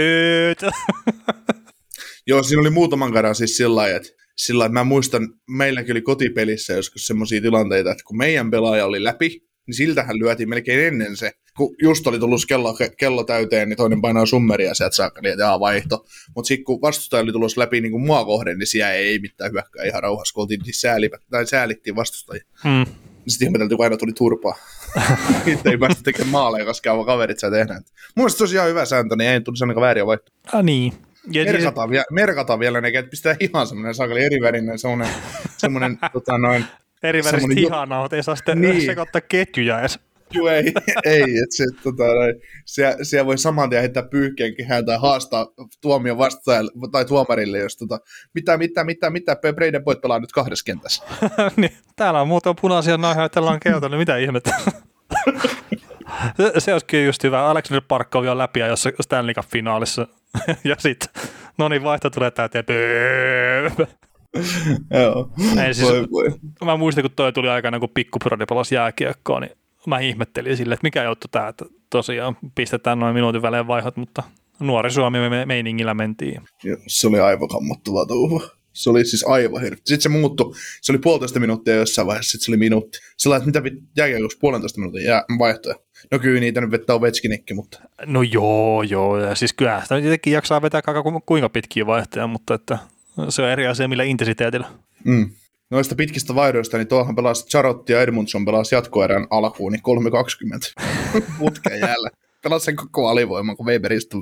Joo, 2.27 2.43
siinä 2.43 2.61
oli 2.61 2.71
muutaman 2.71 3.13
kerran 3.13 3.35
siis 3.35 3.57
sillä 3.57 3.77
lailla, 3.77 3.97
että 3.97 4.09
sillä 4.37 4.59
lailla, 4.59 4.71
että 4.71 4.81
mä 4.81 4.85
muistan, 4.85 5.29
meilläkin 5.51 5.93
oli 5.93 6.03
kotipelissä 6.03 6.73
joskus 6.73 7.07
semmoisia 7.07 7.41
tilanteita, 7.41 7.91
että 7.91 8.05
kun 8.07 8.17
meidän 8.17 8.51
pelaaja 8.51 8.87
oli 8.87 9.05
läpi, 9.05 9.29
niin 9.67 9.75
siltähän 9.75 10.19
lyötiin 10.19 10.49
melkein 10.49 10.81
ennen 10.81 11.17
se. 11.17 11.33
Kun 11.57 11.75
just 11.83 12.07
oli 12.07 12.19
tullut 12.19 12.41
kello, 12.49 12.75
kello 12.97 13.25
täyteen, 13.25 13.69
niin 13.69 13.77
toinen 13.77 14.01
painaa 14.03 14.27
summeria 14.27 14.75
sieltä 14.75 14.97
saakka, 14.97 15.21
niin 15.21 15.39
jaa 15.39 15.61
vaihto. 15.61 16.05
Mutta 16.35 16.49
sitten 16.49 16.65
kun 16.65 16.81
vastustaja 16.81 17.23
oli 17.23 17.33
tulossa 17.33 17.61
läpi 17.61 17.81
niin 17.81 17.93
kuin 17.93 18.07
mua 18.07 18.25
kohden, 18.25 18.59
niin 18.59 18.67
siellä 18.67 18.93
ei 18.93 19.19
mitään 19.19 19.53
hyökkää 19.53 19.85
ihan 19.85 20.03
rauhassa, 20.03 20.35
kun 20.35 20.43
oltiin 20.43 20.65
siis 20.65 20.81
säälipä, 20.81 21.19
tai 21.31 21.47
säälittiin 21.47 21.97
vastustajia. 21.97 22.45
Mm. 22.65 22.87
Sitten 23.29 23.47
ihmeteltiin, 23.49 23.77
kun 23.77 23.85
aina 23.85 23.97
tuli 23.97 24.13
turpaa. 24.13 24.57
Itse 25.47 25.71
ei 25.71 25.79
päästä 25.79 26.03
tekemään 26.03 26.31
maaleja, 26.31 26.65
koska 26.65 27.05
kaverit 27.05 27.39
saa 27.39 27.51
tehdä. 27.51 27.81
Mun 28.15 28.31
tosiaan 28.39 28.69
hyvä 28.69 28.85
sääntö, 28.85 29.17
niin 29.17 29.31
ei 29.31 29.41
tulisi 29.41 29.65
ainakaan 29.65 29.83
vääriä 29.83 30.07
vaihtoehtoja. 30.07 30.59
Ah, 30.59 30.65
niin. 30.65 30.93
Ja 31.33 31.45
Merkataan, 31.45 31.91
vielä, 31.91 32.05
merkataan 32.11 32.59
vielä 32.59 32.81
ne, 32.81 32.89
että 32.89 33.11
pistää 33.11 33.37
ihan 33.41 33.67
semmoinen 33.67 33.95
sakali 33.95 34.25
erivärinen, 34.25 34.79
semmoinen, 34.79 35.09
semmoinen 35.59 35.99
tota 36.13 36.39
noin, 36.39 36.65
eri 37.03 37.25
väristä 37.25 37.55
hihanaa, 37.55 38.03
mutta 38.03 38.17
ei 38.17 38.23
saa 38.23 38.37
sitten 38.37 38.61
Niin. 38.61 38.87
sekoittaa 38.87 39.21
ketjuja 39.21 39.81
edes. 39.81 39.99
Juu, 40.37 40.47
ei, 40.47 40.73
ei 41.05 41.23
että 41.23 41.57
se, 41.57 41.65
tota, 41.83 42.05
siellä, 42.65 42.97
siellä, 43.05 43.27
voi 43.27 43.39
saman 43.39 43.71
tien 43.71 43.83
heittää 43.83 44.03
pyyhkeen 44.03 44.57
kehään 44.57 44.87
tai 44.87 44.99
haastaa 44.99 45.47
tuomion 45.81 46.19
vastaajalle 46.19 46.71
tai 46.93 47.05
tuomarille, 47.05 47.59
jos 47.59 47.77
tota, 47.77 47.99
mitä, 48.35 48.57
mitä, 48.57 48.85
mitä, 48.85 49.11
mitä, 49.11 49.37
Breiden 49.55 49.85
voit 49.85 50.01
pelaa 50.01 50.19
nyt 50.19 50.33
kahdessa 50.33 50.65
kentässä. 50.65 51.05
niin, 51.57 51.73
täällä 51.97 52.21
on 52.21 52.29
muutama 52.29 52.55
punaisia 52.61 52.97
naihoja, 52.97 53.29
tällä 53.29 53.51
on 53.51 53.61
keltainen, 53.61 53.91
niin 53.91 54.01
mitä 54.01 54.17
ihmettä. 54.17 54.55
se, 56.37 56.53
se 56.59 56.73
olisikin 56.73 57.07
just 57.07 57.23
hyvä. 57.25 57.47
Alexander 57.47 57.83
Parkko 57.89 58.23
vielä 58.23 58.39
läpi 58.39 58.61
ja 58.61 58.67
jossain 58.67 58.95
Stanley 59.01 59.35
Cup-finaalissa. 59.35 60.07
ja 60.65 60.77
sitten, 60.79 61.09
no 61.59 61.69
niin, 61.69 61.83
vaihto 61.83 62.11
tulee 62.11 62.31
täyteen. 62.31 62.65
Joo, 64.91 65.31
Ei, 65.65 65.75
siis, 65.75 65.89
voi, 65.89 66.07
voi. 66.13 66.29
Mä 66.65 66.77
muistan, 66.77 67.03
kun 67.03 67.11
toi 67.17 67.33
tuli 67.33 67.49
aikana, 67.49 67.81
kun 67.81 67.89
pikkupuradi 67.95 68.47
pelasi 68.47 68.75
jääkiekkoa, 68.75 69.41
niin 69.41 69.53
mä 69.87 69.99
ihmettelin 69.99 70.57
sille, 70.57 70.75
että 70.75 70.87
mikä 70.87 71.05
juttu 71.05 71.29
tämä, 71.31 71.49
että 71.49 71.65
tosiaan 71.91 72.37
pistetään 72.55 72.99
noin 72.99 73.15
minuutin 73.15 73.43
välein 73.43 73.67
vaihot, 73.67 73.97
mutta 73.97 74.23
nuori 74.61 74.91
Suomi 74.91 75.19
me 75.19 75.47
meiningillä 75.47 75.95
mentiin. 75.95 76.43
Joo, 76.65 76.79
se 76.87 77.07
oli 77.07 77.21
aivan 77.21 77.49
kammottavaa 77.49 78.07
touhua. 78.07 78.51
Se 78.73 78.91
oli 78.91 79.05
siis 79.05 79.25
aivan 79.25 79.63
hirveä. 79.63 79.81
Sitten 79.85 80.01
se 80.01 80.09
muuttui. 80.09 80.55
Se 80.83 80.93
oli 80.93 80.99
puolitoista 80.99 81.41
minuuttia 81.41 81.75
jossain 81.75 82.07
vaiheessa, 82.07 82.31
sitten 82.31 82.45
se 82.45 82.51
oli 82.51 82.57
minuutti. 82.57 82.99
Sillä 83.17 83.37
että 83.37 83.47
mitä 83.47 83.63
jääkiekossa 83.97 84.39
puolentoista 84.41 84.81
minuutin 84.81 85.05
jää, 85.05 85.25
vaihtoja. 85.39 85.77
No 86.13 86.19
kyllä 86.19 86.41
niitä 86.41 86.61
nyt 86.61 86.71
vetää 86.71 86.97
Ovechkinikki, 86.97 87.55
mutta... 87.55 87.81
No 88.07 88.23
joo, 88.23 88.83
joo. 88.83 89.19
Ja 89.19 89.35
siis 89.35 89.53
kyllä 89.53 89.81
sitä 89.83 90.01
tietenkin 90.01 90.33
jaksaa 90.33 90.63
vetää 90.63 90.83
kuinka 91.27 91.49
pitkiä 91.49 91.87
vaihtoja, 91.87 92.27
mutta 92.27 92.55
että 92.55 92.79
se 93.29 93.43
on 93.43 93.49
eri 93.49 93.67
asia 93.67 93.89
millä 93.89 94.05
intensiteetillä. 94.05 94.67
Mm. 95.05 95.31
Noista 95.71 95.95
pitkistä 95.95 96.35
vaihdoista, 96.35 96.77
niin 96.77 96.89
tuohan 96.89 97.17
pelasi 97.17 97.47
Charotti 97.47 97.93
ja 97.93 98.03
Edmundson 98.03 98.45
pelasi 98.45 98.75
jatkoerän 98.75 99.27
alkuun, 99.31 99.73
niin 99.73 99.83
3.20 100.81 100.85
putken 101.39 101.81
jäällä. 101.81 102.11
Pelasi 102.43 102.65
sen 102.65 102.77
koko 102.77 103.09
alivoima, 103.09 103.57
kun 103.57 103.67
Weberistä 103.67 104.17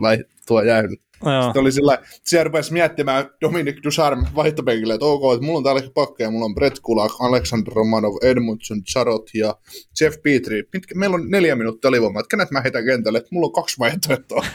tuo 0.46 0.62
jäähyllä. 0.62 0.96
No 1.24 1.42
Sitten 1.42 1.60
oli 1.60 1.72
sillä, 1.72 1.98
siellä 2.24 2.44
rupesi 2.44 2.72
miettimään 2.72 3.30
Dominic 3.40 3.84
Ducharme 3.84 4.26
vaihtopenkille, 4.34 4.94
että 4.94 5.06
ok, 5.06 5.34
että 5.34 5.46
mulla 5.46 5.58
on 5.58 5.64
täällä 5.64 5.82
pakkeja, 5.94 6.30
mulla 6.30 6.44
on 6.44 6.54
Brett 6.54 6.78
Kulak, 6.82 7.12
Alexander 7.20 7.72
Romanov, 7.74 8.14
Edmundson, 8.22 8.82
Charot 8.82 9.30
ja 9.34 9.54
Jeff 10.00 10.22
Petri. 10.22 10.62
Mitkä, 10.72 10.94
meillä 10.94 11.14
on 11.14 11.30
neljä 11.30 11.56
minuuttia 11.56 11.88
alivoimaa, 11.88 12.20
että 12.20 12.36
kenet 12.36 12.50
mä 12.50 12.60
heitän 12.60 12.84
kentälle, 12.84 13.18
että 13.18 13.28
mulla 13.32 13.46
on 13.46 13.52
kaksi 13.52 13.78
vaihtoehtoa. 13.78 14.46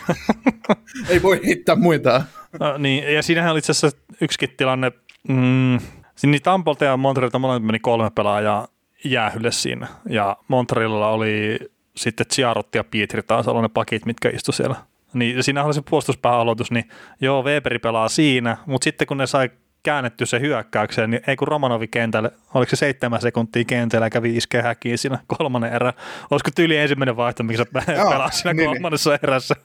Ei 1.09 1.21
voi 1.21 1.41
heittää 1.45 1.75
muita. 1.75 2.23
No, 2.59 2.77
niin, 2.77 3.13
ja 3.13 3.21
siinähän 3.21 3.51
oli 3.51 3.59
itse 3.59 3.71
asiassa 3.71 3.97
yksikin 4.21 4.49
tilanne, 4.57 4.91
mm, 5.27 5.79
niin 6.27 6.41
Tampolta 6.41 6.85
ja 6.85 6.97
Montrealta 6.97 7.39
molemmat 7.39 7.67
meni 7.67 7.79
kolme 7.79 8.09
pelaajaa 8.15 8.67
jäähylle 9.03 9.51
siinä, 9.51 9.87
ja 10.09 10.37
Montrealilla 10.47 11.09
oli 11.09 11.59
sitten 11.95 12.27
Ciarotti 12.27 12.77
ja 12.77 12.83
Pietri 12.83 13.23
taas 13.23 13.47
ollut 13.47 13.61
ne 13.61 13.69
pakit, 13.69 14.05
mitkä 14.05 14.29
istu 14.29 14.51
siellä. 14.51 14.75
Niin 15.13 15.43
siinä 15.43 15.63
oli 15.63 15.73
se 15.73 15.81
puolustuspääaloitus, 15.89 16.71
niin 16.71 16.89
joo, 17.21 17.43
Weberi 17.43 17.79
pelaa 17.79 18.09
siinä, 18.09 18.57
mutta 18.65 18.83
sitten 18.83 19.07
kun 19.07 19.17
ne 19.17 19.27
sai 19.27 19.49
käännetty 19.83 20.25
se 20.25 20.39
hyökkäykseen, 20.39 21.09
niin 21.09 21.21
ei 21.27 21.35
kun 21.35 21.47
Romanovi 21.47 21.87
kentälle, 21.87 22.31
oliko 22.53 22.69
se 22.69 22.75
seitsemän 22.75 23.21
sekuntia 23.21 23.63
kentällä 23.63 24.05
ja 24.05 24.09
kävi 24.09 24.37
iskeä 24.37 24.61
häkiin 24.61 24.97
siinä 24.97 25.19
kolmannen 25.27 25.73
erä. 25.73 25.93
Olisiko 26.31 26.51
tyyli 26.55 26.77
ensimmäinen 26.77 27.17
vaihto, 27.17 27.43
mikä 27.43 27.57
sä 27.57 27.65
pelaa 27.73 28.31
siinä 28.31 28.53
niin, 28.53 28.69
kolmannessa 28.69 29.09
niin. 29.09 29.19
erässä? 29.23 29.55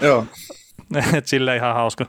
Joo. 0.00 0.26
Et 1.18 1.26
sille 1.26 1.56
ihan 1.56 1.74
hauska. 1.74 2.06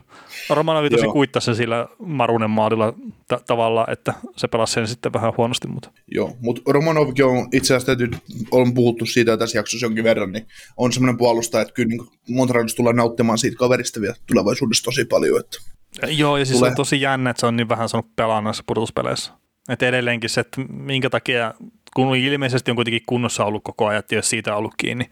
Romanovi 0.50 0.90
tosi 0.90 1.06
kuittasi 1.06 1.44
se 1.44 1.54
sillä 1.54 1.88
Marunen 1.98 2.50
maalilla 2.50 2.92
t- 3.28 3.46
tavalla, 3.46 3.86
että 3.90 4.14
se 4.36 4.48
pelasi 4.48 4.72
sen 4.72 4.86
sitten 4.86 5.12
vähän 5.12 5.32
huonosti. 5.36 5.68
Mutta. 5.68 5.90
Joo, 6.14 6.36
mutta 6.40 6.62
Romanovkin 6.66 7.24
on 7.24 7.48
itse 7.52 7.74
asiassa 7.74 7.86
täytyy, 7.86 8.18
on 8.50 8.74
puhuttu 8.74 9.06
siitä 9.06 9.36
tässä 9.36 9.58
jaksossa 9.58 9.86
jonkin 9.86 10.04
verran, 10.04 10.32
niin 10.32 10.46
on 10.76 10.92
semmoinen 10.92 11.18
puolustaja, 11.18 11.62
että 11.62 11.74
kyllä 11.74 11.88
niin 11.88 12.08
Montrealissa 12.28 12.76
tulee 12.76 12.92
nauttimaan 12.92 13.38
siitä 13.38 13.56
kaverista 13.56 14.00
vielä 14.00 14.14
tulevaisuudessa 14.26 14.84
tosi 14.84 15.04
paljon. 15.04 15.40
Että 15.40 15.58
Joo, 16.06 16.36
ja 16.36 16.44
siis 16.44 16.58
tulee. 16.58 16.70
on 16.70 16.76
tosi 16.76 17.00
jännä, 17.00 17.30
että 17.30 17.40
se 17.40 17.46
on 17.46 17.56
niin 17.56 17.68
vähän 17.68 17.88
saanut 17.88 18.16
pelaa 18.16 18.40
näissä 18.40 18.62
pudotuspeleissä. 18.66 19.32
Että 19.68 19.86
edelleenkin 19.86 20.30
se, 20.30 20.40
että 20.40 20.60
minkä 20.68 21.10
takia, 21.10 21.54
kun 21.94 22.16
ilmeisesti 22.16 22.70
on 22.70 22.76
kuitenkin 22.76 23.02
kunnossa 23.06 23.44
ollut 23.44 23.64
koko 23.64 23.86
ajan, 23.86 23.98
että 23.98 24.14
jos 24.14 24.30
siitä 24.30 24.52
on 24.52 24.58
ollut 24.58 24.74
kiinni, 24.76 25.04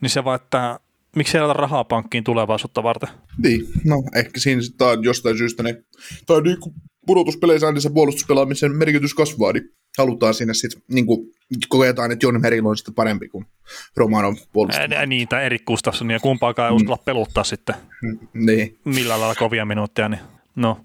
niin 0.00 0.10
se 0.10 0.24
vaan, 0.24 0.40
että 0.42 0.80
miksi 1.14 1.38
ei 1.38 1.44
rahaa 1.52 1.84
pankkiin 1.84 2.24
tulevaisuutta 2.24 2.82
varten? 2.82 3.08
Niin, 3.42 3.66
no 3.84 4.02
ehkä 4.14 4.40
siinä 4.40 4.62
sitten 4.62 4.86
on 4.86 5.04
jostain 5.04 5.38
syystä 5.38 5.62
ne, 5.62 5.82
tai 6.26 6.42
niin 6.42 6.60
kuin 6.60 6.74
pudotuspeleissä 7.06 7.72
niin 7.72 7.82
se 7.82 7.90
puolustuspelaamisen 7.90 8.76
merkitys 8.76 9.14
kasvaa, 9.14 9.52
niin 9.52 9.70
halutaan 9.98 10.34
sinne 10.34 10.54
sitten, 10.54 10.82
niin 10.92 11.06
kuin 11.06 11.26
koetaan, 11.68 12.12
että 12.12 12.26
Jon 12.26 12.40
Merillä 12.40 12.68
on 12.68 12.76
sitten 12.76 12.94
parempi 12.94 13.28
kuin 13.28 13.46
Romanov 13.96 14.34
puolustus. 14.52 14.84
Niin, 15.06 15.28
tai 15.28 15.44
Erik 15.44 15.64
Gustafsson, 15.64 16.10
ja 16.10 16.20
kumpaakaan 16.20 16.66
ei 16.66 16.72
mm. 16.72 16.76
uskalla 16.76 17.02
peluttaa 17.04 17.44
sitten. 17.44 17.74
Mm, 18.02 18.18
niin. 18.34 18.78
Millä 18.84 19.20
lailla 19.20 19.34
kovia 19.34 19.64
minuutteja, 19.64 20.08
niin 20.08 20.20
no. 20.56 20.80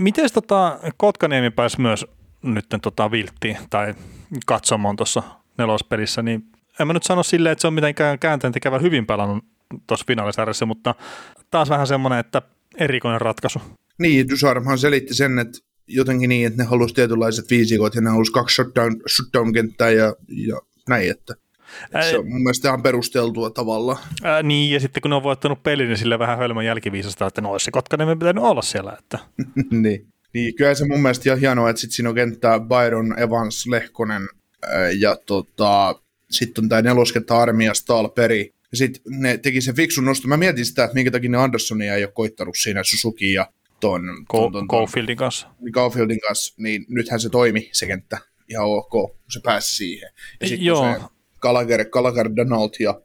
Miten 0.00 0.28
tota, 0.34 0.78
Kotkaniemi 0.96 1.50
pääsi 1.50 1.80
myös 1.80 2.06
nyt 2.42 2.66
tota 2.82 3.10
vilttiin, 3.10 3.56
tai 3.70 3.94
katsomaan 4.46 4.96
tuossa 4.96 5.22
nelospelissä, 5.58 6.22
niin 6.22 6.42
en 6.80 6.86
mä 6.86 6.92
nyt 6.92 7.02
sano 7.02 7.22
silleen, 7.22 7.52
että 7.52 7.60
se 7.60 7.66
on 7.66 7.74
mitenkään 7.74 8.18
käänteen 8.18 8.52
tekevä 8.52 8.78
hyvin 8.78 9.06
pelannut 9.06 9.44
tuossa 9.86 10.04
finaalisarjassa, 10.06 10.66
mutta 10.66 10.94
taas 11.50 11.70
vähän 11.70 11.86
semmoinen, 11.86 12.18
että 12.18 12.42
erikoinen 12.78 13.20
ratkaisu. 13.20 13.60
Niin, 13.98 14.28
Dusarmhan 14.28 14.78
selitti 14.78 15.14
sen, 15.14 15.38
että 15.38 15.58
jotenkin 15.86 16.28
niin, 16.28 16.46
että 16.46 16.62
ne 16.62 16.68
halusi 16.68 16.94
tietynlaiset 16.94 17.50
viisikot 17.50 17.94
ja 17.94 18.00
ne 18.00 18.10
halusi 18.10 18.32
kaksi 18.32 18.54
shutdown, 18.54 18.96
shutdown-kenttää 19.16 19.90
ja, 19.90 20.14
ja 20.28 20.60
näin, 20.88 21.10
että 21.10 21.34
Ää, 21.94 22.10
se 22.10 22.18
on 22.18 22.28
mun 22.28 22.42
mielestä 22.42 22.68
ihan 22.68 22.82
perusteltua 22.82 23.50
tavalla. 23.50 23.98
Ää, 24.22 24.42
niin, 24.42 24.70
ja 24.70 24.80
sitten 24.80 25.00
kun 25.00 25.10
ne 25.10 25.14
on 25.14 25.22
voittanut 25.22 25.62
pelin, 25.62 25.88
niin 25.88 25.98
sille 25.98 26.18
vähän 26.18 26.38
hölmön 26.38 26.66
jälkiviisasta, 26.66 27.26
että 27.26 27.40
no 27.40 27.58
se 27.58 27.70
Kotkanen 27.70 28.18
pitänyt 28.18 28.44
olla 28.44 28.62
siellä. 28.62 28.96
Että. 28.98 29.18
niin. 29.82 30.06
niin, 30.34 30.54
kyllä 30.54 30.74
se 30.74 30.86
mun 30.86 31.02
mielestä 31.02 31.28
ihan 31.28 31.38
hienoa, 31.38 31.70
että 31.70 31.80
sitten 31.80 31.94
siinä 31.94 32.08
on 32.08 32.14
kenttää 32.14 32.60
Byron, 32.60 33.18
Evans, 33.18 33.66
Lehkonen 33.66 34.28
ää, 34.62 34.90
ja 34.90 35.16
tota, 35.26 36.00
sitten 36.30 36.64
on 36.64 36.68
tämä 36.68 36.82
neloskenttä 36.82 37.38
Armia, 37.38 37.74
Stalperi, 37.74 38.50
ja 38.72 38.76
sitten 38.76 39.02
ne 39.06 39.38
teki 39.38 39.60
sen 39.60 39.76
fiksun 39.76 40.04
noston. 40.04 40.28
Mä 40.28 40.36
mietin 40.36 40.66
sitä, 40.66 40.84
että 40.84 40.94
minkä 40.94 41.10
takia 41.10 41.30
ne 41.30 41.38
Andersonia 41.38 41.94
ei 41.94 42.04
ole 42.04 42.12
koittanut 42.12 42.56
siinä 42.56 42.84
Suzuki 42.84 43.32
ja 43.32 43.52
ton, 43.80 44.02
ton, 44.32 44.52
ton, 44.52 44.52
ton 44.52 44.68
kanssa. 45.16 45.48
Caulfieldin 45.72 46.20
kanssa, 46.20 46.54
niin 46.58 46.86
nythän 46.88 47.20
se 47.20 47.28
toimi 47.28 47.70
se 47.72 47.86
kenttä 47.86 48.18
ihan 48.48 48.66
ok, 48.66 48.90
kun 48.90 49.32
se 49.32 49.40
pääsi 49.44 49.76
siihen. 49.76 50.10
Ja 50.40 50.48
sitten 50.48 50.66
Joo. 50.66 50.94
se 50.94 51.00
Gallagher, 51.40 51.84
Gallagher 51.84 52.30
Donald 52.36 52.70
ja 52.80 53.00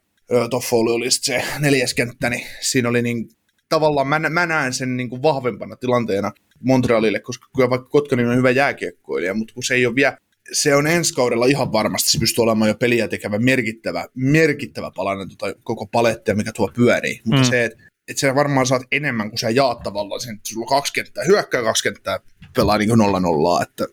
Toffoli 0.50 0.92
oli 0.92 1.10
se 1.10 1.44
neljäs 1.58 1.94
kenttä, 1.94 2.30
niin 2.30 2.46
siinä 2.60 2.88
oli 2.88 3.02
niin, 3.02 3.28
tavallaan 3.68 4.08
mä, 4.08 4.18
mä 4.18 4.46
näen 4.46 4.72
sen 4.72 4.96
niin 4.96 5.10
kuin 5.10 5.22
vahvempana 5.22 5.76
tilanteena 5.76 6.32
Montrealille, 6.60 7.20
koska 7.20 7.46
kyllä 7.56 7.70
vaikka 7.70 7.88
Kotkanin 7.88 8.28
on 8.28 8.36
hyvä 8.36 8.50
jääkiekkoilija, 8.50 9.34
mutta 9.34 9.54
kun 9.54 9.62
se 9.62 9.74
ei 9.74 9.86
ole 9.86 9.94
vielä 9.94 10.18
se 10.52 10.74
on 10.74 10.86
ensi 10.86 11.14
kaudella 11.14 11.46
ihan 11.46 11.72
varmasti, 11.72 12.10
se 12.10 12.18
pystyy 12.18 12.42
olemaan 12.42 12.68
jo 12.68 12.74
peliä 12.74 13.08
tekevä 13.08 13.38
merkittävä, 13.38 14.06
merkittävä 14.14 14.90
palanen 14.90 15.28
tota 15.28 15.54
koko 15.62 15.86
palettia, 15.86 16.34
mikä 16.34 16.52
tuo 16.52 16.70
pyörii. 16.74 17.20
Mutta 17.24 17.42
mm. 17.42 17.50
se, 17.50 17.64
että 17.64 17.82
et 18.08 18.18
sä 18.18 18.34
varmaan 18.34 18.66
saat 18.66 18.82
enemmän 18.92 19.30
kuin 19.30 19.38
sä 19.38 19.50
jaat 19.50 19.82
tavallaan 19.82 20.20
sen, 20.20 20.34
että 20.34 20.48
sulla 20.48 20.64
on 20.64 20.68
kaksi 20.68 20.92
kenttää, 20.92 21.24
hyökkää 21.24 21.62
kaksi 21.62 21.82
kenttää, 21.82 22.20
pelaa 22.56 22.78
niin 22.78 22.88
kuin 22.88 22.98
nolla 22.98 23.20
nollaa, 23.20 23.62
että 23.62 23.84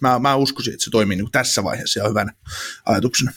mä, 0.00 0.18
mä 0.18 0.36
uskoisin, 0.36 0.72
että 0.72 0.84
se 0.84 0.90
toimii 0.90 1.16
niin 1.16 1.24
kuin 1.24 1.32
tässä 1.32 1.64
vaiheessa 1.64 2.00
ja 2.00 2.08
hyvänä 2.08 2.32
ajatuksena. 2.86 3.32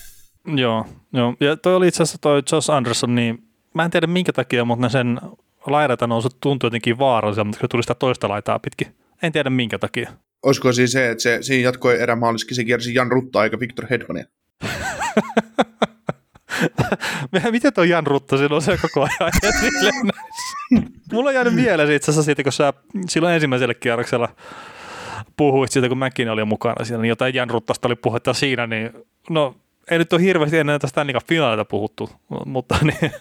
Joo, 0.55 0.85
joo. 1.13 1.35
ja 1.39 1.57
toi 1.57 1.75
oli 1.75 1.87
itse 1.87 2.03
asiassa 2.03 2.17
toi 2.21 2.41
Josh 2.51 2.71
Anderson, 2.71 3.15
niin 3.15 3.47
mä 3.73 3.85
en 3.85 3.91
tiedä 3.91 4.07
minkä 4.07 4.33
takia, 4.33 4.65
mutta 4.65 4.85
ne 4.85 4.89
sen 4.89 5.21
laidata 5.67 6.07
nousut 6.07 6.37
tuntui 6.41 6.67
jotenkin 6.67 6.99
vaaralliselta, 6.99 7.45
mutta 7.45 7.61
se 7.61 7.67
tuli 7.67 7.83
sitä 7.83 7.95
toista 7.95 8.29
laitaa 8.29 8.59
pitkin. 8.59 8.95
En 9.23 9.31
tiedä 9.31 9.49
minkä 9.49 9.79
takia. 9.79 10.13
Olisiko 10.43 10.73
siis 10.73 10.91
se, 10.91 11.09
että 11.09 11.21
se, 11.21 11.37
siinä 11.41 11.63
jatkoi 11.63 12.01
erämaaliskin, 12.01 12.55
se 12.55 12.63
kiersi 12.63 12.93
Jan 12.93 13.11
Rutta 13.11 13.39
aika 13.39 13.59
Victor 13.59 13.85
Hedmania? 13.89 14.25
Miten 17.51 17.73
tuo 17.73 17.83
Jan 17.83 18.07
Rutta 18.07 18.37
silloin 18.37 18.61
se 18.61 18.77
koko 18.81 19.01
ajan 19.01 19.31
Mulla 21.13 21.29
on 21.29 21.35
jäänyt 21.35 21.55
mieleen 21.55 21.91
itse 21.91 22.11
asiassa 22.11 22.25
siitä, 22.25 22.43
kun 22.43 22.51
sä 22.51 22.73
silloin 23.09 23.33
ensimmäisellä 23.33 23.73
kierroksella 23.73 24.29
puhuit 25.37 25.71
siitä, 25.71 25.89
kun 25.89 25.97
mäkin 25.97 26.29
olin 26.29 26.47
mukana 26.47 26.85
siinä, 26.85 27.01
niin 27.01 27.09
jotain 27.09 27.33
Jan 27.33 27.49
Ruttasta 27.49 27.87
oli 27.87 27.95
puhetta 27.95 28.33
siinä, 28.33 28.67
niin 28.67 28.91
no 29.29 29.55
ei 29.91 29.97
nyt 29.97 30.13
ole 30.13 30.21
hirveästi 30.21 30.57
ennen 30.57 30.79
tästä 30.79 30.91
Stanley 30.91 31.15
finaalita 31.27 31.65
puhuttu, 31.65 32.09
mutta 32.45 32.77
niin, 32.81 33.11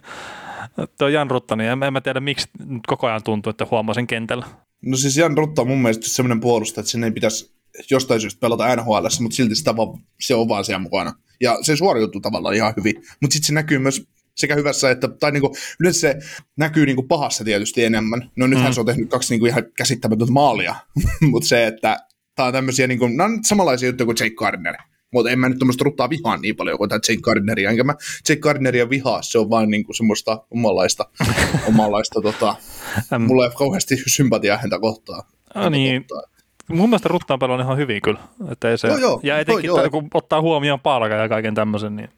tuo 0.98 1.08
Jan 1.08 1.30
Rutta, 1.30 1.56
niin 1.56 1.70
en, 1.70 1.82
en 1.82 1.92
mä 1.92 2.00
tiedä 2.00 2.20
miksi 2.20 2.50
koko 2.86 3.06
ajan 3.06 3.22
tuntuu, 3.22 3.50
että 3.50 3.66
huomaa 3.70 3.94
sen 3.94 4.06
kentällä. 4.06 4.46
No 4.82 4.96
siis 4.96 5.16
Jan 5.16 5.38
Rutta 5.38 5.62
on 5.62 5.68
mun 5.68 5.82
mielestä 5.82 6.08
semmoinen 6.08 6.40
puolustaja, 6.40 6.80
että 6.80 6.90
sen 6.90 7.04
ei 7.04 7.10
pitäisi 7.10 7.52
jostain 7.90 8.20
syystä 8.20 8.40
pelata 8.40 8.76
NHL, 8.76 9.06
mutta 9.20 9.36
silti 9.36 9.54
sitä 9.54 9.76
vaan, 9.76 9.98
se 10.20 10.34
on 10.34 10.48
vaan 10.48 10.64
siellä 10.64 10.78
mukana. 10.78 11.12
Ja 11.40 11.58
se 11.62 11.76
suoriutuu 11.76 12.20
tavallaan 12.20 12.54
ihan 12.54 12.74
hyvin, 12.76 12.94
mutta 13.20 13.34
sitten 13.34 13.46
se 13.46 13.52
näkyy 13.52 13.78
myös 13.78 14.06
sekä 14.34 14.54
hyvässä 14.54 14.90
että, 14.90 15.08
tai 15.08 15.32
niinku, 15.32 15.56
yleensä 15.80 16.00
se 16.00 16.18
näkyy 16.56 16.86
niinku 16.86 17.02
pahassa 17.02 17.44
tietysti 17.44 17.84
enemmän. 17.84 18.30
No 18.36 18.46
nythän 18.46 18.70
mm. 18.70 18.74
se 18.74 18.80
on 18.80 18.86
tehnyt 18.86 19.10
kaksi 19.10 19.34
niinku 19.34 19.46
ihan 19.46 19.64
käsittämätöntä 19.76 20.32
maalia, 20.32 20.74
mutta 21.30 21.48
se, 21.48 21.66
että 21.66 21.96
tämä 22.34 22.46
on 22.46 22.52
tämmöisiä, 22.52 22.86
niinku, 22.86 23.08
nämä 23.08 23.24
on 23.24 23.44
samanlaisia 23.44 23.88
juttuja 23.88 24.04
kuin 24.04 24.16
Jake 24.20 24.34
Gardner. 24.34 24.76
Mutta 25.12 25.30
en 25.30 25.38
mä 25.38 25.48
nyt 25.48 25.58
tämmöistä 25.58 25.84
ruttaa 25.84 26.10
vihaa 26.10 26.36
niin 26.36 26.56
paljon 26.56 26.78
kuin 26.78 26.88
tämä 26.88 27.00
Jake 27.08 27.20
Gardneria. 27.22 27.70
Enkä 27.70 27.84
mä 27.84 27.94
Jake 28.28 28.40
Gardneria 28.40 28.90
vihaa, 28.90 29.22
se 29.22 29.38
on 29.38 29.50
vaan 29.50 29.70
niinku 29.70 29.92
semmoista 29.92 30.42
omanlaista, 30.50 31.06
omanlaista 31.68 32.20
tota, 32.20 32.54
mulla 33.18 33.44
ei 33.44 33.46
ole 33.46 33.54
kauheasti 33.58 33.96
sympatiaa 34.06 34.58
häntä 34.58 34.78
kohtaan. 34.78 35.22
Ah, 35.54 35.70
niin. 35.70 36.04
Kohtaan. 36.04 36.32
Mun 36.68 36.88
mielestä 36.88 37.08
Ruttaanpelo 37.08 37.54
on 37.54 37.60
ihan 37.60 37.76
hyvin 37.76 38.02
kyllä. 38.02 38.20
Että 38.50 38.70
ei 38.70 38.78
se, 38.78 38.88
Joo, 38.88 38.96
joo. 38.98 39.20
ja 39.22 39.38
etenkin 39.38 39.64
Joo, 39.64 39.80
joo. 39.80 39.90
kun 39.90 40.08
ottaa 40.14 40.40
huomioon 40.40 40.80
palkan 40.80 41.18
ja 41.18 41.28
kaiken 41.28 41.54
tämmöisen, 41.54 41.96
niin 41.96 42.10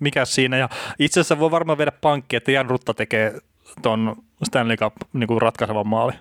mikä 0.00 0.24
siinä. 0.24 0.56
Ja 0.56 0.68
itse 0.98 1.20
asiassa 1.20 1.38
voi 1.38 1.50
varmaan 1.50 1.78
viedä 1.78 1.92
pankki, 1.92 2.36
että 2.36 2.52
Jan 2.52 2.70
Rutta 2.70 2.94
tekee 2.94 3.38
ton 3.82 4.16
Stanley 4.44 4.76
Cup 4.76 4.94
niin 5.12 5.26
kuin 5.26 5.42
ratkaisevan 5.42 5.88
maali. 5.88 6.12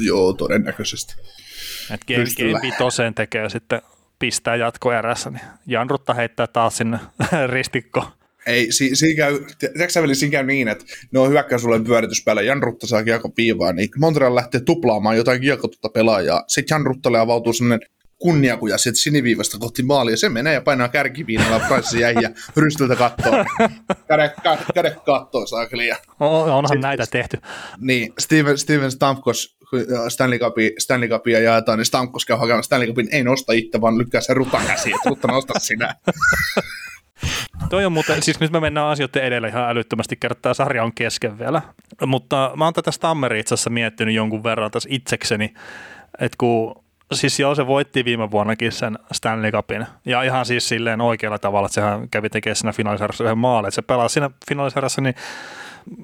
Joo, 0.00 0.32
todennäköisesti. 0.32 1.14
Että 1.90 2.06
game, 2.06 2.24
game 2.78 3.12
tekee 3.14 3.50
sitten 3.50 3.82
pistää 4.18 4.56
jatko 4.56 4.92
erässä, 4.92 5.30
niin 5.30 5.42
Jan 5.66 5.90
Rutta 5.90 6.14
heittää 6.14 6.46
taas 6.46 6.76
sinne 6.76 6.98
ristikko. 7.52 8.04
Ei, 8.46 8.72
si, 8.72 8.96
siinä 8.96 9.16
käy, 9.16 9.40
tiedätkö 9.58 10.02
Veli, 10.02 10.14
siinä 10.14 10.32
käy 10.32 10.46
niin, 10.46 10.68
että 10.68 10.84
ne 11.12 11.18
on 11.18 11.30
hyökkäysuuden 11.30 11.84
pyörityspäällä, 11.84 12.42
Jan 12.42 12.62
Rutta 12.62 12.86
saa 12.86 13.04
kiekko 13.04 13.28
piivaa, 13.28 13.72
niin 13.72 13.88
Montreal 13.98 14.34
lähtee 14.34 14.60
tuplaamaan 14.60 15.16
jotain 15.16 15.40
kiekotutta 15.40 15.88
pelaajaa. 15.88 16.44
Sitten 16.48 16.74
Jan 16.74 16.86
Ruttalle 16.86 17.18
avautuu 17.18 17.52
sellainen 17.52 17.88
kunniakuja 18.18 18.78
sieltä 18.78 18.98
siniviivasta 18.98 19.58
kohti 19.58 19.82
maalia, 19.82 20.12
ja 20.12 20.16
se 20.16 20.28
menee 20.28 20.54
ja 20.54 20.60
painaa 20.60 20.88
kärkiviinalla 20.88 21.60
Price 21.68 21.98
jäi 21.98 22.14
ja 22.22 22.30
rystyltä 22.56 22.96
kattoo. 22.96 23.32
Käde, 24.08 24.34
käde, 24.42 24.58
käde 24.74 24.96
kattoo 25.06 25.46
saakeli. 25.46 25.90
On, 26.20 26.42
onhan 26.42 26.64
Sitten- 26.66 26.80
näitä 26.80 27.06
tehty. 27.06 27.38
niin, 27.78 28.12
Steven, 28.18 28.58
Steven 28.58 28.90
Stamkos, 28.90 29.56
kun 29.70 29.80
Stanley, 30.08 30.38
Cupia, 30.38 30.70
Stanley 30.78 31.08
Cupia 31.08 31.40
jaetaan, 31.40 31.78
niin 31.78 31.86
Stamkos 31.86 32.26
käy 32.26 32.36
hakemaan 32.36 32.64
Stanley 32.64 32.88
Cupin, 32.88 33.08
ei 33.12 33.24
nosta 33.24 33.52
itse, 33.52 33.80
vaan 33.80 33.98
lykkää 33.98 34.20
sen 34.20 34.36
Rutan 34.36 34.66
käsiin, 34.66 34.96
että 35.14 35.28
nosta 35.28 35.58
sinä. 35.58 35.94
Toi 37.70 37.84
on 37.84 37.92
muuten, 37.92 38.22
siis 38.22 38.40
nyt 38.40 38.50
me 38.52 38.60
mennään 38.60 38.86
asioiden 38.86 39.24
edelle 39.24 39.48
ihan 39.48 39.70
älyttömästi, 39.70 40.16
kertaa 40.16 40.54
sarja 40.54 40.84
on 40.84 40.94
kesken 40.94 41.38
vielä. 41.38 41.62
Mutta 42.06 42.52
mä 42.56 42.64
oon 42.64 42.74
tätä 42.74 42.90
Stammeria 42.90 43.40
itse 43.40 43.54
asiassa 43.54 43.70
miettinyt 43.70 44.14
jonkun 44.14 44.44
verran 44.44 44.70
tässä 44.70 44.88
itsekseni, 44.92 45.54
että 46.20 46.36
kun 46.38 46.85
siis 47.12 47.40
joo, 47.40 47.54
se 47.54 47.66
voitti 47.66 48.04
viime 48.04 48.30
vuonnakin 48.30 48.72
sen 48.72 48.98
Stanley 49.12 49.52
Cupin. 49.52 49.86
Ja 50.04 50.22
ihan 50.22 50.46
siis 50.46 50.68
silleen 50.68 51.00
oikealla 51.00 51.38
tavalla, 51.38 51.66
että 51.66 51.74
sehän 51.74 52.08
kävi 52.08 52.30
tekemään 52.30 52.56
siinä 52.56 52.72
finaalisarjassa 52.72 53.24
yhden 53.24 53.38
maalin. 53.38 53.68
Että 53.68 53.74
se 53.74 53.82
pelasi 53.82 54.12
siinä 54.12 54.30
finaalisarjassa, 54.48 55.00
niin 55.00 55.14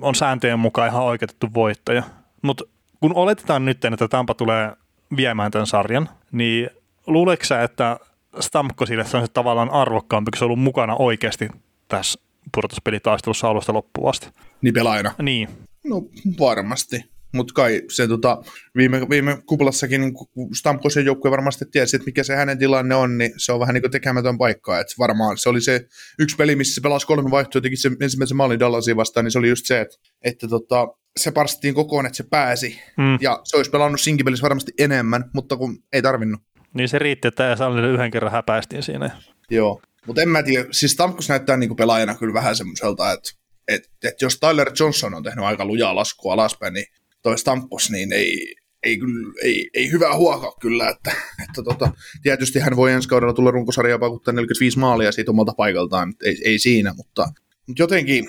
on 0.00 0.14
sääntöjen 0.14 0.58
mukaan 0.58 0.88
ihan 0.88 1.02
oikeutettu 1.02 1.48
voittaja. 1.54 2.02
Mutta 2.42 2.64
kun 3.00 3.14
oletetaan 3.14 3.64
nyt, 3.64 3.84
että 3.84 4.08
Tampa 4.08 4.34
tulee 4.34 4.72
viemään 5.16 5.50
tämän 5.50 5.66
sarjan, 5.66 6.08
niin 6.32 6.70
luuleeko 7.06 7.44
sä, 7.44 7.62
että 7.62 7.96
Stamkosille 8.40 9.04
se 9.04 9.16
on 9.16 9.26
se 9.26 9.32
tavallaan 9.32 9.70
arvokkaampi, 9.70 10.30
kun 10.30 10.38
se 10.38 10.44
on 10.44 10.46
ollut 10.46 10.64
mukana 10.64 10.96
oikeasti 10.96 11.48
tässä 11.88 12.20
pudotuspelitaistelussa 12.54 13.48
alusta 13.48 13.72
loppuun 13.72 14.10
asti? 14.10 14.30
Niin 14.62 14.74
pelaajana. 14.74 15.12
Niin, 15.22 15.48
No 15.84 16.02
varmasti. 16.40 17.11
Mutta 17.32 17.54
kai 17.54 17.82
se 17.90 18.08
tota, 18.08 18.42
viime, 18.76 19.08
viime 19.10 19.38
kuplassakin 19.46 20.00
niin 20.00 20.14
Stamkosen 20.58 21.04
joukkue 21.04 21.30
varmasti 21.30 21.64
tiesi, 21.70 21.96
että 21.96 22.06
mikä 22.06 22.22
se 22.22 22.36
hänen 22.36 22.58
tilanne 22.58 22.94
on, 22.94 23.18
niin 23.18 23.32
se 23.36 23.52
on 23.52 23.60
vähän 23.60 23.74
niin 23.74 23.82
kuin 23.82 23.90
tekemätön 23.90 24.38
paikka. 24.38 24.80
Et 24.80 24.86
varmaan 24.98 25.38
se 25.38 25.48
oli 25.48 25.60
se 25.60 25.86
yksi 26.18 26.36
peli, 26.36 26.56
missä 26.56 26.74
se 26.74 26.80
pelasi 26.80 27.06
kolme 27.06 27.30
vaihtoa 27.30 27.62
teki 27.62 27.76
sen 27.76 27.96
ensimmäisen 28.00 28.36
maalin 28.36 28.60
Dallasia 28.60 28.96
vastaan, 28.96 29.24
niin 29.24 29.32
se 29.32 29.38
oli 29.38 29.48
just 29.48 29.66
se, 29.66 29.80
että, 29.80 29.96
että 30.22 30.48
tota, 30.48 30.88
se 31.16 31.32
parstettiin 31.32 31.74
kokoon, 31.74 32.06
että 32.06 32.16
se 32.16 32.24
pääsi. 32.30 32.80
Mm. 32.96 33.18
Ja 33.20 33.40
se 33.44 33.56
olisi 33.56 33.70
pelannut 33.70 34.00
sinkipelissä 34.00 34.42
varmasti 34.42 34.72
enemmän, 34.78 35.24
mutta 35.34 35.56
kun 35.56 35.78
ei 35.92 36.02
tarvinnut. 36.02 36.40
niin 36.74 36.88
se 36.88 36.98
riitti, 36.98 37.28
että 37.28 37.56
Sallille 37.56 37.88
yhden 37.88 38.10
kerran 38.10 38.32
häpäistiin 38.32 38.82
siinä. 38.82 39.10
Joo. 39.50 39.80
Mutta 40.06 40.22
en 40.22 40.28
mä 40.28 40.42
tiedä, 40.42 40.68
siis 40.70 40.92
Stamkos 40.92 41.28
näyttää 41.28 41.56
niinku 41.56 41.74
pelaajana 41.74 42.14
kyllä 42.14 42.34
vähän 42.34 42.56
semmoiselta, 42.56 43.12
että 43.12 43.30
et, 43.68 43.90
et 44.04 44.22
jos 44.22 44.40
Tyler 44.40 44.72
Johnson 44.80 45.14
on 45.14 45.22
tehnyt 45.22 45.44
aika 45.44 45.64
lujaa 45.64 45.94
laskua 45.94 46.32
alaspäin, 46.32 46.74
niin 46.74 46.86
toi 47.22 47.38
Stamkos 47.38 47.90
niin 47.90 48.12
ei, 48.12 48.54
ei, 48.82 48.98
ei, 49.42 49.70
ei 49.74 49.90
hyvää 49.90 50.16
huokaa 50.16 50.52
kyllä, 50.60 50.88
että, 50.88 51.12
että 51.48 51.62
tota, 51.62 51.92
tietysti 52.22 52.58
hän 52.58 52.76
voi 52.76 52.92
ensi 52.92 53.08
kaudella 53.08 53.34
tulla 53.34 53.50
runkosarjaa 53.50 53.98
pakuttaa 53.98 54.34
45 54.34 54.78
maalia 54.78 55.12
siitä 55.12 55.30
omalta 55.30 55.52
paikaltaan, 55.56 56.14
ei, 56.24 56.36
ei 56.44 56.58
siinä, 56.58 56.94
mutta, 56.96 57.28
mutta 57.66 57.82
jotenkin 57.82 58.24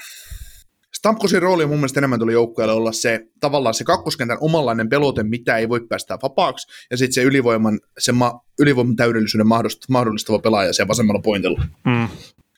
Stamkosin 0.94 1.42
rooli 1.42 1.66
mun 1.66 1.78
mielestä 1.78 2.00
enemmän 2.00 2.20
tuli 2.20 2.34
joukkueelle 2.34 2.74
olla 2.74 2.92
se 2.92 3.28
tavallaan 3.40 3.74
se 3.74 3.84
kakkoskentän 3.84 4.38
omanlainen 4.42 4.90
pelote, 4.90 5.24
mitä 5.24 5.58
ei 5.58 5.70
voi 5.70 5.88
päästää 5.90 6.18
vapaaksi, 6.24 6.68
ja 6.92 6.98
sitten 6.98 7.14
se 7.14 7.24
ylivoiman, 7.24 7.80
se 8.00 8.12
ma, 8.12 8.42
ylivoiman 8.60 8.96
täydellisyyden 8.96 9.48
mahdollist- 9.48 9.86
mahdollistava 9.90 10.40
pelaaja 10.40 10.74
siellä 10.74 10.88
vasemmalla 10.88 11.22
pointilla. 11.22 11.62
Mm. 11.86 12.08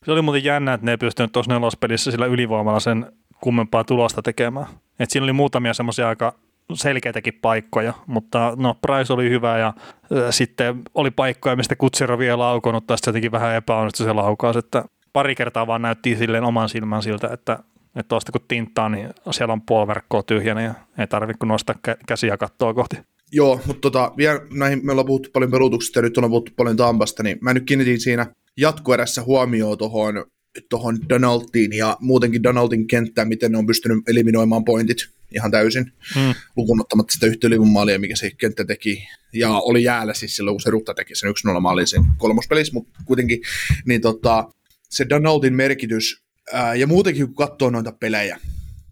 Se 0.05 0.11
oli 0.11 0.21
muuten 0.21 0.43
jännä, 0.43 0.73
että 0.73 0.85
ne 0.85 0.91
ei 0.91 0.97
pystynyt 0.97 1.31
tuossa 1.31 1.53
nelospelissä 1.53 2.11
sillä 2.11 2.25
ylivoimalla 2.25 2.79
sen 2.79 3.05
kummempaa 3.45 3.83
tulosta 3.83 4.21
tekemään. 4.21 4.67
Et 4.99 5.11
siinä 5.11 5.23
oli 5.23 5.33
muutamia 5.33 5.73
semmoisia 5.73 6.07
aika 6.07 6.33
selkeitäkin 6.73 7.33
paikkoja, 7.41 7.93
mutta 8.07 8.53
no 8.55 8.75
Price 8.81 9.13
oli 9.13 9.29
hyvä 9.29 9.57
ja 9.57 9.67
äh, 9.67 10.23
sitten 10.29 10.81
oli 10.93 11.11
paikkoja, 11.11 11.55
mistä 11.55 11.75
Kutsero 11.75 12.17
vielä 12.17 12.39
laukonut, 12.39 12.87
tai 12.87 12.97
sitten 12.97 13.11
jotenkin 13.11 13.31
vähän 13.31 13.55
epäonnistui 13.55 14.05
se 14.05 14.13
laukaus, 14.13 14.57
että 14.57 14.85
pari 15.13 15.35
kertaa 15.35 15.67
vaan 15.67 15.81
näytti 15.81 16.15
silleen 16.15 16.43
oman 16.43 16.69
silmän 16.69 17.03
siltä, 17.03 17.29
että 17.33 17.59
että 17.95 18.09
tuosta 18.09 18.31
kun 18.31 18.41
tinttaa, 18.47 18.89
niin 18.89 19.09
siellä 19.31 19.53
on 19.53 19.61
puoliverkkoa 19.61 20.23
tyhjänä 20.23 20.61
ja 20.61 20.73
ei 20.97 21.07
tarvitse 21.07 21.39
kun 21.39 21.47
nostaa 21.47 21.75
kä- 21.87 21.97
käsiä 22.07 22.37
kattoa 22.37 22.73
kohti. 22.73 22.97
Joo, 23.31 23.61
mutta 23.65 23.81
tota, 23.81 24.11
vielä 24.17 24.39
näihin, 24.53 24.85
me 24.85 24.91
ollaan 24.91 25.05
puhuttu 25.05 25.29
paljon 25.33 25.51
pelutuksesta 25.51 25.99
ja 25.99 26.03
nyt 26.03 26.17
ollaan 26.17 26.31
puhuttu 26.31 26.51
paljon 26.55 26.77
Tampasta, 26.77 27.23
niin 27.23 27.37
mä 27.41 27.53
nyt 27.53 27.63
kiinnitin 27.65 28.01
siinä 28.01 28.27
jatkoerässä 28.57 29.23
huomioon 29.23 29.77
tuohon 29.77 30.25
tohon 30.69 31.09
Donaldtiin 31.09 31.73
ja 31.73 31.97
muutenkin 31.99 32.43
Donaldin 32.43 32.87
kenttään, 32.87 33.27
miten 33.27 33.51
ne 33.51 33.57
on 33.57 33.67
pystynyt 33.67 33.97
eliminoimaan 34.09 34.65
pointit 34.65 34.97
ihan 35.35 35.51
täysin, 35.51 35.91
Mm. 36.15 36.33
lukunottamatta 36.55 37.13
sitä 37.13 37.25
yhtä 37.25 37.47
ylivoimaalia, 37.47 37.99
mikä 37.99 38.15
se 38.15 38.31
kenttä 38.31 38.65
teki. 38.65 39.07
Ja 39.33 39.49
oli 39.49 39.83
jäällä 39.83 40.13
siis 40.13 40.35
silloin, 40.35 40.55
kun 40.55 40.61
se 40.61 40.69
Rutta 40.69 40.93
teki 40.93 41.15
sen 41.15 41.29
1-0 41.57 41.59
maalin 41.59 41.87
sen 41.87 42.03
kolmospelissä, 42.17 42.73
mutta 42.73 42.99
kuitenkin 43.05 43.41
niin 43.85 44.01
tota, 44.01 44.49
se 44.89 45.05
Donaldin 45.09 45.53
merkitys 45.55 46.21
ää, 46.53 46.75
ja 46.75 46.87
muutenkin 46.87 47.25
kun 47.25 47.35
katsoo 47.35 47.69
noita 47.69 47.91
pelejä, 47.91 48.39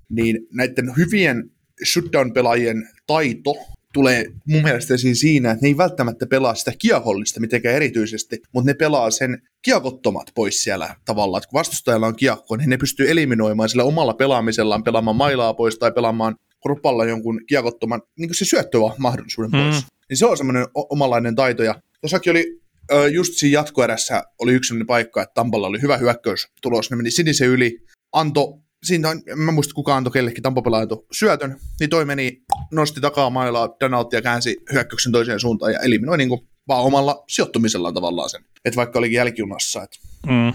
niin 0.10 0.48
näiden 0.54 0.94
hyvien 0.98 1.52
shutdown-pelaajien 1.86 2.90
taito 3.08 3.56
tulee 3.94 4.26
mun 4.48 4.64
mielestä 4.64 4.94
esiin 4.94 5.16
siinä, 5.16 5.52
että 5.52 5.66
ne 5.66 5.68
ei 5.68 5.78
välttämättä 5.78 6.26
pelaa 6.26 6.56
sitä 6.56 6.72
kiekollista 6.80 7.40
mitenkään 7.40 7.76
erityisesti, 7.76 8.42
mutta 8.54 8.72
ne 8.72 8.74
pelaa 8.74 9.12
sen 9.12 9.42
kiekottomat 9.62 10.32
pois 10.36 10.64
siellä 10.64 10.96
tavallaan, 11.06 11.40
että 11.40 11.50
kun 11.50 11.60
vastustajalla 11.60 12.08
on 12.08 12.16
kiekko, 12.16 12.56
niin 12.56 12.70
ne 12.70 12.78
pystyy 12.78 13.12
eliminoimaan 13.12 13.70
sillä 13.70 13.84
omalla 13.84 14.14
pelaamisellaan, 14.14 14.84
pelaamaan 14.84 15.16
mailaa 15.16 15.54
pois 15.54 15.78
tai 15.78 15.92
pelaamaan 15.92 16.36
kropalla 16.64 17.06
jonkun 17.06 17.42
kiekottoman, 17.48 18.02
niin 18.20 18.30
kuin 18.30 18.36
se 18.36 18.46
syöttöä 18.46 18.80
mahdollisuuden 18.98 19.52
pois. 19.52 19.76
Mm. 19.76 19.88
Niin 20.10 20.18
se 20.18 20.26
on 20.26 20.38
semmoinen 20.38 20.64
o- 20.64 20.94
omalainen 20.94 21.36
taito, 21.36 21.64
ja 21.64 21.82
tuossakin 22.02 22.32
oli 22.32 22.62
ö, 22.92 23.08
just 23.08 23.34
siinä 23.34 23.54
jatkoerässä 23.54 24.24
oli 24.40 24.54
yksi 24.54 24.68
sellainen 24.68 24.88
paikka, 24.88 25.22
että 25.22 25.34
Tampalla 25.34 25.68
oli 25.68 25.82
hyvä 25.82 25.98
hyökkäys 25.98 26.48
tulos, 26.62 26.92
ne 26.92 26.98
meni 26.98 27.12
sinisen 27.12 27.48
yli, 27.48 27.80
anto, 28.12 28.60
siinä 28.84 29.10
on, 29.10 29.22
en 29.28 29.40
mä 29.40 29.52
muista 29.52 29.74
kuka 29.74 29.96
antoi 29.96 30.12
kellekin 30.14 30.44
Tampapelaaja 30.44 30.88
syötön, 31.12 31.58
niin 31.80 31.90
toi 31.90 32.06
meni, 32.06 32.42
nosti 32.72 33.02
takaa 33.02 33.30
mailaa 33.30 33.70
Donaltia, 33.80 34.22
käänsi 34.22 34.58
hyökkäyksen 34.74 35.12
toiseen 35.12 35.40
suuntaan 35.40 35.74
ja 35.74 35.80
eliminoi 35.80 36.18
niin 36.18 36.30
kuin 36.30 36.42
vaan 36.68 36.84
omalla 36.84 37.24
sijoittumisellaan 37.30 37.94
tavallaan 37.94 38.30
sen, 38.30 38.42
että 38.66 38.78
vaikka 38.78 39.00
olikin 39.00 39.16
jälkijunassa, 39.16 39.84
että 39.84 39.98
Mm. 40.28 40.54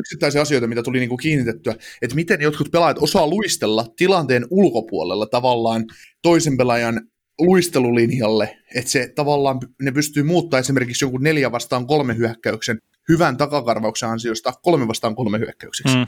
yksittäisiä 0.00 0.40
asioita, 0.40 0.66
mitä 0.66 0.82
tuli 0.82 0.98
niinku 0.98 1.16
kiinnitettyä, 1.16 1.74
että 2.02 2.16
miten 2.16 2.40
jotkut 2.40 2.70
pelaajat 2.70 2.98
osaa 3.00 3.26
luistella 3.26 3.86
tilanteen 3.96 4.46
ulkopuolella 4.50 5.26
tavallaan 5.26 5.84
toisen 6.22 6.56
pelaajan 6.56 7.00
luistelulinjalle, 7.38 8.56
että 8.74 8.90
se 8.90 9.12
tavallaan 9.14 9.58
ne 9.82 9.92
pystyy 9.92 10.22
muuttaa 10.22 10.60
esimerkiksi 10.60 11.04
jonkun 11.04 11.22
neljä 11.22 11.52
vastaan 11.52 11.86
kolme 11.86 12.16
hyökkäyksen 12.16 12.78
hyvän 13.08 13.36
takakarvauksen 13.36 14.08
ansiosta 14.08 14.52
kolme 14.62 14.88
vastaan 14.88 15.14
kolme 15.14 15.38
hyökkäykseksi. 15.38 15.96
Mm. 15.96 16.06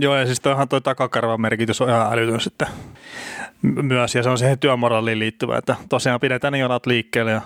Joo, 0.00 0.16
ja 0.16 0.26
siis 0.26 0.40
toihan 0.40 0.68
toi 0.68 0.80
takakarvan 0.80 1.40
merkitys 1.40 1.80
on 1.80 1.88
ihan 1.88 2.12
älytön 2.12 2.40
sitten 2.40 2.68
myös, 3.62 4.14
ja 4.14 4.22
se 4.22 4.28
on 4.28 4.38
siihen 4.38 4.58
työmoraaliin 4.58 5.18
liittyvä, 5.18 5.58
että 5.58 5.76
tosiaan 5.88 6.20
pidetään 6.20 6.52
ne 6.52 6.58
jalat 6.58 6.86
liikkeelle 6.86 7.30
ja 7.30 7.42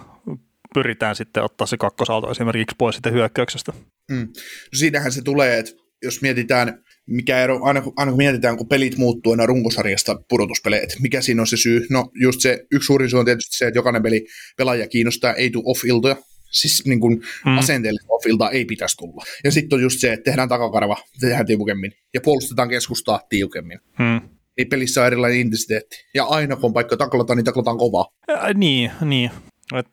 pyritään 0.74 1.16
sitten 1.16 1.42
ottaa 1.42 1.66
se 1.66 1.76
kakkosalto 1.76 2.31
esimerkiksi 2.31 2.76
pois 2.78 2.96
sitten 2.96 3.12
hyökkäyksestä. 3.12 3.72
Mm. 4.11 4.28
No 4.72 4.74
siinähän 4.74 5.12
se 5.12 5.22
tulee, 5.22 5.59
että 5.59 5.72
jos 6.02 6.22
mietitään, 6.22 6.83
mikä 7.07 7.38
ero, 7.38 7.61
aina, 7.62 7.81
kun- 7.81 7.92
aina 7.96 8.12
kun 8.12 8.18
mietitään, 8.18 8.57
kun 8.57 8.68
pelit 8.68 8.96
muuttuu 8.96 9.33
aina 9.33 9.46
runkosarjasta 9.46 10.16
pudotuspeleihin, 10.28 10.85
että 10.85 10.96
mikä 11.02 11.20
siinä 11.20 11.42
on 11.42 11.46
se 11.46 11.57
syy? 11.57 11.87
No 11.90 12.11
just 12.14 12.40
se, 12.40 12.64
yksi 12.72 12.87
suurin 12.87 13.11
syy 13.11 13.18
on 13.18 13.24
tietysti 13.24 13.57
se, 13.57 13.66
että 13.66 13.78
jokainen 13.78 14.02
peli 14.02 14.26
pelaaja 14.57 14.88
kiinnostaa, 14.88 15.35
ei 15.35 15.50
tule 15.50 15.64
off-iltoja, 15.66 16.16
siis 16.52 16.84
niin 16.86 17.00
kuin 17.00 17.22
Mm. 17.46 17.58
asenteellista 17.58 18.12
off-iltaa 18.12 18.50
ei 18.50 18.64
pitäisi 18.64 18.96
tulla. 18.96 19.24
Ja 19.44 19.50
sitten 19.50 19.76
on 19.76 19.82
just 19.82 20.00
se, 20.00 20.12
että 20.12 20.24
tehdään 20.24 20.48
takakarva, 20.48 20.96
tehdään 21.20 21.46
tiukemmin 21.46 21.92
ja 22.14 22.20
puolustetaan 22.20 22.68
keskustaa 22.68 23.20
tiukemmin. 23.28 23.78
Mm. 23.98 24.20
Niin 24.58 24.68
pelissä 24.68 25.00
on 25.00 25.06
erilainen 25.06 25.40
intensiteetti. 25.40 25.96
Ja 26.14 26.24
aina 26.24 26.56
kun 26.56 26.64
on 26.64 26.72
paikka 26.72 26.96
taklataan, 26.96 27.36
niin 27.36 27.44
taklataan 27.44 27.78
kovaa. 27.78 28.06
Ä, 28.30 28.54
niin, 28.54 28.90
niin. 29.00 29.30
Et, 29.74 29.86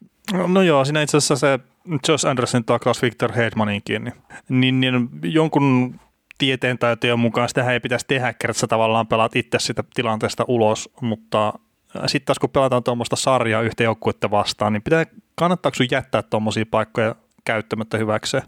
no 0.48 0.62
joo, 0.62 0.86
siinä 0.86 1.02
itse 1.02 1.18
asiassa 1.18 1.36
se 1.36 1.60
Josh 2.08 2.28
Anderson 2.28 2.66
taklaus 2.66 3.02
Victor 3.02 3.32
Hedmaninkin, 3.32 4.04
niin, 4.50 4.80
niin, 4.80 4.80
niin 4.80 5.34
jonkun 5.34 6.00
tieteen 6.38 6.78
taitojen 6.78 7.20
mukaan 7.20 7.50
sitä 7.50 7.72
ei 7.74 7.80
pitäisi 7.80 8.06
tehdä, 8.08 8.34
kertaa 8.34 8.68
tavallaan 8.68 9.08
pelaat 9.08 9.36
itse 9.36 9.60
sitä 9.60 9.84
tilanteesta 9.94 10.46
ulos, 10.48 10.90
mutta 11.02 11.54
sitten 12.08 12.26
taas 12.26 12.40
kun 12.40 12.50
pelataan 12.50 12.84
tuommoista 12.84 13.16
sarjaa 13.16 13.62
yhtä 13.62 13.84
joukkuetta 13.84 14.32
vastaan, 14.32 14.74
niin 14.74 14.84
pitää, 14.84 15.06
kannattaako 15.36 15.76
sun 15.76 15.88
jättää 15.92 16.22
tuommoisia 16.22 16.66
paikkoja 16.72 17.16
käyttämättä 17.46 17.98
hyväkseen? 17.98 18.44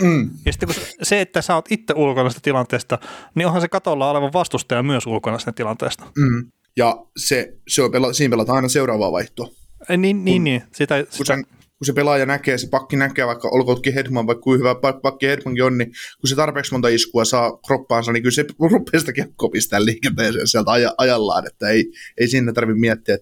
Mm. 0.00 0.30
Ja 0.46 0.52
sitten 0.52 0.66
kun 0.66 0.76
se, 1.02 1.20
että 1.20 1.42
sä 1.42 1.54
oot 1.54 1.72
itse 1.72 1.94
ulkona 1.96 2.28
sitä 2.28 2.40
tilanteesta, 2.42 2.98
niin 3.34 3.46
onhan 3.46 3.60
se 3.60 3.68
katolla 3.68 4.10
oleva 4.10 4.32
vastustaja 4.32 4.82
myös 4.82 5.06
ulkona 5.06 5.38
sitä 5.38 5.52
tilanteesta. 5.52 6.04
Mm. 6.16 6.50
Ja 6.76 6.96
se, 7.16 7.54
se 7.68 7.82
on, 7.82 8.14
siinä 8.14 8.30
pelataan 8.30 8.56
aina 8.56 8.68
seuraavaa 8.68 9.12
vaihtoa. 9.12 9.48
Niin, 9.96 10.24
niin, 10.24 10.44
niin. 10.44 10.62
Sitä, 10.72 11.04
kun 11.04 11.12
sitä... 11.12 11.34
Sen, 11.34 11.46
kun 11.78 11.86
se 11.86 11.92
pelaaja 11.92 12.26
näkee, 12.26 12.58
se 12.58 12.68
pakki 12.70 12.96
näkee, 12.96 13.26
vaikka 13.26 13.48
olkootkin 13.48 13.94
Hedman, 13.94 14.26
vaikka 14.26 14.42
kuin 14.42 14.58
hyvä 14.58 14.74
pakki 15.02 15.26
Hedmankin 15.26 15.64
on, 15.64 15.78
niin 15.78 15.92
kun 16.20 16.28
se 16.28 16.36
tarpeeksi 16.36 16.72
monta 16.72 16.88
iskua 16.88 17.24
saa 17.24 17.58
kroppaansa, 17.66 18.12
niin 18.12 18.22
kyllä 18.22 18.34
se 18.34 18.44
rupeaa 18.72 19.00
sitä 19.00 19.12
kiekkoa 19.12 19.48
pistää 19.48 19.84
liikenteeseen 19.84 20.48
sieltä 20.48 20.70
aj- 20.70 20.94
ajallaan, 20.98 21.46
että 21.46 21.68
ei, 21.68 21.84
ei 22.20 22.28
siinä 22.28 22.52
tarvitse 22.52 22.80
miettiä. 22.80 23.14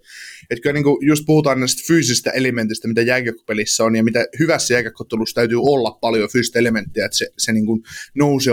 Että, 0.50 0.62
kyllä 0.62 0.74
niin 0.74 0.84
kuin 0.84 1.06
just 1.06 1.24
puhutaan 1.26 1.60
näistä 1.60 1.82
fyysisistä 1.86 2.30
elementistä, 2.30 2.88
mitä 2.88 3.02
jääkiekkopelissä 3.02 3.84
on, 3.84 3.96
ja 3.96 4.04
mitä 4.04 4.26
hyvässä 4.38 4.74
jääkiekkottelussa 4.74 5.34
täytyy 5.34 5.58
olla 5.60 5.98
paljon 6.00 6.28
fyysistä 6.32 6.58
elementtiä, 6.58 7.04
että 7.04 7.16
se, 7.16 7.26
se 7.38 7.52
niin 7.52 7.66
kuin 7.66 7.82
nousee 8.14 8.52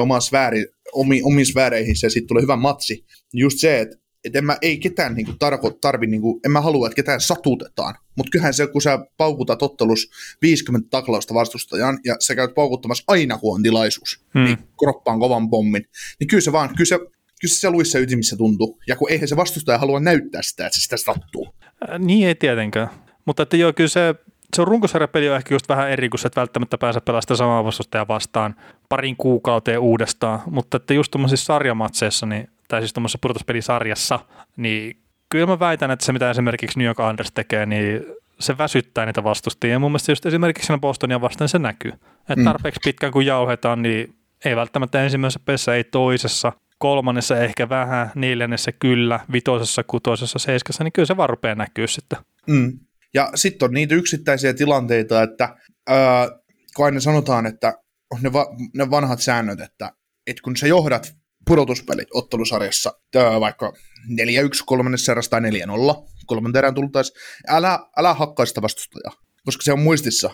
omi, 0.94 1.22
omissa 1.24 1.60
vääreihin 1.60 1.96
ja 2.04 2.10
sitten 2.10 2.28
tulee 2.28 2.44
hyvä 2.44 2.56
matsi. 2.56 3.06
Just 3.34 3.58
se, 3.60 3.80
että 3.80 3.98
et 4.24 4.36
en 4.36 4.46
mä, 4.46 4.58
ei 4.62 4.78
ketään 4.78 5.14
niinku 5.14 5.34
tarko, 5.40 5.70
tarvi, 5.70 6.08
niinku, 6.08 6.40
en 6.46 6.52
mä 6.52 6.62
halua, 6.62 6.88
että 6.88 6.96
ketään 6.96 7.22
satutetaan, 7.22 7.96
mutta 8.16 8.30
kyllähän 8.32 8.54
se, 8.54 8.68
kun 8.68 8.82
sä 8.82 9.00
paukutat 9.18 9.64
ottelus 9.64 10.10
50 10.42 10.88
taklausta 10.90 11.34
vastustajan 11.34 12.00
ja 12.04 12.16
sä 12.20 12.36
käyt 12.36 12.54
paukuttamassa 12.56 13.04
aina, 13.08 13.38
kun 13.38 13.56
on 13.56 13.64
tilaisuus, 13.64 14.26
hmm. 14.34 14.44
niin 14.44 14.58
kroppaan 14.80 15.20
kovan 15.20 15.50
pommin, 15.50 15.86
niin 16.20 16.28
kyllä 16.28 16.42
se 16.42 16.52
vaan, 16.52 16.70
kyllä 16.70 16.88
se, 16.88 16.98
kyllä 17.42 17.56
se 17.56 17.70
luissa 17.70 18.00
ytimissä 18.00 18.38
tuntuu, 18.38 18.80
ja 18.88 18.96
kun 18.96 19.12
eihän 19.12 19.28
se 19.28 19.36
vastustaja 19.36 19.78
halua 19.78 20.00
näyttää 20.00 20.42
sitä, 20.42 20.66
että 20.66 20.78
se 20.80 20.84
sitä 20.84 20.98
sattuu. 20.98 21.48
Äh, 21.90 22.00
niin 22.00 22.28
ei 22.28 22.36
tietenkään, 22.36 22.90
mutta 23.26 23.44
että 23.44 23.58
joo, 23.58 23.74
kyllä 23.74 23.90
se, 23.90 24.16
se 24.56 24.66
runkosarjapeli 24.66 25.30
on 25.30 25.36
ehkä 25.36 25.56
just 25.56 25.70
vähän 25.70 25.92
eri, 25.92 26.10
kun 26.10 26.20
sä 26.20 26.28
et 26.28 26.36
välttämättä 26.36 26.78
pääse 26.78 27.00
pelaamaan 27.00 27.38
samaa 27.38 27.64
vastustajaa 27.64 28.08
vastaan 28.08 28.56
parin 28.90 29.16
kuukauteen 29.16 29.80
uudestaan, 29.80 30.40
mutta 30.50 30.78
että 30.78 30.94
just 30.94 31.12
tuommoisissa 31.12 31.46
sarjamatseissa, 31.46 32.26
niin 32.26 32.50
tai 32.70 32.82
siis 32.82 32.94
tuommoisessa 32.94 33.20
pudotuspelisarjassa, 33.22 34.20
niin 34.58 34.98
kyllä 35.30 35.48
mä 35.48 35.60
väitän, 35.60 35.92
että 35.92 36.06
se 36.06 36.14
mitä 36.14 36.30
esimerkiksi 36.30 36.80
New 36.80 36.86
York 36.86 37.00
Anders 37.00 37.32
tekee, 37.32 37.66
niin 37.66 38.06
se 38.40 38.58
väsyttää 38.58 39.06
niitä 39.06 39.24
vastustajia. 39.24 39.74
Ja 39.74 39.80
mun 39.80 39.92
mielestä 39.92 40.12
just 40.12 40.26
esimerkiksi 40.26 40.66
siinä 40.66 40.80
Bostonia 40.80 41.22
vastaan 41.22 41.50
se 41.50 41.60
näkyy. 41.60 41.92
Että 42.20 42.36
mm. 42.36 42.44
tarpeeksi 42.44 42.80
pitkään 42.84 43.14
kun 43.14 43.26
jauhetaan, 43.26 43.82
niin 43.82 44.16
ei 44.46 44.56
välttämättä 44.56 45.04
ensimmäisessä 45.04 45.40
pessä, 45.46 45.76
ei 45.76 45.84
toisessa, 45.84 46.54
kolmannessa 46.78 47.38
ehkä 47.38 47.70
vähän, 47.70 48.12
neljännessä 48.16 48.72
kyllä, 48.72 49.20
vitosessa, 49.32 49.84
kutosessa, 49.84 50.40
seiskassa, 50.40 50.84
niin 50.84 50.92
kyllä 50.92 51.06
se 51.06 51.18
vaan 51.18 51.30
rupeaa 51.30 51.56
näkyä 51.56 51.88
sitten. 51.88 52.20
Mm. 52.48 52.80
Ja 53.14 53.32
sitten 53.36 53.66
on 53.66 53.74
niitä 53.74 53.96
yksittäisiä 53.96 54.54
tilanteita, 54.54 55.24
että 55.24 55.56
ää, 55.88 56.28
kun 56.76 56.86
aina 56.86 57.00
sanotaan, 57.00 57.46
että 57.46 57.74
on 58.12 58.20
ne, 58.22 58.34
va- 58.34 58.56
ne 58.74 58.90
vanhat 58.90 59.20
säännöt, 59.20 59.60
että, 59.60 59.92
että 60.28 60.42
kun 60.44 60.58
sä 60.58 60.68
johdat 60.68 61.19
pudotuspelit 61.50 62.08
ottelusarjassa, 62.14 62.94
vaikka 63.40 63.74
4-1 63.74 63.74
kolmannessa 64.66 65.12
erässä 65.12 65.30
tai 65.30 65.42
4-0 65.42 65.44
kolmanteen 66.26 66.60
erään 66.60 66.76
tultaisiin, 66.76 67.18
älä, 67.48 67.80
älä 67.98 68.14
hakkaa 68.14 68.46
sitä 68.46 68.62
vastustajaa, 68.62 69.14
koska 69.46 69.64
se 69.64 69.74
on 69.74 69.80
muistissa, 69.80 70.30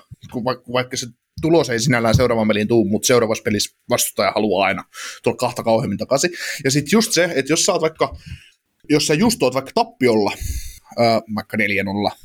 vaikka 0.73 0.97
se 0.97 1.07
tulos 1.41 1.69
ei 1.69 1.79
sinällään 1.79 2.15
seuraavan 2.15 2.47
peliin 2.47 2.67
tuu, 2.67 2.85
mutta 2.85 3.07
seuraavassa 3.07 3.43
pelissä 3.43 3.77
vastustaja 3.89 4.31
haluaa 4.31 4.67
aina 4.67 4.83
tulla 5.23 5.37
kahta 5.37 5.63
kauheammin 5.63 5.97
takaisin. 5.97 6.31
Ja 6.63 6.71
sitten 6.71 6.97
just 6.97 7.11
se, 7.11 7.23
että 7.35 7.53
jos 7.53 7.65
sä 7.65 7.71
oot 7.71 7.81
vaikka, 7.81 8.17
jos 8.89 9.07
sä 9.07 9.13
just 9.13 9.43
oot 9.43 9.53
vaikka 9.53 9.71
tappiolla, 9.75 10.31
ää, 10.97 11.21
vaikka 11.35 11.57
4-0, 11.57 11.59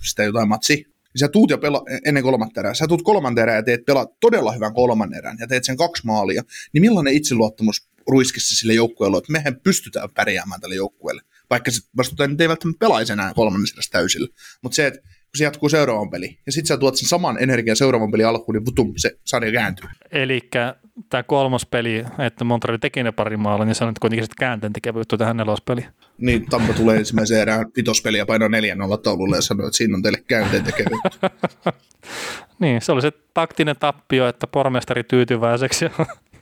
sitä 0.08 0.22
jotain 0.24 0.48
matsi, 0.48 0.86
sä 1.16 1.28
tuut 1.28 1.50
jo 1.50 1.56
pela- 1.56 2.00
ennen 2.04 2.22
kolmatta 2.22 2.60
erää, 2.60 2.74
sä 2.74 2.86
tuut 2.86 3.02
kolmannen 3.02 3.42
erää 3.42 3.56
ja 3.56 3.62
teet 3.62 3.84
pelaa 3.84 4.06
todella 4.20 4.52
hyvän 4.52 4.74
kolmannen 4.74 5.18
erän 5.18 5.36
ja 5.40 5.46
teet 5.46 5.64
sen 5.64 5.76
kaksi 5.76 6.06
maalia, 6.06 6.42
niin 6.72 6.82
millainen 6.82 7.14
itseluottamus 7.14 7.88
ruiskissa 8.08 8.56
sille 8.56 8.74
joukkueelle, 8.74 9.18
että 9.18 9.32
mehän 9.32 9.60
pystytään 9.64 10.08
pärjäämään 10.14 10.60
tälle 10.60 10.74
joukkueelle. 10.74 11.22
Vaikka 11.50 11.70
se 11.70 11.80
vastustaja 11.96 12.30
ei 12.40 12.48
välttämättä 12.48 12.78
pelaisi 12.78 13.12
enää 13.12 13.34
kolmannessa 13.34 13.90
täysillä. 13.92 14.28
Mutta 14.62 14.76
se, 14.76 14.86
että 14.86 15.00
kun 15.00 15.38
se 15.38 15.44
jatkuu 15.44 15.68
seuraavan 15.68 16.10
peliin, 16.10 16.38
ja 16.46 16.52
sitten 16.52 16.66
sä 16.66 16.76
tuot 16.76 16.96
sen 16.96 17.08
saman 17.08 17.42
energian 17.42 17.76
seuraavan 17.76 18.10
pelin 18.10 18.26
alkuun, 18.26 18.54
niin 18.54 18.66
vutum, 18.66 18.92
se 18.96 19.18
sarja 19.24 19.52
kääntyy. 19.52 19.88
Eli 20.12 20.40
tämä 21.10 21.22
kolmas 21.22 21.66
peli, 21.66 22.04
että 22.26 22.44
Montreal 22.44 22.78
teki 22.78 23.02
ne 23.02 23.12
pari 23.12 23.36
maalla, 23.36 23.64
niin 23.64 23.74
sanoit 23.74 23.98
kuitenkin 23.98 24.24
sitten 24.24 24.40
käänteen 24.40 24.72
tekevyyttä 24.72 25.16
tähän 25.16 25.36
nelospeliin. 25.36 25.86
Niin, 26.20 26.46
Tampa 26.46 26.72
tulee 26.72 26.96
ensimmäisen 26.96 27.40
erään 27.40 27.66
vitospeli 27.76 28.18
ja 28.18 28.26
painaa 28.26 28.48
4-0 28.48 28.52
taululle 29.02 29.36
ja 29.36 29.42
sanoo, 29.42 29.66
että 29.66 29.76
siinä 29.76 29.96
on 29.96 30.02
teille 30.02 30.24
käänteen 30.26 30.64
tekevyyttä. 30.64 31.30
niin, 32.60 32.80
se 32.80 32.92
oli 32.92 33.02
se 33.02 33.12
taktinen 33.34 33.76
tappio, 33.76 34.28
että 34.28 34.46
pormestari 34.46 35.04
tyytyväiseksi 35.04 35.86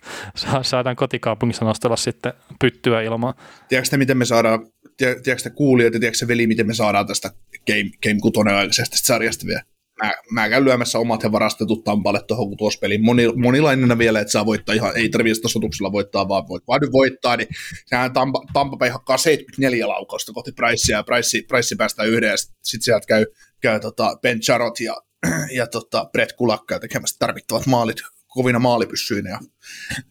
saadaan 0.63 0.97
kotikaupungissa 0.97 1.65
nostella 1.65 1.97
sitten 1.97 2.33
pyttyä 2.61 3.03
ilmaan. 3.03 3.35
Tiedätkö 3.69 3.97
miten 3.97 4.19
me 4.19 4.25
saadaan, 4.25 4.67
tiedätkö 4.97 5.51
kuulijat 5.55 5.95
ja 5.95 6.01
tiedätkö 6.01 6.29
veli, 6.29 6.47
miten 6.47 6.67
me 6.67 6.75
saadaan 6.75 7.07
tästä 7.07 7.31
Game, 7.67 7.91
Game 8.03 8.21
6 8.23 8.41
aikaisesta 8.41 8.97
sarjasta 8.97 9.47
vielä? 9.47 9.63
Mä, 10.03 10.13
mä 10.31 10.49
käyn 10.49 10.65
lyömässä 10.65 10.99
omat 10.99 11.23
ja 11.23 11.33
varastetut 11.33 11.85
Tampalle 11.85 12.21
tuohon 12.29 12.49
kutospeliin. 12.49 13.05
Moni, 13.05 13.33
monilainen 13.37 13.99
vielä, 13.99 14.21
että 14.21 14.33
saa 14.33 14.47
voittaa 14.47 14.75
ihan, 14.75 14.97
ei 14.97 15.09
tarvitse 15.09 15.43
tasotuksella 15.43 15.93
voittaa, 15.93 16.29
vaan 16.29 16.49
voit 16.49 16.63
vaan 16.69 16.81
nyt 16.81 16.93
voittaa, 16.93 17.37
niin 17.37 17.49
sehän 17.87 18.13
Tampa, 18.13 18.43
Tampa 18.53 18.91
hakkaa 18.91 19.19
74 19.19 19.89
laukausta 19.89 20.33
kohti 20.33 20.53
Pricea, 20.53 20.99
ja 20.99 21.03
Price, 21.03 21.43
Price 21.49 21.77
päästää 21.77 22.05
yhden, 22.05 22.31
ja 22.31 22.37
sitten 22.37 22.59
sit 22.63 22.83
sieltä 22.83 23.07
käy, 23.07 23.27
käy 23.61 23.81
tota 23.81 24.19
Ben 24.23 24.41
Charot 24.41 24.81
ja, 24.81 24.97
ja 25.59 25.67
tota 25.67 26.09
Brett 26.13 26.33
Kulakka 26.33 26.81
tekemässä 26.81 27.17
tarvittavat 27.19 27.67
maalit 27.67 27.99
kovina 28.27 28.59
maalipyssyinä 28.59 29.31
ja 29.31 29.41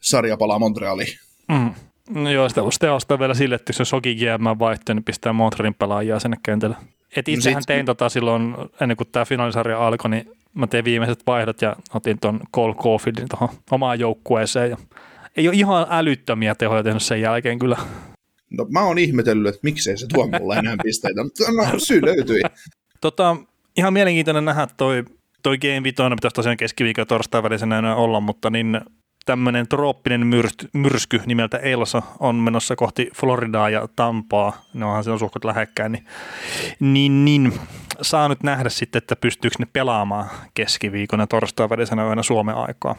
sarja 0.01 0.37
palaa 0.37 0.59
Montrealiin. 0.59 1.17
Mm. 1.51 1.73
No 2.09 2.31
joo, 2.31 2.49
sitä 2.49 2.63
voisi 2.63 2.87
ostaa 2.87 3.19
vielä 3.19 3.33
sille, 3.33 3.55
että 3.55 3.69
jos 3.69 3.77
se 3.77 3.85
Soki 3.85 4.15
GM 4.15 4.59
vaihtoehto, 4.59 4.93
niin 4.93 5.03
pistää 5.03 5.33
Montrealin 5.33 5.73
pelaajia 5.73 6.19
sinne 6.19 6.37
kentälle. 6.43 6.75
Et 7.15 7.27
no 7.27 7.33
itsehän 7.33 7.61
no 7.61 7.63
tein 7.67 7.85
tota 7.85 8.09
silloin, 8.09 8.55
ennen 8.81 8.97
kuin 8.97 9.07
tämä 9.11 9.25
finaalisarja 9.25 9.87
alkoi, 9.87 10.09
niin 10.11 10.31
mä 10.53 10.67
tein 10.67 10.85
viimeiset 10.85 11.19
vaihdot 11.27 11.61
ja 11.61 11.75
otin 11.93 12.19
tuon 12.19 12.39
Cole 12.55 12.75
Cofieldin 12.75 13.29
tuohon 13.29 13.49
omaan 13.71 13.99
joukkueeseen. 13.99 14.69
Ja 14.69 14.77
ei 15.37 15.47
ole 15.47 15.55
ihan 15.55 15.87
älyttömiä 15.89 16.55
tehoja 16.55 16.83
tehnyt 16.83 17.03
sen 17.03 17.21
jälkeen 17.21 17.59
kyllä. 17.59 17.77
No 18.49 18.65
mä 18.69 18.83
oon 18.83 18.97
ihmetellyt, 18.97 19.47
että 19.55 19.59
miksei 19.63 19.97
se 19.97 20.07
tuo 20.13 20.27
mulle 20.39 20.55
enää 20.55 20.75
pisteitä, 20.83 21.23
mutta 21.23 21.43
no, 21.51 21.79
syy 21.79 22.01
löytyi. 22.05 22.41
Tota, 23.01 23.35
ihan 23.77 23.93
mielenkiintoinen 23.93 24.45
nähdä 24.45 24.67
toi 24.77 25.03
toi 25.43 25.57
Game 25.57 25.83
5 25.83 25.95
pitäisi 26.15 26.35
tosiaan 26.35 26.57
keskiviikon 26.57 27.01
ja 27.01 27.05
torstain 27.05 27.43
välisenä 27.43 27.79
enää 27.79 27.95
olla, 27.95 28.19
mutta 28.19 28.49
niin 28.49 28.81
tämmöinen 29.27 29.67
trooppinen 29.67 30.27
myrsky, 30.27 30.69
myrsky 30.73 31.21
nimeltä 31.25 31.57
Elsa 31.57 32.01
on 32.19 32.35
menossa 32.35 32.75
kohti 32.75 33.09
Floridaa 33.15 33.69
ja 33.69 33.87
Tampaa, 33.95 34.61
ne 34.73 34.85
onhan 34.85 35.03
se 35.03 35.11
on 35.11 35.19
suhkot 35.19 35.45
lähekkäin, 35.45 35.91
niin, 35.91 36.05
niin, 36.79 37.25
niin 37.25 37.53
saa 38.01 38.29
nyt 38.29 38.43
nähdä 38.43 38.69
sitten, 38.69 38.97
että 38.97 39.15
pystyykö 39.15 39.55
ne 39.59 39.67
pelaamaan 39.73 40.29
keskiviikon 40.53 41.19
ja 41.19 41.27
torstain 41.27 41.69
välisenä 41.69 42.05
yönä 42.05 42.23
Suomen 42.23 42.55
aikaa. 42.55 42.95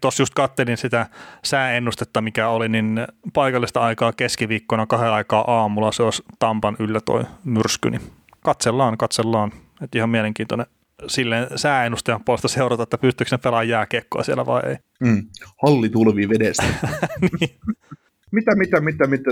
Tuossa 0.00 0.22
just 0.22 0.34
kattelin 0.34 0.76
sitä 0.76 1.06
sääennustetta, 1.44 2.20
mikä 2.20 2.48
oli, 2.48 2.68
niin 2.68 3.06
paikallista 3.32 3.80
aikaa 3.80 4.12
keskiviikkona 4.12 4.86
kahden 4.86 5.12
aikaa 5.12 5.44
aamulla 5.46 5.92
se 5.92 6.02
olisi 6.02 6.22
Tampan 6.38 6.76
yllä 6.78 7.00
toi 7.00 7.24
myrsky, 7.44 7.90
niin 7.90 8.02
katsellaan, 8.44 8.98
katsellaan. 8.98 9.52
että 9.82 9.98
ihan 9.98 10.10
mielenkiintoinen 10.10 10.66
silleen 11.06 11.46
sääennustajan 11.56 12.24
puolesta 12.24 12.48
seurata, 12.48 12.82
että 12.82 12.98
pystyykö 12.98 13.28
ne 13.34 13.38
pelaamaan 13.38 13.68
jääkiekkoa 13.68 14.22
siellä 14.22 14.46
vai 14.46 14.62
ei. 14.66 14.76
Mm. 15.00 15.26
Halli 15.62 15.88
tulvii 15.88 16.28
vedestä. 16.28 16.62
niin. 17.40 17.58
Mitä, 18.32 18.56
mitä, 18.56 18.80
mitä, 18.80 19.06
mitä? 19.06 19.30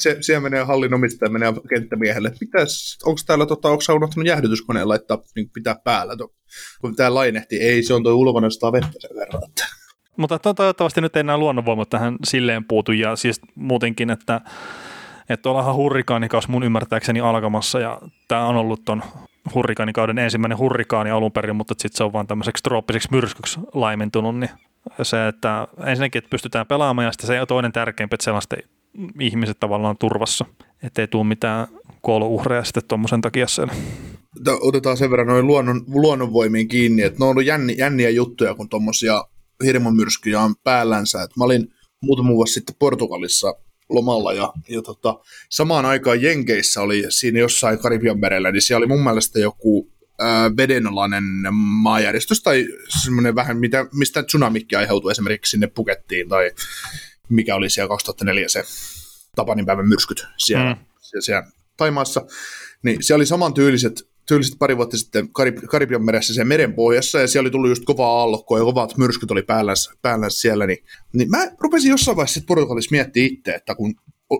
Se, 0.00 0.16
siellä 0.20 0.42
menee 0.42 0.62
hallin 0.62 0.94
omistaja, 0.94 1.30
menee 1.30 1.52
kenttämiehelle. 1.68 2.32
Mitäs, 2.40 2.98
onko 3.04 3.20
täällä, 3.26 3.46
tota, 3.46 3.68
onko 3.68 3.82
unohtanut 3.94 4.26
jäähdytyskoneen 4.26 4.88
laittaa, 4.88 5.22
niin 5.36 5.50
pitää 5.50 5.76
päällä? 5.84 6.16
To, 6.16 6.34
kun 6.80 6.96
tämä 6.96 7.14
lainehti, 7.14 7.56
ei 7.56 7.82
se 7.82 7.94
on 7.94 8.02
tuo 8.02 8.12
ulkona 8.12 8.50
sitä 8.50 8.72
vettä 8.72 8.92
sen 8.98 9.16
verran. 9.16 9.42
Että. 9.48 9.64
Mutta 10.16 10.38
toivottavasti 10.38 11.00
nyt 11.00 11.16
ei 11.16 11.20
enää 11.20 11.38
luonnonvoimat 11.38 11.90
tähän 11.90 12.16
silleen 12.24 12.64
puutu 12.64 12.92
ja 12.92 13.16
siis 13.16 13.40
muutenkin, 13.54 14.10
että 14.10 14.40
että 15.28 15.50
ollaanhan 15.50 15.74
hurrikaanikaus 15.74 16.48
mun 16.48 16.62
ymmärtääkseni 16.62 17.20
alkamassa 17.20 17.80
ja 17.80 18.00
tämä 18.28 18.46
on 18.46 18.56
ollut 18.56 18.84
ton 18.84 19.02
hurrikaanikauden 19.54 20.18
ensimmäinen 20.18 20.58
hurrikaani 20.58 21.10
alun 21.10 21.32
perin, 21.32 21.56
mutta 21.56 21.74
sitten 21.78 21.96
se 21.96 22.04
on 22.04 22.12
vaan 22.12 22.26
tämmöiseksi 22.26 22.62
trooppiseksi 22.62 23.08
myrskyksi 23.10 23.60
laimentunut, 23.74 24.38
niin 24.38 24.50
se, 25.02 25.28
että 25.28 25.68
ensinnäkin, 25.86 26.18
että 26.18 26.30
pystytään 26.30 26.66
pelaamaan 26.66 27.04
ja 27.04 27.12
sitten 27.12 27.26
se 27.26 27.46
toinen 27.48 27.72
tärkeämpi, 27.72 28.14
että 28.14 28.24
sellaista 28.24 28.56
ihmiset 29.20 29.60
tavallaan 29.60 29.98
turvassa, 29.98 30.44
ettei 30.82 31.08
tule 31.08 31.24
mitään 31.24 31.66
kuolonuhreja 32.02 32.64
sitten 32.64 32.82
tuommoisen 32.88 33.20
takia 33.20 33.46
siellä. 33.46 33.72
Otetaan 34.60 34.96
sen 34.96 35.10
verran 35.10 35.26
noin 35.26 35.46
luonnon, 35.46 35.84
luonnonvoimiin 35.88 36.68
kiinni, 36.68 37.02
että 37.02 37.18
ne 37.18 37.24
on 37.24 37.30
ollut 37.30 37.44
jänni, 37.44 37.74
jänniä 37.78 38.10
juttuja, 38.10 38.54
kun 38.54 38.68
tuommoisia 38.68 39.24
hirmomyrskyjä 39.64 40.40
on 40.40 40.54
päällänsä. 40.64 41.22
Et 41.22 41.30
mä 41.36 41.44
olin 41.44 41.68
muutama 42.02 42.30
vuosi 42.30 42.52
sitten 42.52 42.76
Portugalissa 42.78 43.54
lomalla. 43.88 44.32
Ja, 44.32 44.52
ja 44.68 44.82
tota, 44.82 45.18
samaan 45.48 45.84
aikaan 45.84 46.22
Jenkeissä 46.22 46.80
oli 46.80 47.04
siinä 47.08 47.38
jossain 47.38 47.78
Karibian 47.78 48.20
merellä, 48.20 48.52
niin 48.52 48.62
siellä 48.62 48.78
oli 48.78 48.86
mun 48.86 49.04
mielestä 49.04 49.38
joku 49.38 49.92
ää, 50.18 50.56
vedenalainen 50.56 51.24
maajärjestys 51.54 52.42
tai 52.42 52.66
semmoinen 53.02 53.34
vähän, 53.34 53.56
mitä, 53.56 53.86
mistä 53.92 54.22
tsunamikki 54.22 54.76
aiheutui. 54.76 55.10
Esimerkiksi 55.10 55.50
sinne 55.50 55.66
Pukettiin 55.66 56.28
tai 56.28 56.50
mikä 57.28 57.54
oli 57.54 57.70
siellä 57.70 57.88
2004 57.88 58.48
se 58.48 58.64
Tapanin 59.36 59.66
päivän 59.66 59.88
myrskyt 59.88 60.26
siellä, 60.36 60.74
mm. 60.74 60.80
siellä, 61.00 61.22
siellä 61.24 61.50
Taimaassa, 61.76 62.26
niin 62.82 63.02
siellä 63.02 63.18
oli 63.18 63.26
saman 63.26 63.54
tyyliset 64.28 64.58
pari 64.58 64.76
vuotta 64.76 64.98
sitten 64.98 65.24
Karib- 65.24 65.66
Karibian 65.66 66.04
meressä 66.04 66.34
sen 66.34 66.48
meren 66.48 66.74
pohjassa, 66.74 67.20
ja 67.20 67.28
siellä 67.28 67.46
oli 67.46 67.50
tullut 67.50 67.68
just 67.68 67.84
kovaa 67.84 68.20
aallokkoa, 68.20 68.58
ja 68.58 68.64
kovat 68.64 68.96
myrskyt 68.96 69.30
oli 69.30 69.42
päällänsä, 69.42 69.90
päällänsä 70.02 70.40
siellä, 70.40 70.66
niin, 70.66 70.78
niin 71.12 71.30
mä 71.30 71.50
rupesin 71.60 71.90
jossain 71.90 72.16
vaiheessa 72.16 72.40
Portugalissa 72.46 72.92
miettimään 72.92 73.32
itse, 73.32 73.50
että 73.50 73.74
kun 73.74 73.94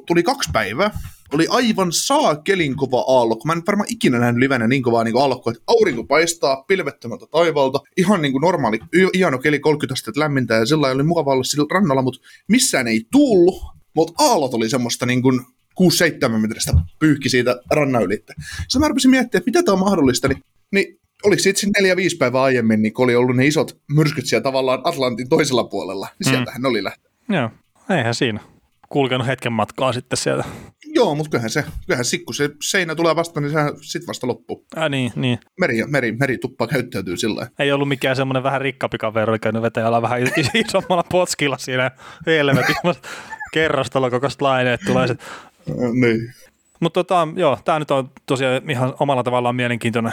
tuli 0.07 0.23
kaksi 0.23 0.51
päivää, 0.53 0.91
oli 1.33 1.47
aivan 1.51 1.93
saakelin 1.93 2.77
kova 2.77 3.05
aallokko. 3.09 3.43
Mä 3.47 3.53
en 3.53 3.63
varmaan 3.67 3.93
ikinä 3.93 4.19
nähnyt 4.19 4.41
livenä 4.41 4.69
niin 4.69 4.83
kovaa 4.83 5.05
niin 5.05 5.19
aallokko, 5.19 5.51
että 5.51 5.63
aurinko 5.67 6.05
paistaa 6.05 6.65
pilvettömältä 6.69 7.27
taivalta, 7.31 7.81
ihan 7.97 8.23
niin 8.23 8.33
kuin 8.33 8.43
normaali, 8.43 8.79
hieno 9.15 9.39
keli 9.39 9.61
30 9.61 9.93
astetta 9.93 10.21
lämmintä 10.21 10.55
ja 10.55 10.67
sillä 10.67 10.89
oli 10.89 11.03
mukava 11.03 11.33
olla 11.33 11.45
sillä 11.45 11.67
rannalla, 11.71 12.03
mutta 12.03 12.21
missään 12.49 12.89
ei 12.89 13.07
tullut, 13.13 13.63
mutta 13.95 14.13
aallot 14.19 14.55
oli 14.55 14.71
semmoista 14.71 15.07
niin 15.07 15.23
kuin 15.23 15.41
6-7 15.81 16.39
metristä 16.39 16.73
pyyhki 16.99 17.29
siitä 17.29 17.61
rannan 17.71 18.03
ylitte. 18.03 18.35
Sitten 18.39 18.81
mä 18.81 18.89
rupesin 18.89 19.11
miettimään, 19.11 19.41
että 19.41 19.49
mitä 19.49 19.63
tämä 19.63 19.73
on 19.73 19.79
mahdollista, 19.79 20.29
niin, 20.29 20.43
niin 20.73 21.01
oliko 21.25 21.43
siitä 21.43 21.61
sitten 21.61 21.85
4-5 21.85 22.19
päivää 22.19 22.43
aiemmin, 22.43 22.83
niin 22.83 22.93
kun 22.93 23.05
oli 23.05 23.17
ollut 23.17 23.37
ne 23.37 23.47
isot 23.47 23.79
myrskyt 23.95 24.27
siellä 24.27 24.43
tavallaan 24.43 24.81
Atlantin 24.85 25.29
toisella 25.29 25.65
puolella, 25.65 26.09
niin 26.19 26.29
mm. 26.29 26.37
sieltähän 26.37 26.63
ne 26.63 26.69
oli 26.69 26.85
lähtenyt. 26.85 27.13
Joo, 27.29 27.51
eihän 27.91 28.15
siinä. 28.15 28.41
Kulkenut 28.89 29.27
hetken 29.27 29.53
matkaa 29.53 29.93
sitten 29.93 30.17
sieltä. 30.17 30.45
Joo, 30.87 31.15
mutta 31.15 31.31
kyllähän 31.31 31.51
se, 31.51 31.65
kyllähän 31.87 32.05
sit, 32.05 32.25
kun 32.25 32.35
se 32.35 32.51
seinä 32.63 32.95
tulee 32.95 33.17
vasta, 33.17 33.41
niin 33.41 33.51
sehän 33.51 33.73
sit 33.81 34.07
vasta 34.07 34.27
loppuu. 34.27 34.67
Äh, 34.79 34.91
niin, 34.91 35.13
niin. 35.17 35.39
Meri, 35.61 35.85
meri, 35.87 36.13
merituppa 36.13 36.67
käyttäytyy 36.67 37.17
sillä 37.17 37.49
Ei 37.59 37.73
ollut 37.73 37.89
mikään 37.89 38.17
semmoinen 38.17 38.43
vähän 38.43 38.61
rikkapi 38.61 38.99
kaveri, 38.99 39.39
käynyt 39.39 39.63
vetäjällä 39.63 40.03
vähän 40.03 40.21
isommalla 40.55 41.05
potskilla 41.11 41.59
siinä 41.59 41.91
helvetin 42.27 42.77
kerrostalo 43.53 44.11
koko 44.11 44.29
laineet 44.41 44.81
tulee 44.87 45.07
sit 45.07 45.21
niin. 45.93 46.35
Mutta 46.81 47.05
tota, 47.05 47.29
joo, 47.37 47.59
tämä 47.65 47.79
nyt 47.79 47.91
on 47.91 48.11
tosiaan 48.27 48.71
ihan 48.71 48.95
omalla 49.01 49.23
tavallaan 49.23 49.57
mielenkiintoinen, 49.57 50.13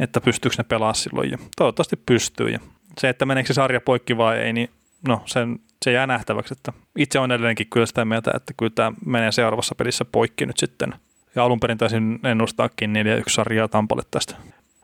että 0.00 0.20
pystyykö 0.20 0.54
ne 0.58 0.64
pelaamaan 0.64 0.94
silloin. 0.94 1.30
Ja 1.30 1.38
toivottavasti 1.56 1.96
pystyy. 1.96 2.48
Ja 2.48 2.58
se, 3.00 3.08
että 3.08 3.26
meneekö 3.26 3.46
se 3.46 3.54
sarja 3.54 3.80
poikki 3.80 4.16
vai 4.16 4.38
ei, 4.38 4.52
niin 4.52 4.70
no, 5.08 5.22
sen, 5.26 5.58
se 5.84 5.92
jää 5.92 6.06
nähtäväksi. 6.06 6.54
Että 6.54 6.72
itse 6.98 7.18
on 7.18 7.32
edelleenkin 7.32 7.66
kyllä 7.70 7.86
sitä 7.86 8.04
mieltä, 8.04 8.30
että 8.34 8.54
kyllä 8.56 8.72
tämä 8.74 8.92
menee 9.06 9.32
seuraavassa 9.32 9.74
pelissä 9.74 10.04
poikki 10.04 10.46
nyt 10.46 10.58
sitten. 10.58 10.94
Ja 11.34 11.44
alun 11.44 11.60
perin 11.60 11.78
taisin 11.78 12.20
ennustaakin 12.24 12.92
4-1 12.92 12.96
sarjaa 13.28 13.68
Tampalle 13.68 14.02
tästä. 14.10 14.34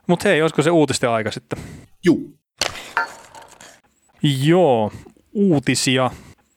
Mutta 0.06 0.28
hei, 0.28 0.42
olisiko 0.42 0.62
se 0.62 0.70
uutisten 0.70 1.10
aika 1.10 1.30
sitten? 1.30 1.58
Juu. 2.04 2.34
Joo, 4.22 4.92
uutisia. 5.32 6.10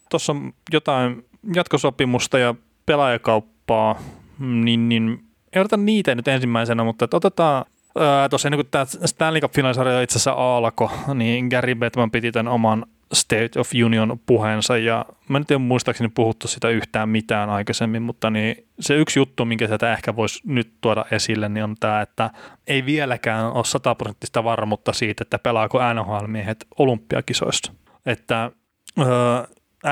Tuossa 0.10 0.32
on 0.32 0.54
jotain 0.74 1.26
jatkosopimusta 1.56 2.40
ja 2.40 2.56
pelaajakauppaa, 2.86 3.53
niin, 4.40 4.90
niin 4.90 5.24
ei 5.54 5.62
oteta 5.62 5.78
niitä 5.78 6.16
nyt 6.16 6.28
ensimmäisenä, 6.28 6.84
mutta 6.84 7.06
että 7.06 7.18
otetaan 7.18 7.66
tosiaan 8.30 8.52
niin 8.52 8.66
kun 8.66 8.72
tämä 8.72 8.86
Stanley 9.06 9.42
cup 9.42 9.52
itse 10.04 10.14
asiassa 10.14 10.32
alkoi, 10.32 10.90
niin 11.14 11.48
Gary 11.48 11.76
Bettman 11.76 12.12
piti 12.12 12.32
tämän 12.32 12.54
oman 12.54 12.86
State 13.14 13.60
of 13.60 13.70
Union 13.86 14.20
puheensa 14.26 14.78
ja 14.78 15.06
mä 15.30 15.40
nyt 15.40 15.52
en 15.52 15.62
muistaakseni 15.62 16.10
puhuttu 16.16 16.48
sitä 16.48 16.70
yhtään 16.70 17.10
mitään 17.10 17.50
aikaisemmin, 17.50 18.02
mutta 18.02 18.30
niin 18.30 18.68
se 18.80 18.96
yksi 18.96 19.20
juttu, 19.20 19.46
minkä 19.46 19.68
sieltä 19.68 19.94
ehkä 19.94 20.16
voisi 20.16 20.40
nyt 20.46 20.74
tuoda 20.82 21.06
esille, 21.12 21.50
niin 21.50 21.64
on 21.64 21.76
tämä, 21.80 22.02
että 22.02 22.30
ei 22.68 22.86
vieläkään 22.86 23.52
ole 23.52 23.66
sataprosenttista 23.66 24.44
varmuutta 24.44 24.94
siitä, 24.94 25.22
että 25.22 25.40
pelaako 25.40 25.80
NHL-miehet 25.94 26.66
olympiakisoissa. 26.78 27.74
Että 28.06 28.52
öö, 29.00 29.06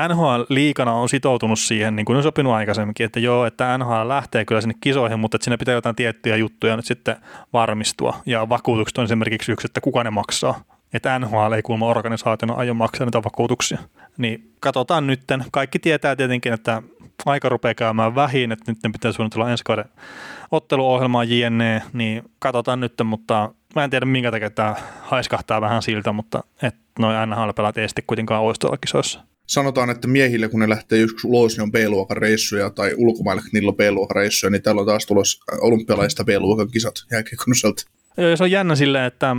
NHL 0.08 0.42
liikana 0.48 0.92
on 0.92 1.08
sitoutunut 1.08 1.58
siihen, 1.58 1.96
niin 1.96 2.06
kuin 2.06 2.16
on 2.16 2.22
sopinut 2.22 2.52
aikaisemminkin, 2.52 3.06
että 3.06 3.20
joo, 3.20 3.46
että 3.46 3.78
NHL 3.78 4.08
lähtee 4.08 4.44
kyllä 4.44 4.60
sinne 4.60 4.74
kisoihin, 4.80 5.20
mutta 5.20 5.36
että 5.36 5.44
siinä 5.44 5.58
pitää 5.58 5.74
jotain 5.74 5.96
tiettyjä 5.96 6.36
juttuja 6.36 6.76
nyt 6.76 6.86
sitten 6.86 7.16
varmistua. 7.52 8.16
Ja 8.26 8.48
vakuutukset 8.48 8.98
on 8.98 9.04
esimerkiksi 9.04 9.52
yksi, 9.52 9.66
että 9.66 9.80
kuka 9.80 10.04
ne 10.04 10.10
maksaa. 10.10 10.64
Että 10.92 11.18
NHL 11.18 11.52
ei 11.52 11.62
kuulemma 11.62 11.86
organisaationa 11.86 12.54
aio 12.54 12.74
maksaa 12.74 13.04
niitä 13.04 13.24
vakuutuksia. 13.24 13.78
Niin 14.18 14.52
katsotaan 14.60 15.06
nytten. 15.06 15.44
Kaikki 15.52 15.78
tietää 15.78 16.16
tietenkin, 16.16 16.52
että 16.52 16.82
aika 17.26 17.48
rupeaa 17.48 17.74
käymään 17.74 18.14
vähin, 18.14 18.52
että 18.52 18.72
nyt 18.72 18.92
pitää 18.92 19.12
suunnitella 19.12 19.50
ensi 19.50 19.64
kauden 19.64 19.84
otteluohjelmaa 20.50 21.24
JNE, 21.24 21.82
niin 21.92 22.22
katsotaan 22.38 22.80
nyt, 22.80 22.92
mutta 23.04 23.54
mä 23.74 23.84
en 23.84 23.90
tiedä 23.90 24.06
minkä 24.06 24.30
takia 24.30 24.50
tämä 24.50 24.74
haiskahtaa 25.02 25.60
vähän 25.60 25.82
siltä, 25.82 26.12
mutta 26.12 26.44
että 26.62 26.80
noin 26.98 27.30
NHL-pelaat 27.30 27.78
ei 27.78 27.88
sitten 27.88 28.04
kuitenkaan 28.06 28.42
oistoilla 28.42 28.76
kisoissa 28.76 29.31
sanotaan, 29.46 29.90
että 29.90 30.08
miehille, 30.08 30.48
kun 30.48 30.60
ne 30.60 30.68
lähtee 30.68 30.98
joskus 30.98 31.24
ulos, 31.24 31.56
niin 31.56 31.62
on 31.62 31.72
B-luokan 31.72 32.16
reissuja, 32.16 32.70
tai 32.70 32.94
ulkomaille, 32.96 33.42
niillä 33.52 33.68
on 33.68 33.76
B-luokan 33.76 34.16
reissuja, 34.16 34.50
niin 34.50 34.62
täällä 34.62 34.80
on 34.80 34.86
taas 34.86 35.06
tulos 35.06 35.40
olympialaista 35.60 36.24
B-luokan 36.24 36.68
kisat 36.70 36.94
osalta. 37.50 37.82
Se 38.36 38.44
on 38.44 38.50
jännä 38.50 38.74
silleen, 38.74 39.04
että, 39.04 39.36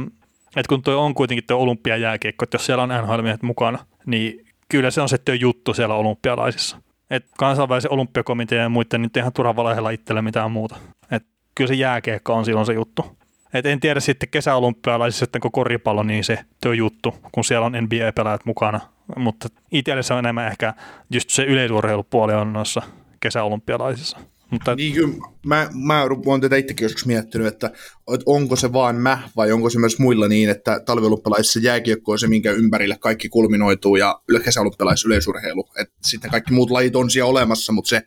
että 0.56 0.70
kun 0.70 0.82
tuo 0.82 0.96
on 0.96 1.14
kuitenkin 1.14 1.48
tuo 1.48 1.58
olympiajääkiekko, 1.58 2.44
että 2.44 2.56
jos 2.56 2.66
siellä 2.66 2.84
on 2.84 2.90
nhl 2.90 3.22
mukana, 3.42 3.86
niin 4.06 4.46
kyllä 4.70 4.92
se 4.92 5.02
on 5.02 5.10
se 5.10 5.18
työ 5.18 5.36
juttu 5.36 5.74
siellä 5.74 5.96
olympialaisissa. 5.96 6.78
Et 7.10 7.26
kansainvälisen 7.38 7.92
olympiakomitean 7.92 8.64
ja 8.64 8.70
muiden 8.70 9.02
niin 9.02 9.12
ihan 9.18 9.34
turha 9.34 9.56
valehella 9.56 9.90
itselle 9.90 10.22
mitään 10.22 10.52
muuta. 10.52 10.76
Et 11.12 11.24
kyllä 11.56 11.68
se 11.68 11.74
jääkiekko 11.74 12.34
on 12.34 12.46
silloin 12.46 12.66
se 12.66 12.74
juttu. 12.74 13.18
Et 13.54 13.66
en 13.66 13.80
tiedä 13.80 14.00
sitten 14.00 14.30
kesäolympialaisissa, 14.30 15.24
että 15.24 15.40
koko 15.40 15.62
koripallo, 15.62 16.04
niin 16.04 16.24
se 16.24 16.40
työ 16.62 16.76
juttu, 16.76 17.16
kun 17.32 17.44
siellä 17.44 17.66
on 17.66 17.74
NBA-pelaajat 17.74 18.46
mukana, 18.46 18.80
mutta 19.16 19.48
itselle 19.72 20.04
se 20.04 20.14
on 20.14 20.20
enemmän 20.20 20.48
ehkä 20.48 20.74
just 21.10 21.30
se 21.30 21.44
yleisurheilupuoli 21.44 22.34
on 22.34 22.54
noissa 22.54 22.82
kesäolympialaisissa. 23.20 24.20
Mutta... 24.50 24.76
Niin 24.76 24.94
kyllä, 24.94 25.14
mä, 25.46 25.70
mä 25.74 26.04
olen 26.04 26.42
tätä 26.42 26.56
itsekin 26.56 26.86
joskus 26.86 27.06
miettinyt, 27.06 27.48
että, 27.48 27.68
että 28.14 28.24
onko 28.26 28.56
se 28.56 28.74
vaan 28.74 28.96
mä 28.96 29.30
vai 29.36 29.52
onko 29.52 29.70
se 29.70 29.80
myös 29.80 30.00
muilla 30.00 30.28
niin, 30.28 30.50
että 30.50 30.80
talviolympialaisissa 30.86 31.60
jääkiekko 31.60 32.12
on 32.12 32.20
se, 32.20 32.28
minkä 32.28 32.52
ympärille 32.52 32.98
kaikki 33.00 33.30
kulminoituu 33.30 33.96
ja 33.96 34.22
kesäolympialaisissa 34.44 35.08
yleisurheilu. 35.08 35.70
Että 35.80 35.96
sitten 36.02 36.32
kaikki 36.32 36.54
muut 36.54 36.72
lajit 36.72 36.96
on 36.96 37.10
siellä 37.10 37.30
olemassa, 37.30 37.74
mutta 37.74 37.90
se, 37.90 38.02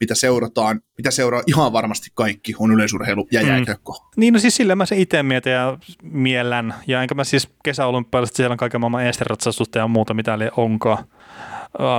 mitä 0.00 0.14
seurataan, 0.14 0.80
mitä 0.98 1.10
seuraa 1.10 1.42
ihan 1.46 1.72
varmasti 1.72 2.10
kaikki, 2.14 2.54
on 2.58 2.72
yleisurheilu 2.72 3.28
ja 3.32 3.42
mm. 3.42 3.48
jääkiekko. 3.48 3.92
Mm. 3.92 4.20
Niin, 4.20 4.34
no 4.34 4.40
siis 4.40 4.56
sillä 4.56 4.76
mä 4.76 4.86
se 4.86 4.96
itse 4.96 5.22
mietin 5.22 5.52
ja 5.52 5.78
miellän. 6.02 6.74
Ja 6.86 7.02
enkä 7.02 7.14
mä 7.14 7.24
siis 7.24 7.48
kesäolympialaisissa 7.64 8.36
siellä 8.36 8.52
on 8.52 8.58
kaiken 8.58 8.80
maailman 8.80 9.06
esteratsastusta 9.06 9.78
ja 9.78 9.88
muuta, 9.88 10.14
mitä 10.14 10.34
ei 10.34 10.50
onkaan 10.56 11.04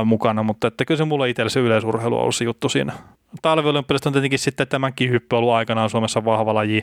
mukana, 0.06 0.44
mutta 0.44 0.68
että 0.68 0.86
kyllä 0.86 0.98
se 0.98 1.06
mulla 1.06 1.26
itsellä 1.26 1.50
se 1.50 1.60
yleisurheilu 1.60 2.16
on 2.16 2.22
ollut 2.22 2.36
se 2.36 2.44
juttu 2.44 2.70
siinä 2.70 2.94
talviolympialaiset 3.42 4.06
on 4.06 4.14
tietenkin 4.14 4.40
sitten 4.40 4.68
tämänkin 4.68 5.10
hyppy 5.10 5.36
ollut 5.36 5.54
aikanaan 5.54 5.90
Suomessa 5.90 6.26
vahva 6.26 6.54
laji. 6.54 6.82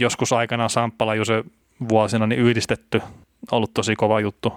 Joskus 0.00 0.32
aikanaan 0.32 0.70
samppalaju 0.70 1.24
se 1.24 1.44
vuosina 1.88 2.26
niin 2.26 2.40
yhdistetty, 2.40 3.02
ollut 3.52 3.74
tosi 3.74 3.96
kova 3.96 4.20
juttu. 4.20 4.52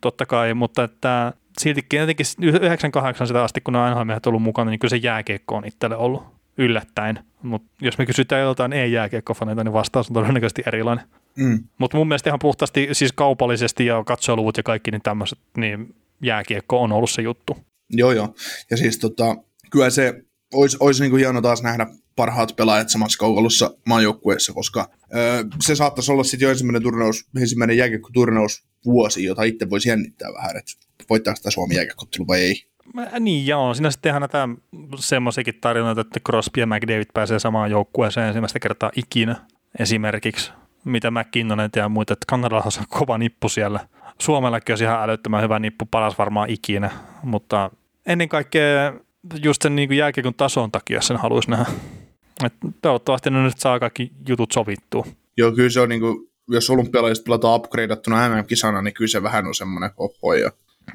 Totta 0.00 0.26
kai, 0.26 0.54
mutta 0.54 0.84
että 0.84 1.32
siltikin 1.58 2.00
jotenkin 2.00 2.26
98 2.40 3.26
sitä 3.26 3.42
asti, 3.42 3.60
kun 3.60 3.72
nämä 3.72 4.04
NHL 4.04 4.18
ollut 4.26 4.42
mukana, 4.42 4.70
niin 4.70 4.78
kyllä 4.78 4.90
se 4.90 4.96
jääkiekko 4.96 5.56
on 5.56 5.66
itselle 5.66 5.96
ollut 5.96 6.24
yllättäen. 6.58 7.18
Mutta 7.42 7.68
jos 7.80 7.98
me 7.98 8.06
kysytään 8.06 8.42
joltain 8.42 8.72
ei-jääkiekkofaneita, 8.72 9.64
niin 9.64 9.72
vastaus 9.72 10.08
on 10.08 10.14
todennäköisesti 10.14 10.62
erilainen. 10.66 11.04
Mm. 11.36 11.64
Mutta 11.78 11.96
mun 11.96 12.08
mielestä 12.08 12.30
ihan 12.30 12.38
puhtaasti 12.38 12.88
siis 12.92 13.12
kaupallisesti 13.12 13.86
ja 13.86 14.02
katseluvut 14.04 14.56
ja 14.56 14.62
kaikki 14.62 14.90
niin 14.90 15.02
tämmöiset, 15.02 15.38
niin 15.56 15.94
jääkiekko 16.22 16.82
on 16.82 16.92
ollut 16.92 17.10
se 17.10 17.22
juttu. 17.22 17.56
Joo, 17.90 18.12
joo. 18.12 18.34
Ja 18.70 18.76
siis 18.76 18.98
tota, 18.98 19.36
kyllä 19.70 19.90
se 19.90 20.24
olisi, 20.54 20.76
olisi 20.80 21.02
niin 21.02 21.10
kuin 21.10 21.20
hieno 21.20 21.40
taas 21.40 21.62
nähdä 21.62 21.86
parhaat 22.16 22.56
pelaajat 22.56 22.88
samassa 22.88 23.18
kaukalossa 23.18 23.74
maajoukkueessa, 23.86 24.52
koska 24.52 24.90
öö, 25.14 25.44
se 25.60 25.74
saattaisi 25.74 26.12
olla 26.12 26.24
sitten 26.24 26.46
jo 26.46 26.50
ensimmäinen 26.50 26.82
turnaus, 26.82 27.28
ensimmäinen 27.40 27.76
jääkiekkoturnaus 27.76 28.64
vuosi, 28.84 29.24
jota 29.24 29.42
itse 29.42 29.70
voisi 29.70 29.88
jännittää 29.88 30.32
vähän, 30.34 30.56
että 30.56 30.72
voittaako 31.10 31.36
sitä 31.36 31.50
Suomi 31.50 31.74
jääkiekkottelu 31.74 32.26
vai 32.26 32.40
ei. 32.40 32.64
Niin 33.20 33.46
joo, 33.46 33.74
siinä 33.74 33.90
sitten 33.90 34.02
tehdään 34.02 34.20
näitä 34.20 34.48
semmoisiakin 34.96 35.54
tarinoita, 35.60 36.00
että 36.00 36.20
Crosby 36.20 36.60
ja 36.60 36.66
McDavid 36.66 37.06
pääsee 37.14 37.38
samaan 37.38 37.70
joukkueeseen 37.70 38.26
ensimmäistä 38.26 38.58
kertaa 38.58 38.90
ikinä 38.96 39.36
esimerkiksi, 39.78 40.52
mitä 40.84 41.10
McKinnonen 41.10 41.70
ja 41.76 41.88
muita, 41.88 42.12
että 42.12 42.26
Kanadallahan 42.28 42.72
on 42.78 42.84
kova 42.88 43.18
nippu 43.18 43.48
siellä. 43.48 43.80
Suomellakin 44.18 44.72
olisi 44.72 44.84
ihan 44.84 45.02
älyttömän 45.02 45.42
hyvä 45.42 45.58
nippu, 45.58 45.84
paras 45.90 46.18
varmaan 46.18 46.50
ikinä, 46.50 46.90
mutta 47.22 47.70
ennen 48.06 48.28
kaikkea 48.28 48.92
just 49.42 49.62
sen 49.62 49.76
niin 49.76 49.92
jääkiekon 49.92 50.34
tason 50.34 50.72
takia 50.72 51.00
sen 51.00 51.16
haluaisi 51.16 51.50
nähdä. 51.50 51.66
Et 52.44 52.54
toivottavasti 52.82 53.30
ne 53.30 53.42
nyt 53.42 53.58
saa 53.58 53.80
kaikki 53.80 54.12
jutut 54.28 54.52
sovittua. 54.52 55.06
Joo, 55.36 55.52
kyllä 55.52 55.70
se 55.70 55.80
on 55.80 55.88
niinku, 55.88 56.30
jos 56.48 56.70
olympialaisista 56.70 57.24
pelataan 57.24 57.56
upgradeattuna 57.56 58.28
MM-kisana, 58.28 58.82
niin 58.82 58.94
kyllä 58.94 59.08
se 59.08 59.22
vähän 59.22 59.46
on 59.46 59.54
semmoinen 59.54 59.90
oho. 59.96 60.34
Ja... 60.34 60.50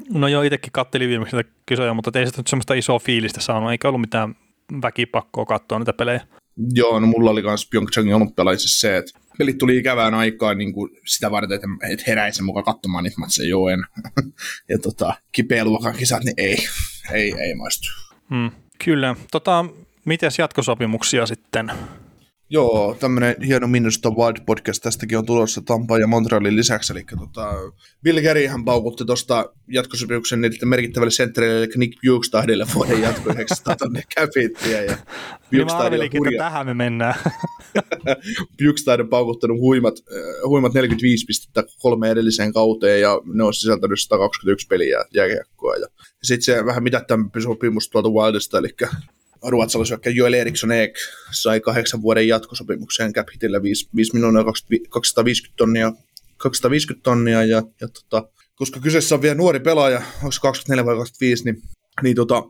No 0.09 0.27
joo, 0.27 0.41
itsekin 0.41 0.71
kattelin 0.71 1.09
viimeksi 1.09 1.35
näitä 1.35 1.49
kisoja, 1.65 1.93
mutta 1.93 2.19
ei 2.19 2.25
se 2.25 2.37
nyt 2.37 2.47
semmoista 2.47 2.73
isoa 2.73 2.99
fiilistä 2.99 3.41
saanut, 3.41 3.71
eikä 3.71 3.87
ollut 3.87 4.01
mitään 4.01 4.35
väkipakkoa 4.81 5.45
katsoa 5.45 5.79
niitä 5.79 5.93
pelejä. 5.93 6.21
Joo, 6.73 6.99
no 6.99 7.07
mulla 7.07 7.31
oli 7.31 7.41
myös 7.41 7.69
Pyeongchangin 7.69 8.15
olympialaisissa 8.15 8.79
se, 8.79 8.97
että 8.97 9.19
pelit 9.37 9.57
tuli 9.57 9.77
ikävään 9.77 10.13
aikaan 10.13 10.57
niin 10.57 10.73
kuin 10.73 10.89
sitä 11.05 11.31
varten, 11.31 11.55
että, 11.55 11.67
että 11.89 12.03
heräisin 12.07 12.45
mukaan 12.45 12.63
katsomaan 12.63 13.03
niitä 13.03 13.19
matseja, 13.19 13.49
joo 13.49 13.69
en. 13.69 13.79
ja 14.69 14.79
tota, 14.79 15.13
kipeä 15.31 15.65
luokan 15.65 15.95
kisat, 15.95 16.23
niin 16.23 16.35
ei, 16.37 16.57
ei, 17.11 17.33
ei 17.39 17.55
maistu. 17.55 17.87
Hmm, 18.29 18.51
kyllä. 18.85 19.15
Tota, 19.31 19.65
mites 20.05 20.39
jatkosopimuksia 20.39 21.25
sitten? 21.25 21.71
Joo, 22.49 22.95
tämmöinen 22.99 23.35
hieno 23.41 23.67
Minusta 23.67 24.09
Wild 24.09 24.45
podcast 24.45 24.83
tästäkin 24.83 25.17
on 25.17 25.25
tulossa 25.25 25.61
Tampa 25.61 25.97
ja 25.97 26.07
Montrealin 26.07 26.55
lisäksi, 26.55 26.93
eli 26.93 27.03
tota, 27.19 27.53
Bill 28.03 28.21
Garyhän 28.21 28.65
paukutti 28.65 29.05
tuosta 29.05 29.53
jatkosopimuksen 29.67 30.41
niille 30.41 30.65
merkittävälle 30.65 31.11
sentterille, 31.11 31.57
eli 31.57 31.71
Nick 31.75 31.99
Bukestadille 32.05 32.65
vuoden 32.75 33.01
jatko 33.01 33.29
900 33.29 33.75
tonne 33.75 34.03
capittiä. 34.15 34.83
Ja 34.83 34.97
niin 35.51 35.65
mä 35.65 35.77
arvelinkin, 35.77 36.27
että 36.27 36.43
tähän 36.43 36.65
me 36.65 36.73
mennään. 36.73 37.15
Bukestad 38.63 38.99
on 38.99 39.09
paukuttanut 39.09 39.59
huimat, 39.59 39.95
äh, 39.97 40.49
huimat 40.49 40.73
45 40.73 41.25
pistettä 41.25 41.63
kolme 41.79 42.09
edelliseen 42.09 42.53
kauteen, 42.53 43.01
ja 43.01 43.21
ne 43.33 43.43
on 43.43 43.53
sisältänyt 43.53 44.01
121 44.01 44.67
peliä 44.67 45.05
jääkiekkoa. 45.13 45.75
Ja 45.75 45.87
sitten 46.23 46.43
se 46.43 46.65
vähän 46.65 46.83
mitättömämpi 46.83 47.41
sopimus 47.41 47.89
tuolta 47.89 48.09
Wildista, 48.09 48.57
eli 48.57 48.69
ruotsalaisvyökkäjä 49.47 50.15
Joel 50.15 50.33
Eriksson 50.33 50.71
Ek 50.71 50.99
sai 51.31 51.59
kahdeksan 51.59 52.01
vuoden 52.01 52.27
jatkosopimukseen 52.27 53.13
cap 53.13 53.27
hitillä 53.33 53.63
5, 53.63 53.89
5 53.95 54.13
miljoonaa 54.13 54.43
250 54.89 55.57
tonnia, 55.57 55.91
250 56.37 57.03
tonnia 57.03 57.43
ja, 57.43 57.63
ja 57.81 57.87
tota, 57.87 58.29
koska 58.55 58.79
kyseessä 58.79 59.15
on 59.15 59.21
vielä 59.21 59.35
nuori 59.35 59.59
pelaaja, 59.59 59.97
onko 59.97 60.35
24 60.41 60.85
vai 60.85 60.95
25, 60.95 61.43
niin, 61.45 61.61
niin 62.03 62.15
tota, 62.15 62.43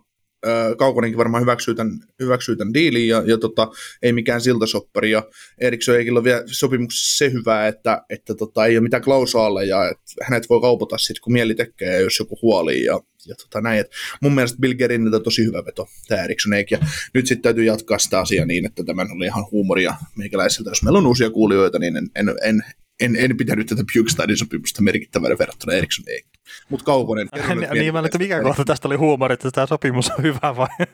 Kaukonenkin 0.77 1.17
varmaan 1.17 1.41
hyväksyy 1.41 1.75
tämän, 1.75 1.99
hyväksyy 2.19 2.55
tämän 2.55 2.73
diilin 2.73 3.07
ja, 3.07 3.23
ja 3.25 3.37
tota, 3.37 3.67
ei 4.01 4.13
mikään 4.13 4.41
siltasoppari. 4.41 5.11
Ja 5.11 5.23
Eriksson 5.61 5.95
Eikillä 5.95 6.17
on 6.17 6.23
vielä 6.23 6.43
sopimuksessa 6.45 7.17
se 7.17 7.31
hyvä, 7.31 7.67
että, 7.67 8.01
että 8.09 8.35
tota, 8.35 8.65
ei 8.65 8.77
ole 8.77 8.83
mitään 8.83 9.03
klausaalle 9.03 9.65
ja 9.65 9.89
että 9.89 10.03
hänet 10.23 10.49
voi 10.49 10.61
kaupata 10.61 10.97
sitten, 10.97 11.21
kun 11.23 11.33
mieli 11.33 11.55
tekee, 11.55 12.01
jos 12.01 12.19
joku 12.19 12.39
huolii 12.41 12.83
ja, 12.83 12.99
ja 13.27 13.35
tota, 13.35 13.61
näin. 13.61 13.79
Et 13.79 13.91
mun 14.21 14.35
mielestä 14.35 14.57
Bill 14.61 14.73
Gerin 14.73 15.15
on 15.15 15.23
tosi 15.23 15.45
hyvä 15.45 15.65
veto, 15.65 15.87
tämä 16.07 16.23
Eriksson 16.23 16.53
Eik. 16.53 16.71
Ja 16.71 16.79
nyt 17.13 17.27
sitten 17.27 17.43
täytyy 17.43 17.63
jatkaa 17.63 17.99
sitä 17.99 18.19
asiaa 18.19 18.45
niin, 18.45 18.65
että 18.65 18.83
tämän 18.83 19.11
oli 19.11 19.25
ihan 19.25 19.45
huumoria 19.51 19.95
meikäläiseltä. 20.15 20.69
Jos 20.71 20.83
meillä 20.83 20.99
on 20.99 21.07
uusia 21.07 21.29
kuulijoita, 21.29 21.79
niin 21.79 21.97
en, 21.97 22.09
en, 22.15 22.29
en, 22.43 22.63
en, 22.99 23.15
en 23.15 23.37
pitänyt 23.37 23.67
tätä 23.67 23.83
Bukestadin 23.93 24.37
sopimusta 24.37 24.81
merkittävänä 24.81 25.35
verrattuna 25.39 25.73
Eriksson 25.73 26.05
Eik. 26.07 26.25
Mutta 26.69 26.85
Kaukonen... 26.85 27.27
niin, 27.73 27.93
mä 27.93 27.99
että 27.99 28.17
mikä 28.17 28.43
kohta 28.43 28.65
tästä 28.65 28.87
oli 28.87 28.95
huumori, 28.95 29.33
että 29.33 29.51
tämä 29.51 29.67
sopimus 29.67 30.11
on 30.11 30.23
hyvä 30.23 30.55
vai? 30.57 30.67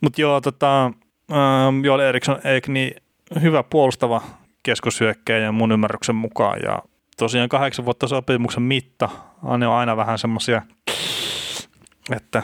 Mutta 0.00 0.20
joo, 0.20 0.40
tota, 0.40 0.84
ähm, 0.84 1.84
Joel 1.84 2.00
Eriksson 2.00 2.40
Eik, 2.44 2.68
niin 2.68 3.02
hyvä 3.42 3.62
puolustava 3.62 4.22
keskushyökkäjä 4.62 5.52
mun 5.52 5.72
ymmärryksen 5.72 6.14
mukaan. 6.14 6.60
Ja 6.62 6.82
tosiaan 7.16 7.48
kahdeksan 7.48 7.84
vuotta 7.84 8.08
sopimuksen 8.08 8.62
mitta, 8.62 9.08
ne 9.58 9.66
on 9.66 9.74
aina 9.74 9.96
vähän 9.96 10.18
semmoisia, 10.18 10.62
että 12.16 12.42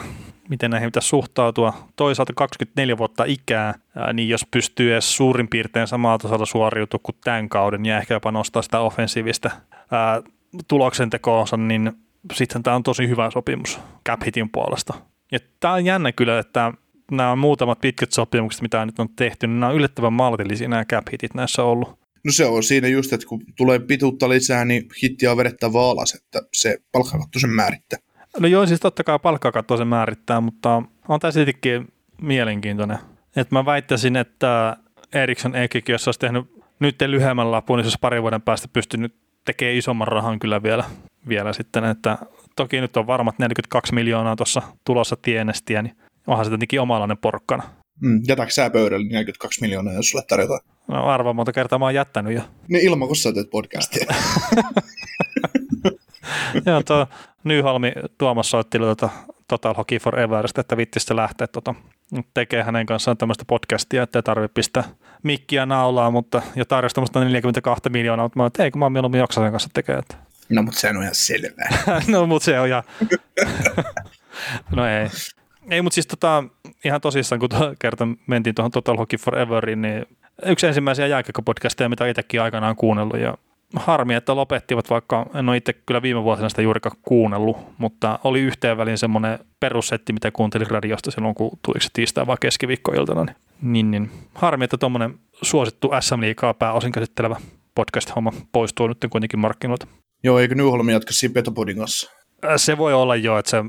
miten 0.49 0.71
näihin 0.71 0.87
pitäisi 0.87 1.07
suhtautua. 1.07 1.73
Toisaalta 1.95 2.33
24 2.35 2.97
vuotta 2.97 3.23
ikää, 3.23 3.73
niin 4.13 4.29
jos 4.29 4.45
pystyy 4.51 4.93
edes 4.93 5.15
suurin 5.15 5.47
piirtein 5.47 5.87
samalla 5.87 6.17
tasolla 6.17 6.45
suoriutua 6.45 6.99
kuin 7.03 7.15
tämän 7.23 7.49
kauden 7.49 7.85
ja 7.85 7.97
ehkä 7.97 8.13
jopa 8.13 8.31
nostaa 8.31 8.61
sitä 8.61 8.79
offensiivista 8.79 9.51
ää, 9.91 10.21
tuloksentekoonsa, 10.67 11.57
niin 11.57 11.91
sitten 12.33 12.63
tämä 12.63 12.75
on 12.75 12.83
tosi 12.83 13.07
hyvä 13.07 13.31
sopimus 13.31 13.79
cap 14.09 14.21
hitin 14.25 14.49
puolesta. 14.49 14.93
Ja 15.31 15.39
tämä 15.59 15.73
on 15.73 15.85
jännä 15.85 16.11
kyllä, 16.11 16.39
että 16.39 16.73
nämä 17.11 17.35
muutamat 17.35 17.81
pitkät 17.81 18.11
sopimukset, 18.11 18.61
mitä 18.61 18.85
nyt 18.85 18.99
on 18.99 19.09
tehty, 19.15 19.47
niin 19.47 19.59
nämä 19.59 19.69
on 19.69 19.75
yllättävän 19.75 20.13
maltillisia 20.13 20.67
nämä 20.67 20.85
cap 20.85 21.07
hitit 21.11 21.33
näissä 21.33 21.63
ollut. 21.63 21.89
No 22.25 22.31
se 22.31 22.45
on 22.45 22.63
siinä 22.63 22.87
just, 22.87 23.13
että 23.13 23.27
kun 23.27 23.41
tulee 23.57 23.79
pituutta 23.79 24.29
lisää, 24.29 24.65
niin 24.65 24.89
hittiä 25.03 25.31
on 25.31 25.37
vedettävä 25.37 25.89
alas, 25.89 26.13
että 26.15 26.41
se 26.53 26.77
palkkakatto 26.91 27.39
sen 27.39 27.49
määrittää. 27.49 27.99
No 28.39 28.47
joo, 28.47 28.65
siis 28.65 28.79
totta 28.79 29.03
kai 29.03 29.19
palkkakatto 29.19 29.77
se 29.77 29.85
määrittää, 29.85 30.41
mutta 30.41 30.83
on 31.07 31.19
tämä 31.19 31.31
siltikin 31.31 31.87
mielenkiintoinen. 32.21 32.97
Että 33.35 33.55
mä 33.55 33.65
väittäisin, 33.65 34.15
että 34.15 34.77
Eriksson 35.13 35.55
Ekikin, 35.55 35.93
jos 35.93 36.07
olisi 36.07 36.19
tehnyt 36.19 36.45
nyt 36.79 37.01
lyhyemmän 37.01 37.51
lapun, 37.51 37.77
niin 37.77 37.83
se 37.83 37.87
olisi 37.87 37.97
parin 38.01 38.21
vuoden 38.21 38.41
päästä 38.41 38.67
pystynyt 38.73 39.15
tekemään 39.45 39.77
isomman 39.77 40.07
rahan 40.07 40.39
kyllä 40.39 40.63
vielä, 40.63 40.83
vielä 41.27 41.53
sitten, 41.53 41.83
että 41.83 42.17
toki 42.55 42.81
nyt 42.81 42.97
on 42.97 43.07
varmat 43.07 43.39
42 43.39 43.93
miljoonaa 43.93 44.35
tuossa 44.35 44.61
tulossa 44.85 45.17
tienestiä, 45.21 45.81
niin 45.81 45.95
onhan 46.27 46.45
se 46.45 46.49
tietenkin 46.49 46.81
omalainen 46.81 47.17
porkkana. 47.17 47.63
Mm, 48.01 48.21
jätätkö 48.27 48.51
sä 48.53 48.69
pöydälle 48.69 49.07
42 49.07 49.61
miljoonaa, 49.61 49.93
jos 49.93 50.09
sulle 50.09 50.23
tarjotaan? 50.27 50.59
No 50.87 51.05
arvaa 51.05 51.33
monta 51.33 51.51
kertaa 51.51 51.79
mä 51.79 51.85
oon 51.85 51.95
jättänyt 51.95 52.33
jo. 52.33 52.41
Niin 52.67 52.85
ilman, 52.85 53.07
kun 53.07 53.17
sä 53.17 53.33
teet 53.33 53.49
podcastia. 53.49 54.05
Joo, 56.65 56.83
tuo 56.83 57.07
Nyholmi 57.43 57.91
Tuomas 58.17 58.49
soitti 58.49 58.77
tuota 58.77 59.09
Total 59.47 59.73
Hockey 59.73 59.99
Foreverista, 59.99 60.61
että 60.61 60.77
vittistä 60.77 61.15
lähteä 61.15 61.47
tuota, 61.47 61.75
tekee 62.33 62.63
hänen 62.63 62.85
kanssaan 62.85 63.17
tämmöistä 63.17 63.45
podcastia, 63.47 64.03
että 64.03 64.19
ei 64.19 64.23
tarvitse 64.23 64.53
pistää 64.53 64.83
mikkiä 65.23 65.65
naulaa, 65.65 66.11
mutta 66.11 66.41
jo 66.55 66.65
tarjosi 66.65 66.95
tämmöistä 66.95 67.19
42 67.19 67.89
miljoonaa, 67.89 68.25
mutta 68.25 68.39
mä 68.39 68.45
että 68.45 68.63
ei 68.63 68.71
kun 68.71 68.79
mä 68.79 68.85
oon 68.85 68.91
mieluummin 68.91 69.23
Oksasen 69.23 69.51
kanssa 69.51 69.69
tekee. 69.73 70.01
No 70.49 70.63
mutta 70.63 70.79
se 70.79 70.89
on 70.89 71.01
ihan 71.01 71.15
selvää. 71.15 71.69
no 72.07 72.25
mutta 72.25 72.45
se 72.45 72.59
on 72.59 72.67
ihan, 72.67 72.83
no 74.75 74.85
ei. 74.87 75.07
Ei, 75.69 75.81
mutta 75.81 75.93
siis 75.93 76.07
tota, 76.07 76.43
ihan 76.85 77.01
tosissaan, 77.01 77.39
kun 77.39 77.49
kerta 77.79 78.07
mentiin 78.27 78.55
tuohon 78.55 78.71
Total 78.71 78.97
Hockey 78.97 79.19
Foreveriin, 79.19 79.81
niin 79.81 80.05
yksi 80.45 80.67
ensimmäisiä 80.67 81.07
jääkiekko-podcasteja, 81.07 81.89
mitä 81.89 82.07
itsekin 82.07 82.41
aikanaan 82.41 82.75
kuunnellut, 82.75 83.19
ja 83.19 83.37
harmi, 83.75 84.15
että 84.15 84.35
lopettivat, 84.35 84.89
vaikka 84.89 85.25
en 85.35 85.49
ole 85.49 85.57
itse 85.57 85.73
kyllä 85.73 86.01
viime 86.01 86.23
vuosina 86.23 86.49
sitä 86.49 86.61
juurikaan 86.61 86.97
kuunnellut, 87.01 87.57
mutta 87.77 88.19
oli 88.23 88.41
yhteen 88.41 88.77
väliin 88.77 88.97
semmoinen 88.97 89.39
perussetti, 89.59 90.13
mitä 90.13 90.31
kuuntelin 90.31 90.71
radiosta 90.71 91.11
silloin, 91.11 91.35
kun 91.35 91.59
tuliko 91.65 91.81
se 91.81 91.89
tiistai 91.93 92.27
vai 92.27 92.37
keskiviikkoiltana. 92.41 93.23
Niin, 93.23 93.35
niin, 93.61 93.91
niin. 93.91 94.11
harmi, 94.33 94.63
että 94.63 94.77
tuommoinen 94.77 95.19
suosittu 95.41 95.89
SM 95.99 96.21
Liikaa 96.21 96.53
pääosin 96.53 96.91
käsittelevä 96.91 97.35
podcast-homma 97.75 98.33
poistuu 98.51 98.87
nyt 98.87 99.05
kuitenkin 99.09 99.39
markkinoilta. 99.39 99.87
Joo, 100.23 100.39
eikö 100.39 100.55
Nyholm 100.55 100.89
jatka 100.89 101.13
siinä 101.13 101.33
Petopodin 101.33 101.77
kanssa? 101.77 102.11
Äh, 102.45 102.51
se 102.55 102.77
voi 102.77 102.93
olla 102.93 103.15
jo, 103.15 103.37
että 103.37 103.51
se, 103.51 103.63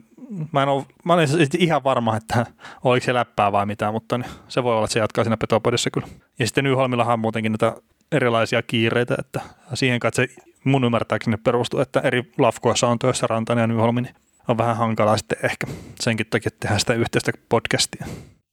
mä, 0.52 0.62
en 0.62 0.68
ole, 0.68 0.84
mä 1.04 1.14
olen 1.14 1.28
ihan 1.58 1.84
varma, 1.84 2.16
että 2.16 2.46
oliko 2.84 3.04
se 3.04 3.14
läppää 3.14 3.52
vai 3.52 3.66
mitään, 3.66 3.92
mutta 3.92 4.18
niin, 4.18 4.30
se 4.48 4.62
voi 4.62 4.72
olla, 4.74 4.84
että 4.84 4.92
se 4.92 5.00
jatkaa 5.00 5.24
siinä 5.24 5.36
Petopodissa 5.36 5.90
kyllä. 5.90 6.08
Ja 6.38 6.46
sitten 6.46 6.64
Nyholmillahan 6.64 7.12
on 7.12 7.20
muutenkin 7.20 7.52
näitä 7.52 7.76
erilaisia 8.12 8.62
kiireitä, 8.62 9.14
että 9.18 9.40
siihen 9.74 10.00
kai 10.00 10.10
se 10.14 10.28
mun 10.64 10.84
ymmärtääkseni 10.84 11.36
perustuu, 11.36 11.80
että 11.80 12.00
eri 12.00 12.32
lafkoissa 12.38 12.88
on 12.88 12.98
töissä 12.98 13.26
Rantanen 13.26 13.62
ja 13.62 13.66
Nyholmi, 13.66 14.00
niin 14.00 14.14
on 14.48 14.58
vähän 14.58 14.76
hankalaa 14.76 15.16
sitten 15.16 15.38
ehkä 15.42 15.66
senkin 16.00 16.26
takia 16.30 16.50
tehdä 16.60 16.78
sitä 16.78 16.94
yhteistä 16.94 17.32
podcastia. 17.48 18.06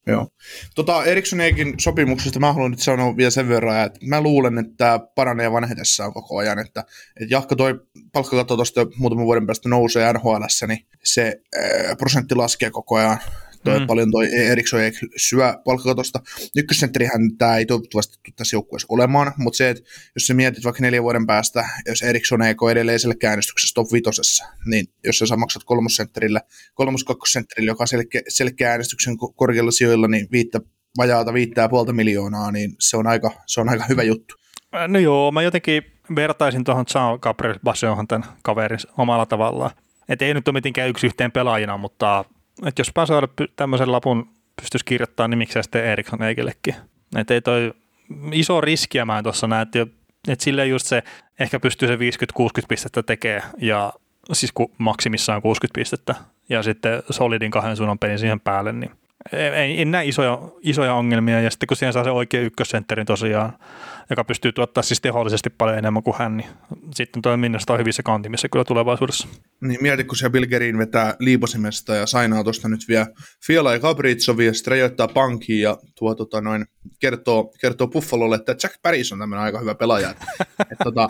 Joo. 0.06 0.28
Tota 0.74 1.04
Erikssoniekin 1.04 1.74
sopimuksesta 1.78 2.40
mä 2.40 2.52
haluan 2.52 2.70
nyt 2.70 2.80
sanoa 2.80 3.16
vielä 3.16 3.30
sen 3.30 3.48
verran, 3.48 3.86
että 3.86 4.00
mä 4.06 4.20
luulen, 4.20 4.58
että 4.58 4.72
tämä 4.76 4.98
paranee 5.14 5.52
vanhetessaan 5.52 6.12
koko 6.12 6.36
ajan, 6.36 6.58
että, 6.58 6.80
että 7.20 7.34
jahka 7.34 7.56
toi 7.56 7.80
palkkakatto 8.12 8.56
tuosta 8.56 8.86
muutaman 8.96 9.24
vuoden 9.24 9.46
päästä 9.46 9.68
nousee 9.68 10.12
NHL, 10.12 10.66
niin 10.68 10.86
se 11.04 11.40
ää, 11.56 11.96
prosentti 11.96 12.34
laskee 12.34 12.70
koko 12.70 12.96
ajan 12.96 13.18
toi 13.64 13.80
mm. 13.80 13.86
paljon 13.86 14.10
toi 14.10 14.34
Eriksson 14.34 14.80
syö 15.16 15.54
palkkakatosta. 15.64 16.20
Ykkössentterihän 16.56 17.36
tämä 17.38 17.56
ei 17.56 17.66
toivottavasti 17.66 18.18
tule 18.24 18.34
tässä 18.36 18.56
joukkueessa 18.56 18.86
olemaan, 18.90 19.32
mutta 19.36 19.56
se, 19.56 19.70
että 19.70 19.82
jos 20.14 20.26
sä 20.26 20.34
mietit 20.34 20.64
vaikka 20.64 20.82
neljän 20.82 21.02
vuoden 21.02 21.26
päästä, 21.26 21.68
jos 21.86 22.02
Eriksson 22.02 22.42
ei 22.42 22.54
edelleen 22.70 23.00
selkeä 23.00 23.30
äänestyksessä 23.30 23.74
top 23.74 23.92
vitosessa, 23.92 24.44
niin 24.66 24.86
jos 25.04 25.18
sä 25.18 25.36
maksat 25.36 25.64
kolmossentterille, 25.64 26.40
kolmos-kakkossentterille, 26.74 27.70
joka 27.70 27.84
on 27.84 27.88
selkeä, 27.88 28.22
selkeä 28.28 28.70
äänestyksen 28.70 29.16
korkealla 29.36 29.70
sijoilla, 29.70 30.08
niin 30.08 30.28
viittä, 30.32 30.60
vajaata 30.98 31.32
viittää 31.32 31.68
puolta 31.68 31.92
miljoonaa, 31.92 32.52
niin 32.52 32.74
se 32.78 32.96
on 32.96 33.06
aika, 33.06 33.30
se 33.46 33.60
on 33.60 33.68
aika 33.68 33.84
hyvä 33.88 34.02
juttu. 34.02 34.34
No 34.88 34.98
joo, 34.98 35.32
mä 35.32 35.42
jotenkin 35.42 35.82
vertaisin 36.16 36.64
tuohon 36.64 36.84
Jean 36.94 37.18
Gabriel 37.22 37.58
Basseonhan 37.64 38.08
tämän 38.08 38.28
kaverin 38.42 38.78
omalla 38.98 39.26
tavallaan. 39.26 39.70
Että 40.08 40.24
ei 40.24 40.34
nyt 40.34 40.48
ole 40.48 40.54
mitenkään 40.54 40.88
yksi 40.88 41.06
yhteen 41.06 41.32
pelaajina, 41.32 41.76
mutta 41.76 42.24
että 42.66 42.80
jos 42.80 42.90
Pasaari 42.94 43.26
tämmöisen 43.56 43.92
lapun 43.92 44.30
pystyisi 44.60 44.84
kirjoittamaan, 44.84 45.30
niin 45.30 45.38
miksei 45.38 45.62
sitten 45.62 45.84
Eriksson 45.84 46.22
Eikellekin. 46.22 46.74
Että 47.16 47.34
ei 47.34 47.40
toi 47.40 47.72
iso 48.32 48.60
riskiä 48.60 49.04
mä 49.04 49.22
tuossa 49.22 49.46
näe, 49.46 49.62
että, 49.62 49.86
että 50.28 50.44
sille 50.44 50.66
just 50.66 50.86
se 50.86 51.02
ehkä 51.40 51.60
pystyy 51.60 51.88
se 51.88 51.96
50-60 51.96 51.98
pistettä 52.68 53.02
tekemään 53.02 53.50
ja 53.58 53.92
siis 54.32 54.52
maksimissaan 54.78 55.42
60 55.42 55.78
pistettä 55.78 56.14
ja 56.48 56.62
sitten 56.62 57.02
solidin 57.10 57.50
kahden 57.50 57.76
suunnan 57.76 57.98
pelin 57.98 58.18
siihen 58.18 58.40
päälle, 58.40 58.72
niin 58.72 58.90
ei, 59.32 59.78
ei 59.78 59.84
näe 59.84 60.04
isoja, 60.04 60.38
isoja 60.60 60.94
ongelmia, 60.94 61.40
ja 61.40 61.50
sitten 61.50 61.66
kun 61.66 61.76
siihen 61.76 61.92
saa 61.92 62.04
se 62.04 62.10
oikea 62.10 62.40
ykkössentterin 62.40 63.06
tosiaan, 63.06 63.52
joka 64.10 64.24
pystyy 64.24 64.52
tuottaa 64.52 64.82
siis 64.82 65.00
tehollisesti 65.00 65.50
paljon 65.50 65.78
enemmän 65.78 66.02
kuin 66.02 66.16
hän, 66.18 66.36
niin 66.36 66.48
sitten 66.94 67.22
toi 67.22 67.36
Minnesota 67.36 67.72
on 67.72 67.78
hyvissä 67.78 68.02
kantimissa 68.02 68.48
kyllä 68.48 68.64
tulevaisuudessa. 68.64 69.28
Niin 69.60 69.82
mieti, 69.82 70.04
kun 70.04 70.16
se 70.16 70.30
Bilgerin 70.30 70.78
vetää 70.78 71.16
liiposimesta 71.18 71.94
ja 71.94 72.06
sainaa 72.06 72.44
tuosta 72.44 72.68
nyt 72.68 72.80
vielä 72.88 73.06
Fiala 73.46 73.72
ja 73.72 73.78
Gabrizovi 73.78 74.46
ja 74.46 74.54
sitten 74.54 74.76
pankkiin 75.14 75.62
ja 75.62 75.78
tuo, 75.94 76.14
tota, 76.14 76.40
noin, 76.40 76.66
kertoo, 77.00 77.52
kertoo 77.60 77.86
Buffalolle, 77.86 78.36
että 78.36 78.56
Jack 78.62 78.74
Paris 78.82 79.12
on 79.12 79.18
tämmöinen 79.18 79.44
aika 79.44 79.60
hyvä 79.60 79.74
pelaaja. 79.74 80.14
tota, 80.84 81.08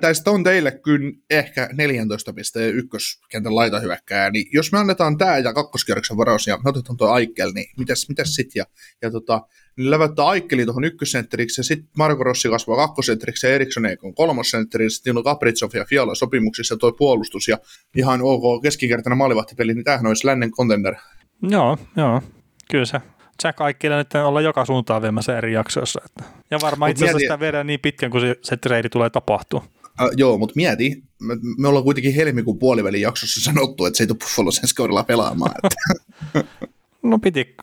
tästä 0.00 0.30
on 0.30 0.44
teille 0.44 0.70
kyllä 0.70 1.12
ehkä 1.30 1.68
14 1.72 2.32
pisteen 2.32 2.74
ykköskentän 2.74 3.54
laitahyökkääjä, 3.54 4.30
niin 4.30 4.46
jos 4.52 4.72
me 4.72 4.78
annetaan 4.78 5.18
tämä 5.18 5.38
ja 5.38 5.54
kakkoskierroksen 5.54 6.16
varaus 6.16 6.46
ja 6.46 6.56
me 6.56 6.70
otetaan 6.70 6.96
tuo 6.96 7.08
Aikel, 7.08 7.52
niin 7.54 7.66
mitäs, 7.78 8.08
mitäs 8.08 8.34
sitten? 8.34 8.60
Ja, 8.60 8.64
ja 9.02 9.10
tota, 9.10 9.40
niin 9.76 9.90
lävättää 9.90 10.26
Aikkeli 10.26 10.64
tuohon 10.64 10.84
ykkössentteriksi 10.84 11.60
ja 11.60 11.64
sitten 11.64 11.88
Marko 11.96 12.24
Rossi 12.24 12.48
kasvaa 12.48 12.76
kakkosentteriksi 12.76 13.46
ja 13.46 13.54
Eriksson 13.54 13.84
on 14.02 14.14
kolmossentteri, 14.14 14.90
sitten 14.90 15.16
on 15.16 15.24
Kapritsov 15.24 15.70
ja 15.74 15.84
Fiala 15.84 16.14
sopimuksissa 16.14 16.76
toi 16.76 16.92
puolustus 16.92 17.48
ja 17.48 17.58
ihan 17.96 18.20
ok 18.22 18.62
keskikertainen 18.62 19.18
maalivahtipeli, 19.18 19.74
niin 19.74 19.84
tämähän 19.84 20.06
olisi 20.06 20.26
lännen 20.26 20.50
contender. 20.50 20.94
Joo, 21.42 21.78
joo, 21.96 22.22
kyllä 22.70 22.84
se. 22.84 23.00
Jack 23.44 23.60
Aikkeli 23.60 23.94
nyt 23.94 24.14
olla 24.14 24.40
joka 24.40 24.64
suuntaan 24.64 25.02
viemässä 25.02 25.38
eri 25.38 25.52
jaksoissa. 25.52 26.00
Että. 26.04 26.24
Ja 26.50 26.58
varmaan 26.62 26.90
itse 26.90 27.04
asiassa 27.04 27.18
sitä 27.18 27.40
viedään 27.40 27.66
niin 27.66 27.80
pitkän, 27.80 28.10
kun 28.10 28.20
se, 28.20 28.36
se 28.42 28.56
trade 28.56 28.88
tulee 28.88 29.10
tapahtua. 29.10 29.64
Uh, 30.02 30.10
joo, 30.16 30.38
mutta 30.38 30.52
mieti, 30.56 31.02
me, 31.20 31.36
me 31.58 31.68
ollaan 31.68 31.84
kuitenkin 31.84 32.14
helmikuun 32.14 32.58
puolivälin 32.58 33.00
jaksossa 33.00 33.40
sanottu, 33.40 33.86
että 33.86 33.96
se 33.96 34.02
ei 34.02 34.08
tule 34.08 34.18
Buffalo 34.18 34.50
sen 34.50 34.64
pelaamaan. 35.06 35.52
Että. 35.64 36.48
no 37.02 37.18
piti, 37.18 37.56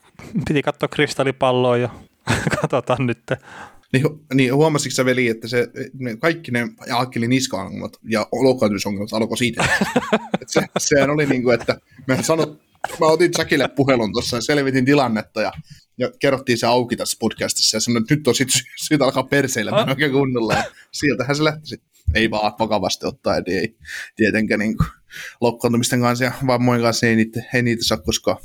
piti 0.47 0.61
katsoa 0.61 0.89
kristallipalloa 0.89 1.77
ja 1.77 1.89
katsotaan 2.61 3.05
nyt. 3.05 3.23
Niin, 3.93 4.05
niin 4.33 4.55
huomasitko 4.55 4.95
sä 4.95 5.05
veli, 5.05 5.27
että 5.27 5.47
se, 5.47 5.67
ne, 5.93 6.15
kaikki 6.15 6.51
ne 6.51 6.67
Akkelin 6.91 7.29
niska-ongelmat 7.29 7.97
ja 8.03 8.27
loukkaantumisongelmat 8.31 9.13
alkoi 9.13 9.37
siitä. 9.37 9.65
se, 10.47 10.61
sehän 10.77 11.09
oli 11.09 11.25
niin 11.25 11.43
kuin, 11.43 11.59
että 11.59 11.79
me 12.07 12.23
sanot, 12.23 12.59
mä 12.99 13.05
otin 13.05 13.31
Jackille 13.37 13.67
puhelun 13.67 14.13
tuossa 14.13 14.37
ja 14.37 14.41
selvitin 14.41 14.85
tilannetta 14.85 15.41
ja, 15.41 15.51
ja 15.97 16.11
kerrottiin 16.19 16.57
se 16.57 16.67
auki 16.67 16.95
tässä 16.95 17.17
podcastissa 17.19 17.77
ja 17.77 17.81
sanoin, 17.81 18.03
että 18.03 18.15
nyt 18.15 18.27
on 18.27 18.35
sit 18.35 18.49
syytä 18.87 19.05
alkaa 19.05 19.23
perseillä 19.23 19.71
ah. 19.71 19.89
oikein 19.89 20.11
kunnolla 20.11 20.53
ja 20.53 20.63
sieltähän 20.91 21.35
se 21.35 21.43
lähti 21.43 21.67
sitten. 21.67 21.89
Ei 22.15 22.31
vaan 22.31 22.53
vakavasti 22.59 23.05
ottaa, 23.05 23.37
eli 23.37 23.57
ei 23.57 23.77
tietenkään 24.15 24.59
niin 24.59 24.77
loukkaantumisten 25.41 26.01
kanssa 26.01 26.25
ja 26.25 26.31
vammojen 26.47 26.81
kanssa 26.81 27.07
ei 27.07 27.15
niitä, 27.15 27.43
ei 27.53 27.61
niitä 27.61 27.83
saa 27.85 27.97
koskaan 27.97 28.37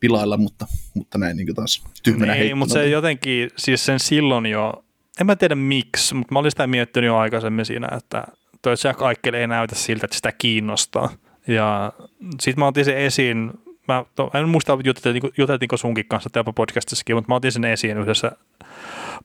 pilailla, 0.00 0.36
mutta, 0.36 0.66
mutta 0.94 1.18
näin 1.18 1.36
niin 1.36 1.54
taas 1.54 1.84
tyhmänä 2.02 2.34
Ei, 2.34 2.54
mutta 2.54 2.72
se 2.72 2.88
jotenkin, 2.88 3.50
siis 3.56 3.86
sen 3.86 4.00
silloin 4.00 4.46
jo, 4.46 4.84
en 5.20 5.26
mä 5.26 5.36
tiedä 5.36 5.54
miksi, 5.54 6.14
mutta 6.14 6.32
mä 6.32 6.38
olin 6.38 6.50
sitä 6.50 6.66
miettinyt 6.66 7.08
jo 7.08 7.16
aikaisemmin 7.16 7.64
siinä, 7.64 7.88
että 7.96 8.24
toi 8.62 8.74
Jack 8.84 9.00
Eichel 9.02 9.34
ei 9.34 9.46
näytä 9.46 9.74
siltä, 9.74 10.06
että 10.06 10.16
sitä 10.16 10.32
kiinnostaa. 10.32 11.10
Ja 11.46 11.92
sitten 12.40 12.62
mä 12.62 12.66
otin 12.66 12.84
sen 12.84 12.96
esiin, 12.96 13.50
mä 13.88 14.04
en 14.34 14.48
muista 14.48 14.78
juteltiinko, 14.84 15.30
juteltiinko 15.38 15.76
sunkin 15.76 16.08
kanssa 16.08 16.30
Telpa 16.30 16.52
podcastissakin, 16.52 17.16
mutta 17.16 17.28
mä 17.28 17.34
otin 17.34 17.52
sen 17.52 17.64
esiin 17.64 17.98
yhdessä 17.98 18.32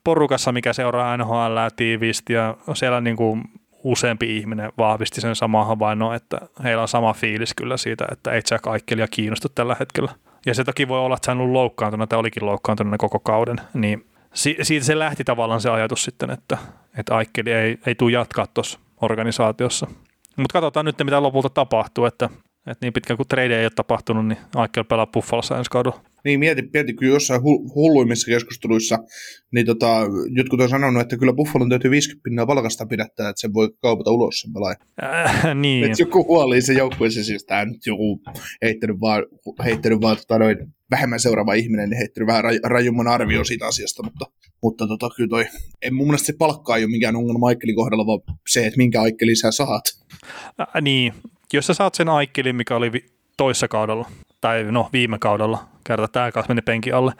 porukassa, 0.04 0.52
mikä 0.52 0.72
seuraa 0.72 1.16
NHL 1.16 1.56
tiiviisti 1.76 2.32
ja 2.32 2.56
siellä 2.74 3.00
niin 3.00 3.16
kuin 3.16 3.42
useampi 3.84 4.36
ihminen 4.36 4.72
vahvisti 4.78 5.20
sen 5.20 5.36
saman 5.36 5.66
havainnon, 5.66 6.14
että 6.14 6.40
heillä 6.64 6.82
on 6.82 6.88
sama 6.88 7.12
fiilis 7.12 7.54
kyllä 7.54 7.76
siitä, 7.76 8.06
että 8.12 8.30
ei 8.30 8.42
Jack 8.50 8.66
Aikkelia 8.66 9.08
kiinnostu 9.08 9.48
tällä 9.48 9.76
hetkellä. 9.80 10.12
Ja 10.46 10.54
se 10.54 10.64
toki 10.64 10.88
voi 10.88 10.98
olla, 10.98 11.16
että 11.16 11.30
hän 11.30 11.40
on 11.40 11.52
loukkaantunut 11.52 12.08
tai 12.08 12.18
olikin 12.18 12.46
loukkaantunut 12.46 12.94
koko 12.98 13.18
kauden, 13.18 13.60
niin 13.74 14.06
siitä 14.34 14.86
se 14.86 14.98
lähti 14.98 15.24
tavallaan 15.24 15.60
se 15.60 15.70
ajatus 15.70 16.04
sitten, 16.04 16.30
että, 16.30 16.58
että 16.98 17.16
Aikkeli 17.16 17.52
ei, 17.52 17.78
ei 17.86 17.94
tule 17.94 18.12
jatkaa 18.12 18.46
tuossa 18.54 18.78
organisaatiossa. 19.00 19.86
Mutta 20.36 20.52
katsotaan 20.52 20.86
nyt, 20.86 20.98
mitä 21.04 21.22
lopulta 21.22 21.50
tapahtuu, 21.50 22.04
että, 22.04 22.28
että 22.66 22.86
niin 22.86 22.92
pitkään 22.92 23.16
kuin 23.16 23.28
trade 23.28 23.58
ei 23.58 23.64
ole 23.64 23.70
tapahtunut, 23.76 24.26
niin 24.26 24.38
Aikkel 24.54 24.84
pelaa 24.84 25.06
Buffalossa 25.06 25.58
ensi 25.58 25.70
kaudella. 25.70 26.00
Niin 26.24 26.40
mieti, 26.40 26.62
mieti 26.74 26.94
kyllä 26.94 27.12
jossain 27.12 27.42
hulluimmissa 27.74 28.30
keskusteluissa, 28.30 28.98
niin 29.52 29.66
tota, 29.66 30.00
jotkut 30.36 30.60
on 30.60 30.68
sanonut, 30.68 31.02
että 31.02 31.16
kyllä 31.16 31.32
Buffalon 31.32 31.68
täytyy 31.68 31.90
50 31.90 32.24
pinnaa 32.24 32.46
palkasta 32.46 32.86
pidättää, 32.86 33.28
että 33.28 33.40
se 33.40 33.52
voi 33.52 33.70
kaupata 33.82 34.10
ulos 34.10 34.34
sen 34.40 34.52
pelaajan. 34.52 34.78
Äh, 35.02 35.54
niin. 35.54 35.84
Että 35.84 36.02
joku 36.02 36.24
huoli 36.24 36.62
se 36.62 36.72
joukkueessa, 36.72 37.24
siis 37.24 37.44
tämä 37.44 37.64
nyt 37.64 37.86
joku 37.86 38.22
heittänyt 38.62 39.00
vaan, 39.00 39.26
heittänyt 39.64 40.00
vaan 40.00 40.16
tota 40.16 40.38
noin, 40.38 40.56
vähemmän 40.90 41.20
seuraava 41.20 41.54
ihminen, 41.54 41.90
niin 41.90 41.98
heittänyt 41.98 42.26
vähän 42.26 42.44
raj, 42.44 42.58
rajumman 42.64 43.08
arvio 43.08 43.44
siitä 43.44 43.66
asiasta, 43.66 44.02
mutta, 44.02 44.26
mutta 44.62 44.86
tota, 44.86 45.10
kyllä 45.16 45.28
toi, 45.28 45.46
en 45.82 45.94
mun 45.94 46.06
mielestä 46.06 46.26
se 46.26 46.34
palkkaa 46.38 46.76
ei 46.76 46.84
ole 46.84 46.90
mikään 46.90 47.16
ongelma 47.16 47.46
Aikkelin 47.46 47.76
kohdalla, 47.76 48.06
vaan 48.06 48.38
se, 48.48 48.66
että 48.66 48.76
minkä 48.76 49.02
Aikkelin 49.02 49.36
sä 49.36 49.50
saat. 49.50 49.84
Äh, 50.60 50.82
niin, 50.82 51.12
jos 51.52 51.66
sä 51.66 51.74
saat 51.74 51.94
sen 51.94 52.08
Aikkelin, 52.08 52.56
mikä 52.56 52.76
oli 52.76 52.90
toissa 53.36 53.68
kaudella, 53.68 54.10
tai 54.40 54.64
no 54.64 54.88
viime 54.92 55.18
kaudella, 55.18 55.68
kerta 55.84 56.08
tämä 56.08 56.32
kanssa 56.32 56.50
meni 56.50 56.62
penkin 56.62 56.94
alle, 56.94 57.12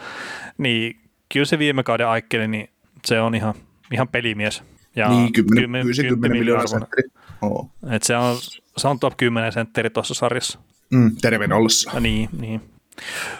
niin 0.58 1.00
kyllä 1.32 1.46
se 1.46 1.58
viime 1.58 1.82
kauden 1.82 2.08
Aikkeli, 2.08 2.48
niin 2.48 2.70
se 3.04 3.20
on 3.20 3.34
ihan, 3.34 3.54
ihan 3.92 4.08
pelimies. 4.08 4.62
Ja 4.96 5.08
niin, 5.08 5.32
10, 5.32 5.62
10, 5.62 5.86
10, 5.86 6.14
10 6.14 6.38
miljoonaa 6.38 6.66
sentteri. 6.66 7.08
Oh. 7.42 7.70
Et 7.90 8.02
se, 8.02 8.16
on, 8.16 8.36
se 8.76 8.88
on 8.88 8.98
top 8.98 9.16
10 9.16 9.52
sentteri 9.52 9.90
tuossa 9.90 10.14
sarjassa. 10.14 10.58
Mm, 10.90 11.16
terveen 11.20 11.52
ollessa. 11.52 11.90
Ja 11.94 12.00
niin, 12.00 12.28
niin. 12.38 12.60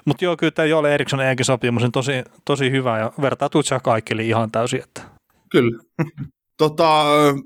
Mutta 0.05 0.25
joo, 0.25 0.37
kyllä 0.37 0.51
tämä 0.51 0.67
Jolle 0.67 0.95
Eriksson 0.95 1.21
Eikin 1.21 1.45
sopimus 1.45 1.83
on 1.83 1.93
tosi, 1.93 2.13
tosi 2.45 2.71
hyvä 2.71 2.99
ja 2.99 3.13
vertautuu 3.21 3.63
kaikille 3.83 4.23
ihan 4.23 4.51
täysin. 4.51 4.83
Että. 4.83 5.03
Kyllä. 5.51 5.83
Tota, 6.61 7.05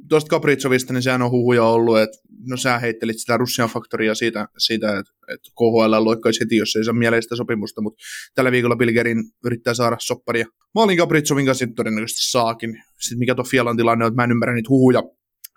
tuosta 0.09 0.29
Capricovista, 0.29 0.93
niin 0.93 1.03
sehän 1.03 1.23
on 1.23 1.31
huhuja 1.31 1.65
ollut, 1.65 1.99
että 1.99 2.19
no 2.49 2.57
sä 2.57 2.79
heittelit 2.79 3.19
sitä 3.19 3.37
Russian 3.37 3.69
faktoria 3.69 4.15
siitä, 4.15 4.49
siitä 4.59 4.99
että, 4.99 5.13
että 5.35 5.51
KHL 5.51 6.05
loikkaisi 6.05 6.41
heti, 6.41 6.57
jos 6.57 6.77
ei 6.77 6.85
saa 6.85 6.95
mieleistä 6.95 7.37
sopimusta, 7.37 7.83
mutta 7.83 8.03
tällä 8.35 8.53
viikolla 8.53 8.77
Bilgerin 8.77 9.25
yrittää 9.45 9.75
saada 9.75 9.97
sopparia. 10.01 10.47
Mä 10.75 10.83
olin 10.83 10.99
Capricovin 10.99 11.47
kanssa 11.47 11.67
todennäköisesti 11.77 12.31
saakin. 12.31 12.83
Sitten 13.01 13.19
mikä 13.19 13.35
tuo 13.35 13.45
Fialan 13.45 13.77
tilanne 13.77 14.05
on, 14.05 14.09
että 14.09 14.17
mä 14.21 14.25
en 14.25 14.31
ymmärrä 14.31 14.55
niitä 14.55 14.69
huhuja, 14.69 15.03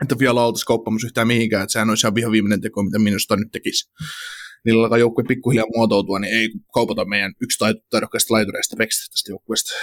että 0.01 0.16
Fiala 0.16 0.45
oltaisi 0.45 0.66
kauppamassa 0.66 1.08
yhtään 1.08 1.28
mihinkään, 1.28 1.64
että 1.64 1.74
sehän 1.74 1.89
olisi 1.89 2.08
ihan 2.08 2.16
viha 2.16 2.32
viimeinen 2.32 2.62
teko, 2.62 2.84
mitä 2.84 2.99
minusta 2.99 3.36
nyt 3.36 3.51
tekisi. 3.51 3.89
Niillä 4.66 4.84
alkaa 4.84 4.97
joukkue 4.97 5.24
pikkuhiljaa 5.28 5.66
muotoutua, 5.76 6.20
niin 6.20 6.34
ei 6.34 6.49
kaupata 6.74 7.05
meidän 7.05 7.34
yksi 7.41 7.60
taidokkaista 7.89 8.34
laitureista 8.34 8.76
tästä 8.76 9.32
joukkueesta. 9.32 9.74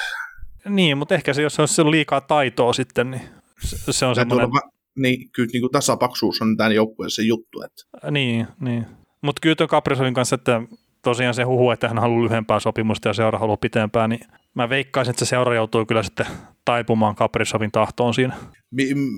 Niin, 0.68 0.98
mutta 0.98 1.14
ehkä 1.14 1.34
se, 1.34 1.42
jos 1.42 1.78
on 1.78 1.90
liikaa 1.90 2.20
taitoa 2.20 2.72
sitten, 2.72 3.10
niin 3.10 3.43
se 3.90 4.06
on 4.06 4.14
semmoinen... 4.14 4.50
Tuolla, 4.50 4.70
niin, 4.96 5.30
kyllä 5.32 5.48
niin 5.52 5.60
kuin 5.60 5.72
tasapaksuus 5.72 6.42
on 6.42 6.56
tämän 6.56 6.74
joukkueen 6.74 7.10
se 7.10 7.22
juttu. 7.22 7.62
Että... 7.62 8.10
Niin, 8.10 8.46
niin. 8.60 8.86
Mutta 9.22 9.40
kyllä 9.40 9.56
tuon 9.56 9.68
Kaprisovin 9.68 10.14
kanssa, 10.14 10.34
että 10.34 10.62
tosiaan 11.02 11.34
se 11.34 11.42
huhu, 11.42 11.70
että 11.70 11.88
hän 11.88 11.98
haluaa 11.98 12.24
lyhyempää 12.24 12.60
sopimusta 12.60 13.08
ja 13.08 13.12
seura 13.12 13.38
haluaa 13.38 13.56
pitempään, 13.56 14.10
niin 14.10 14.20
mä 14.54 14.68
veikkaisin, 14.68 15.10
että 15.10 15.24
se 15.24 15.28
seura 15.28 15.54
joutuu 15.54 15.86
kyllä 15.86 16.02
sitten 16.02 16.26
taipumaan 16.64 17.14
Kaprisovin 17.14 17.72
tahtoon 17.72 18.14
siinä. 18.14 18.36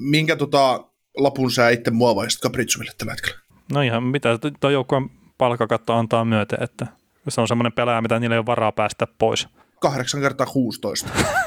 Minkä 0.01 0.36
tota 0.36 0.84
lapun 1.16 1.51
sä 1.51 1.70
itse 1.70 1.90
muovaisit 1.90 2.40
Kaprisoville 2.40 2.92
tällä 2.99 3.12
hetkellä? 3.12 3.38
No 3.72 3.82
ihan 3.82 4.03
mitä 4.03 4.28
tuo 4.61 4.70
joukkueen 4.70 5.11
palkakatto 5.38 5.94
antaa 5.94 6.24
myöten, 6.24 6.62
että 6.62 6.86
se 7.28 7.40
on 7.40 7.49
semmoinen 7.49 7.72
pelaaja, 7.72 8.03
mitä 8.03 8.20
niillä 8.20 8.34
ei 8.34 8.38
ole 8.38 8.47
varaa 8.47 8.72
päästä 8.72 9.07
pois. 9.18 9.49
8 9.80 10.20
kertaa 10.20 10.47
16. 10.47 11.09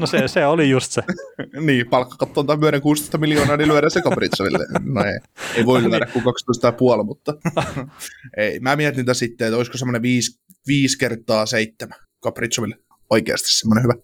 No 0.00 0.06
se, 0.06 0.28
se 0.28 0.46
oli 0.46 0.70
just 0.70 0.92
se. 0.92 1.02
niin, 1.66 1.88
palkkakatto 1.88 2.44
on 2.48 2.60
myöden 2.60 2.80
16 2.80 3.18
miljoonaa, 3.18 3.56
niin 3.56 3.68
lyödään 3.68 3.90
se 3.90 4.00
Capricoville. 4.00 4.58
No 4.84 5.04
ei, 5.04 5.18
ei 5.54 5.66
voi 5.66 5.82
lyödä 5.90 6.06
kuin 6.06 6.24
12,5, 6.24 7.04
mutta 7.04 7.34
ei. 8.36 8.60
Mä 8.60 8.76
mietin 8.76 9.06
tätä 9.06 9.14
sitten, 9.14 9.46
että 9.46 9.56
olisiko 9.56 9.78
semmoinen 9.78 10.02
5, 10.02 10.40
5 10.66 10.98
kertaa 10.98 11.46
7 11.46 11.98
Capricoville 12.24 12.76
oikeasti 13.10 13.48
semmoinen 13.50 13.84
hyvä. 13.84 13.94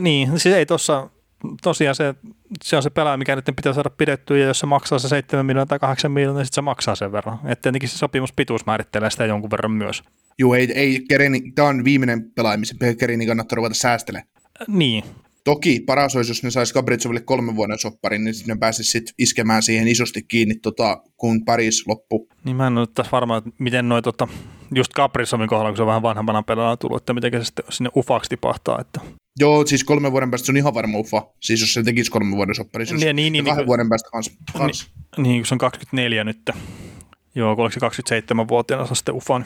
Niin, 0.00 0.40
siis 0.40 0.54
ei 0.54 0.66
tuossa 0.66 1.10
tosiaan 1.62 1.94
se, 1.94 2.14
se 2.64 2.76
on 2.76 2.82
se 2.82 2.90
pelaaja, 2.90 3.16
mikä 3.16 3.36
nyt 3.36 3.50
pitää 3.56 3.72
saada 3.72 3.90
pidettyä, 3.90 4.38
ja 4.38 4.46
jos 4.46 4.58
se 4.58 4.66
maksaa 4.66 4.98
se 4.98 5.08
7 5.08 5.46
miljoonaa 5.46 5.66
tai 5.66 5.78
8 5.78 6.12
miljoonaa, 6.12 6.40
niin 6.40 6.46
sitten 6.46 6.54
se 6.54 6.60
maksaa 6.62 6.94
sen 6.94 7.12
verran. 7.12 7.38
Että 7.44 7.62
tietenkin 7.62 7.88
se 7.88 7.98
sopimuspituus 7.98 8.66
määrittelee 8.66 9.10
sitä 9.10 9.26
jonkun 9.26 9.50
verran 9.50 9.72
myös. 9.72 10.02
Joo, 10.38 10.54
ei, 10.54 10.72
ei 10.74 11.04
Kerini, 11.08 11.52
tämä 11.54 11.68
on 11.68 11.84
viimeinen 11.84 12.32
pelaaja, 12.32 12.58
missä 12.58 12.74
Kerini 12.98 13.26
kannattaa 13.26 13.56
ruveta 13.56 13.74
säästelemään. 13.74 14.33
Niin, 14.68 15.04
Toki 15.44 15.80
paras 15.86 16.16
olisi, 16.16 16.30
jos 16.30 16.42
ne 16.42 16.50
saisi 16.50 16.74
Gabritsoville 16.74 17.20
kolmen 17.20 17.56
vuoden 17.56 17.78
sopparin, 17.78 18.24
niin 18.24 18.34
ne 18.46 18.56
pääsisi 18.60 18.90
sitten 18.90 19.14
iskemään 19.18 19.62
siihen 19.62 19.88
isosti 19.88 20.22
kiinni, 20.22 20.54
tota, 20.54 21.02
kun 21.16 21.44
Paris 21.44 21.86
loppu. 21.86 22.28
Niin 22.44 22.56
mä 22.56 22.66
en 22.66 22.78
ole 22.78 22.86
tässä 22.94 23.10
varma, 23.12 23.36
että 23.36 23.50
miten 23.58 23.88
noin 23.88 24.04
tota, 24.04 24.28
just 24.74 24.92
Gabritsovin 24.92 25.48
kohdalla, 25.48 25.70
kun 25.70 25.76
se 25.76 25.82
on 25.82 25.86
vähän 25.86 26.02
vanhempana 26.02 26.42
pelaajana 26.42 26.76
tullut, 26.76 27.02
että 27.02 27.14
miten 27.14 27.32
se 27.32 27.44
sitten 27.44 27.64
sinne 27.68 27.90
ufaksi 27.96 28.28
tipahtaa. 28.28 28.80
Että... 28.80 29.00
Joo, 29.40 29.66
siis 29.66 29.84
kolmen 29.84 30.12
vuoden 30.12 30.30
päästä 30.30 30.46
se 30.46 30.52
on 30.52 30.56
ihan 30.56 30.74
varma 30.74 30.98
ufa. 30.98 31.22
Siis 31.40 31.60
jos 31.60 31.72
se 31.72 31.82
tekisi 31.82 32.10
kolmen 32.10 32.36
vuoden 32.36 32.54
soppari, 32.54 32.86
se 32.86 32.94
niin, 32.94 33.16
niin, 33.16 33.32
niin, 33.32 33.44
kahden 33.44 33.62
niin, 33.62 33.66
vuoden 33.66 33.88
päästä 33.88 34.10
kans. 34.10 34.30
kans. 34.58 34.90
Niin, 35.16 35.22
niin, 35.22 35.40
kun 35.40 35.46
se 35.46 35.54
on 35.54 35.58
24 35.58 36.24
nyt. 36.24 36.50
Joo, 37.34 37.56
kun 37.56 37.62
oliko 37.64 37.90
se 37.92 38.14
27-vuotiaana 38.14 38.86
saa 38.86 38.94
sitten 38.94 39.14
ufan. 39.14 39.44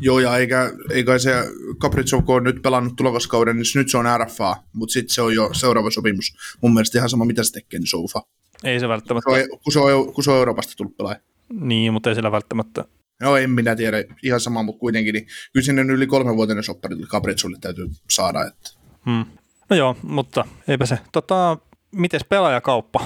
Joo, 0.00 0.18
ja 0.20 0.36
eikä, 0.36 0.72
eikä 0.90 1.18
se 1.18 1.32
Capriccio, 1.78 2.22
kun 2.22 2.36
on 2.36 2.44
nyt 2.44 2.62
pelannut 2.62 2.96
tulokaskauden, 2.96 3.56
niin 3.56 3.64
nyt 3.74 3.90
se 3.90 3.98
on 3.98 4.04
RFA, 4.18 4.56
mutta 4.72 4.92
sitten 4.92 5.14
se 5.14 5.22
on 5.22 5.34
jo 5.34 5.50
seuraava 5.52 5.90
sopimus. 5.90 6.36
Mun 6.60 6.74
mielestä 6.74 6.98
ihan 6.98 7.10
sama, 7.10 7.24
mitä 7.24 7.44
se 7.44 7.52
tekee, 7.52 7.80
niin 7.80 7.86
soufa. 7.86 8.22
Ei 8.64 8.80
se 8.80 8.88
välttämättä. 8.88 9.30
Se 9.30 9.42
on, 9.52 9.60
kun, 9.64 9.72
se 9.72 9.78
on, 9.78 10.12
kun 10.12 10.24
se 10.24 10.30
on 10.30 10.36
Euroopasta 10.36 10.72
tullut 10.76 10.96
pelaaja. 10.96 11.20
Niin, 11.52 11.92
mutta 11.92 12.10
ei 12.10 12.14
sillä 12.14 12.32
välttämättä. 12.32 12.84
No 13.20 13.36
en 13.36 13.50
minä 13.50 13.76
tiedä, 13.76 14.04
ihan 14.22 14.40
sama, 14.40 14.62
mutta 14.62 14.80
kuitenkin, 14.80 15.12
niin 15.12 15.26
kyllä 15.52 15.64
sinne 15.64 15.82
yli 15.82 16.06
kolmenvuotinen 16.06 16.64
soppari 16.64 16.96
Capricciolle 16.96 17.58
täytyy 17.60 17.88
saada. 18.10 18.44
Että. 18.44 18.70
Hmm. 19.06 19.24
No 19.70 19.76
joo, 19.76 19.96
mutta 20.02 20.44
eipä 20.68 20.86
se. 20.86 20.98
Tota, 21.12 21.58
miten 21.92 22.20
pelaajakauppa 22.28 23.04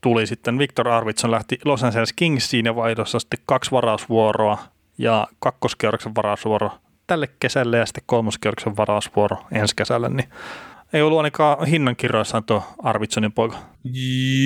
tuli 0.00 0.26
sitten? 0.26 0.58
Victor 0.58 0.88
Arvidsson 0.88 1.30
lähti 1.30 1.58
Los 1.64 1.84
Angeles 1.84 2.12
Kingsiin 2.12 2.66
ja 2.66 2.76
vaihdossa 2.76 3.18
sitten 3.18 3.40
kaksi 3.46 3.70
varausvuoroa 3.70 4.58
ja 4.98 5.28
kakkoskierroksen 5.38 6.14
varausvuoro 6.14 6.70
tälle 7.06 7.28
kesälle 7.40 7.78
ja 7.78 7.86
sitten 7.86 8.02
kolmoskierroksen 8.06 8.76
varausvuoro 8.76 9.36
ensi 9.52 9.76
kesälle, 9.76 10.08
niin 10.08 10.28
ei 10.92 11.02
ollut 11.02 11.18
ainakaan 11.18 11.66
hinnan 11.66 11.96
kirjoissaan 11.96 12.44
tuo 12.44 12.62
Arvidssonin 12.82 13.32
poika. 13.32 13.56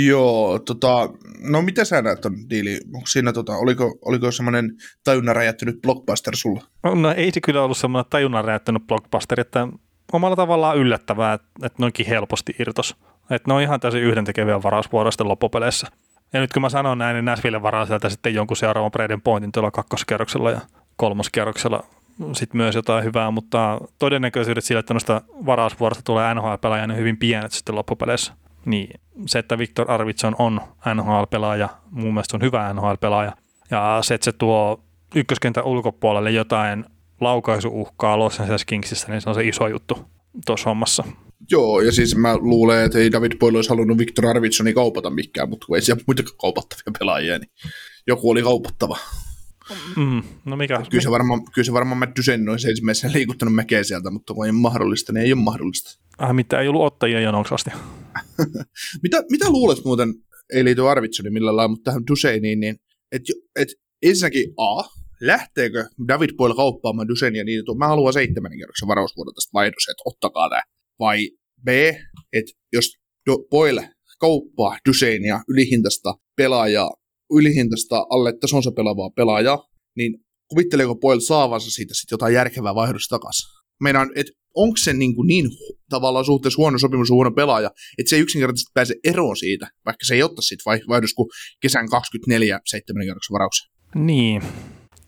Joo, 0.06 0.58
tota, 0.58 1.08
no 1.40 1.62
mitä 1.62 1.84
sä 1.84 2.02
näet 2.02 2.24
on 2.24 2.50
diili? 2.50 2.80
Onko 2.94 3.06
siinä, 3.06 3.32
tota, 3.32 3.56
oliko, 3.56 3.98
oliko 4.04 4.30
semmoinen 4.30 4.70
tajunnan 5.04 5.36
räjähtynyt 5.36 5.82
blockbuster 5.82 6.36
sulla? 6.36 6.62
No 6.94 7.12
ei 7.12 7.30
se 7.30 7.40
kyllä 7.40 7.62
ollut 7.62 7.78
semmoinen 7.78 8.10
tajunnan 8.10 8.44
räjähtynyt 8.44 8.86
blockbuster, 8.86 9.40
että 9.40 9.68
omalla 10.12 10.36
tavallaan 10.36 10.78
yllättävää, 10.78 11.34
että 11.34 11.78
noinkin 11.78 12.06
helposti 12.06 12.54
irtos. 12.58 12.96
Että 13.30 13.50
ne 13.50 13.54
on 13.54 13.62
ihan 13.62 13.80
täysin 13.80 14.02
yhdentekeviä 14.02 14.62
varausvuoroista 14.62 15.28
loppupeleissä. 15.28 15.86
Ja 16.32 16.40
nyt 16.40 16.52
kun 16.52 16.62
mä 16.62 16.68
sanon 16.68 16.98
näin, 16.98 17.14
niin 17.14 17.24
Nashville 17.24 17.62
varaa 17.62 17.86
sieltä 17.86 18.08
sitten 18.08 18.34
jonkun 18.34 18.56
seuraavan 18.56 18.90
Braden 18.90 19.20
Pointin 19.20 19.52
tuolla 19.52 19.70
kakkoskerroksella 19.70 20.50
ja 20.50 20.60
kolmoskerroksella 20.96 21.84
sitten 22.32 22.56
myös 22.56 22.74
jotain 22.74 23.04
hyvää, 23.04 23.30
mutta 23.30 23.80
todennäköisyydet 23.98 24.64
sillä, 24.64 24.80
että 24.80 24.94
noista 24.94 25.22
varausvuorosta 25.46 26.04
tulee 26.04 26.34
NHL-pelaaja, 26.34 26.86
niin 26.86 26.98
hyvin 26.98 27.16
pienet 27.16 27.52
sitten 27.52 27.74
loppupeleissä. 27.74 28.32
Niin 28.64 29.00
se, 29.26 29.38
että 29.38 29.58
Victor 29.58 29.90
Arvidsson 29.90 30.36
on 30.38 30.60
NHL-pelaaja, 30.94 31.68
mun 31.90 32.14
mielestä 32.14 32.36
on 32.36 32.42
hyvä 32.42 32.72
NHL-pelaaja. 32.72 33.32
Ja 33.70 33.98
se, 34.02 34.14
että 34.14 34.24
se 34.24 34.32
tuo 34.32 34.80
ykköskentän 35.14 35.64
ulkopuolelle 35.64 36.30
jotain 36.30 36.84
laukaisuuhkaa 37.20 38.18
Los 38.18 38.40
Angeles 38.40 38.64
Kingsissa, 38.64 39.08
niin 39.08 39.20
se 39.20 39.28
on 39.28 39.34
se 39.34 39.44
iso 39.44 39.66
juttu 39.66 40.04
tuossa 40.46 40.70
hommassa. 40.70 41.04
Joo, 41.50 41.80
ja 41.80 41.92
siis 41.92 42.16
mä 42.16 42.36
luulen, 42.36 42.84
että 42.84 42.98
ei 42.98 43.12
David 43.12 43.32
Boyle 43.38 43.58
olisi 43.58 43.70
halunnut 43.70 43.98
Victor 43.98 44.26
Arvidssoni 44.26 44.72
kaupata 44.72 45.10
mikään, 45.10 45.48
mutta 45.48 45.66
kun 45.66 45.76
ei 45.76 45.82
siellä 45.82 46.02
muita 46.06 46.22
kaupattavia 46.40 46.98
pelaajia, 46.98 47.38
niin 47.38 47.50
joku 48.06 48.30
oli 48.30 48.42
kaupattava. 48.42 48.98
Mm, 49.96 50.22
no 50.44 50.56
mikä? 50.56 50.82
Kyllä 50.90 51.02
se 51.02 51.10
varmaan, 51.10 51.44
kyllä 51.54 51.66
se 51.66 51.72
varmaan 51.72 51.98
Matt 51.98 52.16
Dusen 52.16 52.48
olisi 52.48 52.70
ensimmäisenä 52.70 53.12
liikuttanut 53.12 53.54
mäkeä 53.54 53.82
sieltä, 53.82 54.10
mutta 54.10 54.34
kun 54.34 54.46
ei 54.46 54.50
ole 54.50 54.58
mahdollista, 54.58 55.12
niin 55.12 55.24
ei 55.24 55.32
ole 55.32 55.40
mahdollista. 55.40 56.00
Ah, 56.18 56.34
mitä 56.34 56.60
ei 56.60 56.68
ollut 56.68 56.82
ottajia 56.82 57.20
jonoksi 57.20 57.54
asti. 57.54 57.70
mitä, 59.02 59.22
mitä 59.30 59.50
luulet 59.50 59.84
muuten, 59.84 60.14
ei 60.52 60.64
liity 60.64 60.88
Arvidssoni 60.88 61.30
millään 61.30 61.56
lailla, 61.56 61.68
mutta 61.68 61.90
tähän 61.90 62.06
Duseniin, 62.10 62.60
niin 62.60 62.76
että 63.12 63.32
et, 63.56 63.68
ensinnäkin 64.02 64.54
A, 64.56 64.84
lähteekö 65.20 65.84
David 66.08 66.30
Boyle 66.36 66.54
kauppaamaan 66.54 67.08
Dusenia 67.08 67.44
niin, 67.44 67.58
että 67.58 67.74
mä 67.78 67.88
haluan 67.88 68.12
seitsemännen 68.12 68.58
kerroksen 68.58 68.88
varausvuoden 68.88 69.34
tästä 69.34 69.50
vaihdossa, 69.52 69.90
että 69.92 70.02
ottakaa 70.04 70.48
tämä. 70.48 70.62
Vai 70.98 71.30
B, 71.64 71.68
että 72.32 72.52
jos 72.72 72.84
Boyle 73.50 73.90
kauppaa 74.18 74.78
Dusenia 74.88 75.40
ylihintasta 75.48 76.14
pelaajaa, 76.36 76.90
ylihintasta 77.32 78.06
alle 78.10 78.32
tasonsa 78.40 78.72
pelaavaa 78.72 79.10
pelaajaa, 79.10 79.68
niin 79.96 80.18
kuvitteleeko 80.48 80.94
Boyle 80.94 81.20
saavansa 81.20 81.70
siitä 81.70 81.94
sitten 81.94 82.14
jotain 82.14 82.34
järkevää 82.34 82.74
vaihdosta 82.74 83.14
takaisin? 83.16 83.48
Meidän, 83.80 84.10
että 84.16 84.32
onko 84.54 84.76
se 84.76 84.92
niin, 84.92 85.14
kuin 85.14 85.26
niin 85.26 85.50
tavallaan 85.88 86.24
suhteessa 86.24 86.62
huono 86.62 86.78
sopimus 86.78 87.10
huono 87.10 87.30
pelaaja, 87.30 87.70
että 87.98 88.10
se 88.10 88.16
ei 88.16 88.22
yksinkertaisesti 88.22 88.70
pääse 88.74 88.94
eroon 89.04 89.36
siitä, 89.36 89.68
vaikka 89.86 90.04
se 90.04 90.14
ei 90.14 90.22
ottaisi 90.22 90.48
siitä 90.48 90.64
vaihdosta 90.88 91.16
kuin 91.16 91.28
kesän 91.60 91.88
24 91.88 92.60
seitsemän 92.64 93.06
kerroksen 93.06 93.34
varauksen. 93.34 93.70
Niin, 93.94 94.42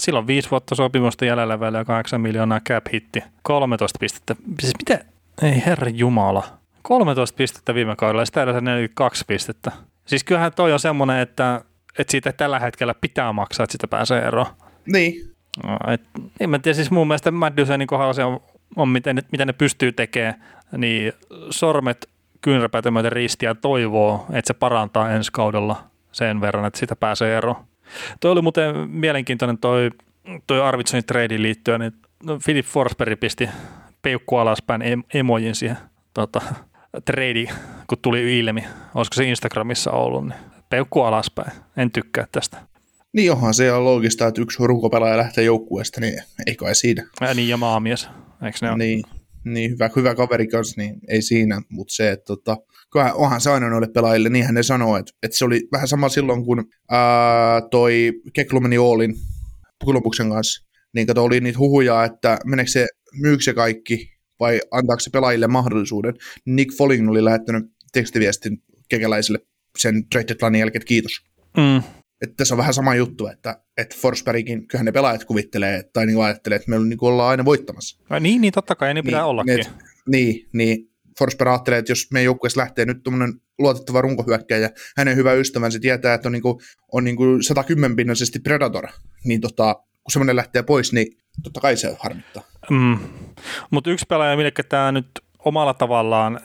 silloin 0.03 0.27
viisi 0.27 0.51
vuotta 0.51 0.75
sopimusta 0.75 1.25
jäljellä 1.25 1.61
välillä 1.61 1.85
8 1.85 2.21
miljoonaa 2.21 2.61
cap 2.61 2.85
hitti, 2.93 3.21
13 3.43 3.99
pistettä. 3.99 4.37
Siis 4.61 4.75
mitä? 4.79 5.16
Ei 5.43 5.63
herra 5.67 5.89
jumala. 5.89 6.45
13 6.83 7.37
pistettä 7.37 7.75
viime 7.75 7.97
kaudella 7.97 8.23
ja 8.23 8.27
sitä 8.27 8.43
edes 8.43 8.63
42 8.63 9.25
pistettä. 9.27 9.73
Siis 10.07 10.25
kyllähän 10.25 10.53
toi 10.53 10.73
on 10.73 10.81
semmoinen, 10.81 11.19
että, 11.19 11.61
että 11.99 12.11
siitä 12.11 12.33
tällä 12.33 12.59
hetkellä 12.59 12.95
pitää 13.01 13.33
maksaa, 13.33 13.65
että 13.65 13.73
sitä 13.73 13.89
pääsee 13.89 14.23
eroon. 14.23 14.47
Niin. 14.87 15.35
No, 15.65 15.79
et, 15.93 16.03
en 16.41 16.51
mä 16.51 16.59
tiedä, 16.59 16.75
siis 16.75 16.91
mun 16.91 17.07
mielestä 17.07 17.31
Maddysenin 17.31 17.87
kohdalla 17.87 18.13
se 18.13 18.25
on, 18.25 18.41
on 18.77 18.89
miten, 18.89 19.23
mitä 19.33 19.45
ne 19.45 19.53
pystyy 19.53 19.93
tekemään, 19.93 20.43
niin 20.77 21.13
sormet 21.51 22.09
kyynärpäitä 22.41 22.91
myöten 22.91 23.13
ristiä 23.13 23.55
toivoo, 23.55 24.27
että 24.33 24.47
se 24.47 24.55
parantaa 24.55 25.11
ensi 25.11 25.33
kaudella 25.33 25.85
sen 26.13 26.41
verran, 26.41 26.65
että 26.65 26.79
sitä 26.79 26.97
pääsee 26.97 27.37
eroon. 27.37 27.57
Toi 28.21 28.31
oli 28.31 28.43
muuten 28.43 28.91
mielenkiintoinen 28.91 29.59
toi, 29.59 29.91
toi 30.47 30.61
Arvidsonin 30.61 31.05
treidin 31.05 31.43
liittyen, 31.43 31.81
niin 31.81 31.93
no 32.25 32.39
Philip 32.45 32.67
Forsberg 32.67 33.21
pisti 33.21 33.49
peukku 34.07 34.37
alaspäin 34.37 34.83
emojin 35.15 35.55
siihen 35.55 35.77
tota, 36.15 36.41
trade, 37.05 37.47
kun 37.87 37.99
tuli 38.03 38.39
ilmi. 38.39 38.65
Olisiko 38.95 39.15
se 39.15 39.25
Instagramissa 39.25 39.91
ollut, 39.91 40.25
niin 40.25 40.39
peukku 40.71 41.01
alaspäin. 41.01 41.53
En 41.77 41.91
tykkää 41.91 42.27
tästä. 42.33 42.57
Niin 43.13 43.33
onhan 43.33 43.55
se 43.55 43.73
on 43.73 43.85
loogista, 43.85 44.27
että 44.27 44.41
yksi 44.41 44.59
runkopelaaja 44.67 45.17
lähtee 45.17 45.45
joukkueesta, 45.45 46.01
niin 46.01 46.23
ei 46.47 46.55
kai 46.55 46.75
siinä. 46.75 47.07
Ja 47.21 47.35
niin, 47.35 47.49
ja 47.49 47.57
maamies, 47.57 48.09
eikö 48.45 48.59
ne 48.63 48.69
ole? 48.69 48.79
Niin, 48.79 49.03
niin 49.45 49.71
hyvä, 49.71 49.91
hyvä 49.97 50.15
kaveri 50.15 50.47
kanssa, 50.47 50.81
niin 50.81 50.95
ei 51.09 51.23
siinä, 51.23 51.63
mutta 51.71 51.95
se, 51.95 52.11
että 52.11 52.25
tota, 52.27 52.57
onhan 53.15 53.41
se 53.41 53.51
aina 53.51 53.71
noille 53.71 53.89
pelaajille, 53.95 54.29
niinhän 54.29 54.55
ne 54.55 54.63
sanoo, 54.63 54.97
että, 54.97 55.13
että 55.23 55.37
se 55.39 55.45
oli 55.45 55.69
vähän 55.73 55.89
sama 55.89 56.09
silloin, 56.09 56.45
kun 56.45 56.65
ää, 56.91 57.61
toi 57.71 58.13
Keklu 58.33 58.61
meni 58.61 58.79
Oolin 58.79 59.15
Kolumbuksen 59.85 60.31
kanssa, 60.31 60.67
niin 60.95 61.07
kato, 61.07 61.25
oli 61.25 61.41
niitä 61.41 61.59
huhuja, 61.59 62.05
että 62.05 62.39
meneekö 62.45 62.71
se, 62.71 62.87
myykö 63.23 63.43
se 63.43 63.55
kaikki 63.55 64.11
vai 64.41 64.61
antaako 64.71 65.01
se 65.01 65.11
pelaajille 65.11 65.47
mahdollisuuden. 65.47 66.15
Nick 66.47 66.77
Folling 66.77 67.11
oli 67.11 67.25
lähettänyt 67.25 67.65
tekstiviestin 67.93 68.63
kekeläisille 68.89 69.39
sen 69.79 70.09
trade 70.09 70.27
deadline 70.29 70.59
jälkeen, 70.59 70.81
että 70.81 70.89
kiitos. 70.89 71.13
Mm. 71.57 71.83
Että 72.23 72.35
tässä 72.37 72.55
on 72.55 72.59
vähän 72.59 72.75
sama 72.75 72.95
juttu, 72.95 73.27
että, 73.27 73.61
että 73.77 73.97
Forsbergin, 73.99 74.69
kyllähän 74.69 74.85
ne 74.85 74.93
pelaajat 74.93 75.25
kuvittelee, 75.25 75.83
tai 75.93 76.07
niin 76.07 76.23
ajattelee, 76.23 76.57
että 76.57 76.71
me 76.71 76.79
niin 76.79 76.99
ollaan 77.01 77.31
aina 77.31 77.45
voittamassa. 77.45 77.99
Ai 78.11 78.21
niin, 78.21 78.41
niin 78.41 78.53
totta 78.53 78.75
kai, 78.75 78.95
niin 78.95 79.05
pitää 79.05 79.21
niin, 79.21 79.27
ollakin. 79.27 79.61
Et, 79.61 79.71
niin, 80.09 80.49
niin 80.53 80.91
Forsberg 81.19 81.49
ajattelee, 81.49 81.79
että 81.79 81.93
jos 81.93 82.07
meidän 82.13 82.25
joukkueessa 82.25 82.61
lähtee 82.61 82.85
nyt 82.85 83.03
tuommoinen 83.03 83.41
luotettava 83.59 84.01
runkohyökkäjä, 84.01 84.71
hänen 84.97 85.17
hyvä 85.17 85.33
ystävänsä 85.33 85.79
tietää, 85.79 86.15
että 86.15 86.29
on, 86.29 86.33
niin 86.33 86.43
kuin, 86.43 86.59
on 86.93 87.05
niin 87.05 87.17
kuin 87.17 87.43
110 87.43 87.97
pinnaisesti 87.97 88.39
Predator, 88.39 88.87
niin 89.25 89.41
tota, 89.41 89.75
kun 89.75 90.13
semmoinen 90.13 90.37
lähtee 90.37 90.63
pois, 90.63 90.93
niin 90.93 91.07
totta 91.43 91.61
kai 91.61 91.77
se 91.77 91.97
harmittaa. 91.99 92.43
Mm. 92.71 92.99
Mutta 93.71 93.91
yksi 93.91 94.07
pelaaja, 94.09 94.37
mille 94.37 94.53
tämä 94.69 94.93
nyt 94.93 95.07
omalla 95.39 95.75
tavallaan 95.75 96.41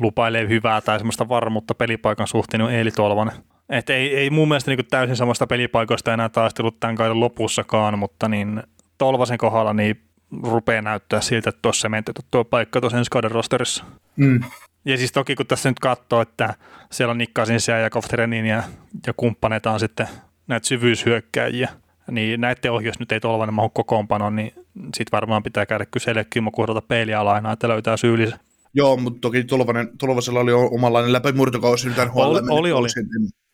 lupailee 0.00 0.48
hyvää 0.48 0.80
tai 0.80 0.98
semmoista 0.98 1.28
varmuutta 1.28 1.74
pelipaikan 1.74 2.26
suhteen, 2.26 2.62
on 2.62 2.72
Eeli 2.72 2.90
Tolvanen. 2.90 3.34
Et 3.68 3.90
ei, 3.90 4.16
ei 4.16 4.30
mun 4.30 4.48
mielestä 4.48 4.70
niin 4.70 4.86
täysin 4.90 5.16
samasta 5.16 5.46
pelipaikoista 5.46 6.14
enää 6.14 6.28
taistellut 6.28 6.80
tämän 6.80 6.96
kauden 6.96 7.20
lopussakaan, 7.20 7.98
mutta 7.98 8.28
niin 8.28 8.62
Tolvasen 8.98 9.38
kohdalla 9.38 9.72
niin 9.72 10.00
rupeaa 10.42 10.82
näyttää 10.82 11.20
siltä, 11.20 11.50
että 11.50 11.62
tuossa 11.62 11.88
menty 11.88 12.12
tuo 12.30 12.44
paikka 12.44 12.80
tuossa 12.80 12.98
ensi 12.98 13.10
kauden 13.10 13.30
rosterissa. 13.30 13.84
Mm. 14.16 14.40
Ja 14.84 14.96
siis 14.96 15.12
toki 15.12 15.34
kun 15.34 15.46
tässä 15.46 15.68
nyt 15.70 15.80
katsoo, 15.80 16.20
että 16.20 16.54
siellä 16.92 17.10
on 17.10 17.18
Nikkasin 17.18 17.60
siellä 17.60 17.82
ja 17.82 17.90
Koftrenin 17.90 18.46
ja, 18.46 18.62
ja 19.06 19.12
kumppaneita 19.16 19.70
on 19.70 19.80
sitten 19.80 20.08
näitä 20.46 20.66
syvyyshyökkäjiä, 20.66 21.68
niin 22.10 22.40
näiden 22.40 22.72
ohjus 22.72 22.98
nyt 22.98 23.12
ei 23.12 23.20
Tolvanen 23.20 23.54
mahu 23.54 23.68
kokoonpano, 23.68 24.30
niin 24.30 24.52
sitten 24.82 25.12
varmaan 25.12 25.42
pitää 25.42 25.66
käydä 25.66 25.86
kysellä 25.86 26.24
Kimmo 26.24 26.50
Kuhdolta 26.50 26.82
peilialainaa, 26.82 27.52
että 27.52 27.68
löytää 27.68 27.96
syyllisen. 27.96 28.38
Joo, 28.74 28.96
mutta 28.96 29.20
toki 29.20 29.44
Tolvanen, 29.44 29.98
Tolvasella 29.98 30.40
oli 30.40 30.52
omanlainen 30.52 31.12
läpimurtokausi 31.12 31.88
nyt 31.88 31.98
Oli, 32.14 32.40
oli, 32.50 32.72
oli. 32.72 32.88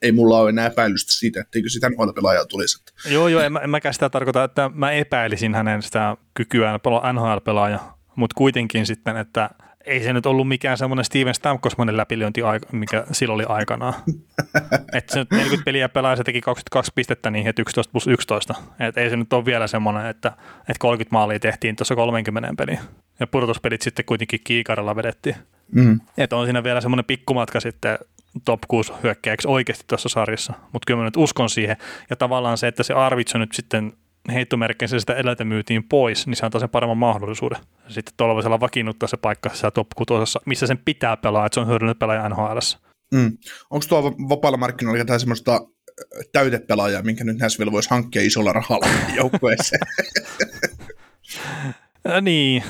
Ei 0.03 0.13
mulla 0.13 0.39
ole 0.39 0.49
enää 0.49 0.67
epäilystä 0.67 1.13
siitä, 1.13 1.41
etteikö 1.41 1.69
sitä 1.69 1.89
NHL-pelaajaa 1.89 2.47
tulisi. 2.47 2.85
Joo, 3.11 3.29
joo, 3.29 3.41
en, 3.43 3.53
mä, 3.53 3.59
en 3.59 3.71
mäkään 3.71 3.95
sitä 3.95 4.11
tarkoita, 4.11 4.45
että 4.45 4.71
mä 4.75 4.93
epäilisin 4.93 5.55
hänen 5.55 5.83
sitä 5.83 6.17
kykyään 6.35 6.81
NHL-pelaaja, 7.13 7.79
mutta 8.17 8.35
kuitenkin 8.35 8.87
sitten, 8.87 9.17
että 9.17 9.51
ei 9.87 10.03
se 10.03 10.13
nyt 10.13 10.27
ollut 10.27 10.49
mikään 10.49 10.79
semmoinen 10.79 11.05
Steven 11.05 11.35
Stamkosmanen 11.35 11.97
läpilyönti, 11.97 12.41
mikä 12.73 13.05
silloin 13.13 13.35
oli 13.35 13.59
aikanaan. 13.59 13.95
että 14.97 15.13
se 15.13 15.19
nyt 15.19 15.31
40 15.31 15.65
peliä 15.65 15.89
pelaa, 15.89 16.17
se 16.17 16.25
teki 16.25 16.41
22 16.41 16.93
pistettä 16.95 17.31
niin 17.31 17.45
heti 17.45 17.63
11 17.63 17.93
plus 17.93 18.07
11. 18.07 18.55
Et 18.81 18.99
ei 18.99 19.11
se 19.11 19.17
nyt 19.17 19.33
ole 19.33 19.45
vielä 19.45 19.67
semmoinen, 19.67 20.07
että, 20.07 20.29
että 20.61 20.79
30 20.79 21.13
maalia 21.13 21.39
tehtiin 21.39 21.77
tuossa 21.77 21.95
30 21.95 22.55
peliä. 22.59 22.81
Ja 23.21 23.27
pudotuspelit 23.27 23.83
sitten 23.83 24.05
kuitenkin 24.05 24.41
kiikaralla 24.45 24.97
vedettiin. 24.97 25.37
Mm. 25.73 26.01
Että 26.19 26.37
on 26.37 26.47
siinä 26.47 26.65
vielä 26.65 26.81
semmoinen 26.81 27.05
pikkumatka 27.05 27.61
sitten 27.61 27.99
top 28.45 28.61
6 28.69 28.93
hyökkäjäksi 29.03 29.49
oikeasti 29.49 29.85
tuossa 29.87 30.09
sarjassa. 30.09 30.53
Mutta 30.73 30.87
kyllä 30.87 30.99
mä 30.99 31.05
nyt 31.05 31.17
uskon 31.17 31.51
siihen. 31.51 31.77
Ja 32.11 32.17
tavallaan 32.17 32.59
se, 32.59 32.69
että 32.69 32.83
se 32.83 32.95
Arvitso 32.95 33.39
nyt 33.39 33.53
sitten 33.53 33.93
heittomerkkeissä 34.33 35.01
sitä 35.01 35.15
eläintä 35.15 35.45
myytiin 35.45 35.89
pois, 35.89 36.27
niin 36.27 36.37
se 36.37 36.47
antaa 36.47 36.61
sen 36.61 36.69
paremman 36.69 36.99
mahdollisuuden. 36.99 37.59
Sitten 37.89 38.15
tuolla 38.17 38.61
vakiinnuttaa 38.61 39.09
se 39.09 39.17
paikka 39.17 39.49
siellä 39.49 39.71
top 39.71 39.89
missä 40.47 40.67
sen 40.67 40.79
pitää 40.79 41.17
pelaa, 41.17 41.47
että 41.47 41.55
se 41.55 41.61
on 41.61 41.69
hyödyllinen 41.69 41.99
pelaaja 41.99 42.29
NHL. 42.29 42.59
Mm. 43.15 43.39
Onko 43.71 43.87
tuo 43.89 44.03
vapaalla 44.29 44.57
markkinoilla 44.57 44.99
jotain 44.99 45.21
semmoista 45.21 45.61
täytepelaajaa, 46.33 47.03
minkä 47.03 47.25
nyt 47.25 47.39
Nashville 47.39 47.73
voisi 47.73 47.91
hankkia 47.91 48.23
isolla 48.23 48.53
rahalla 48.53 48.87
joukkueeseen? 49.17 49.81
niin. 52.21 52.63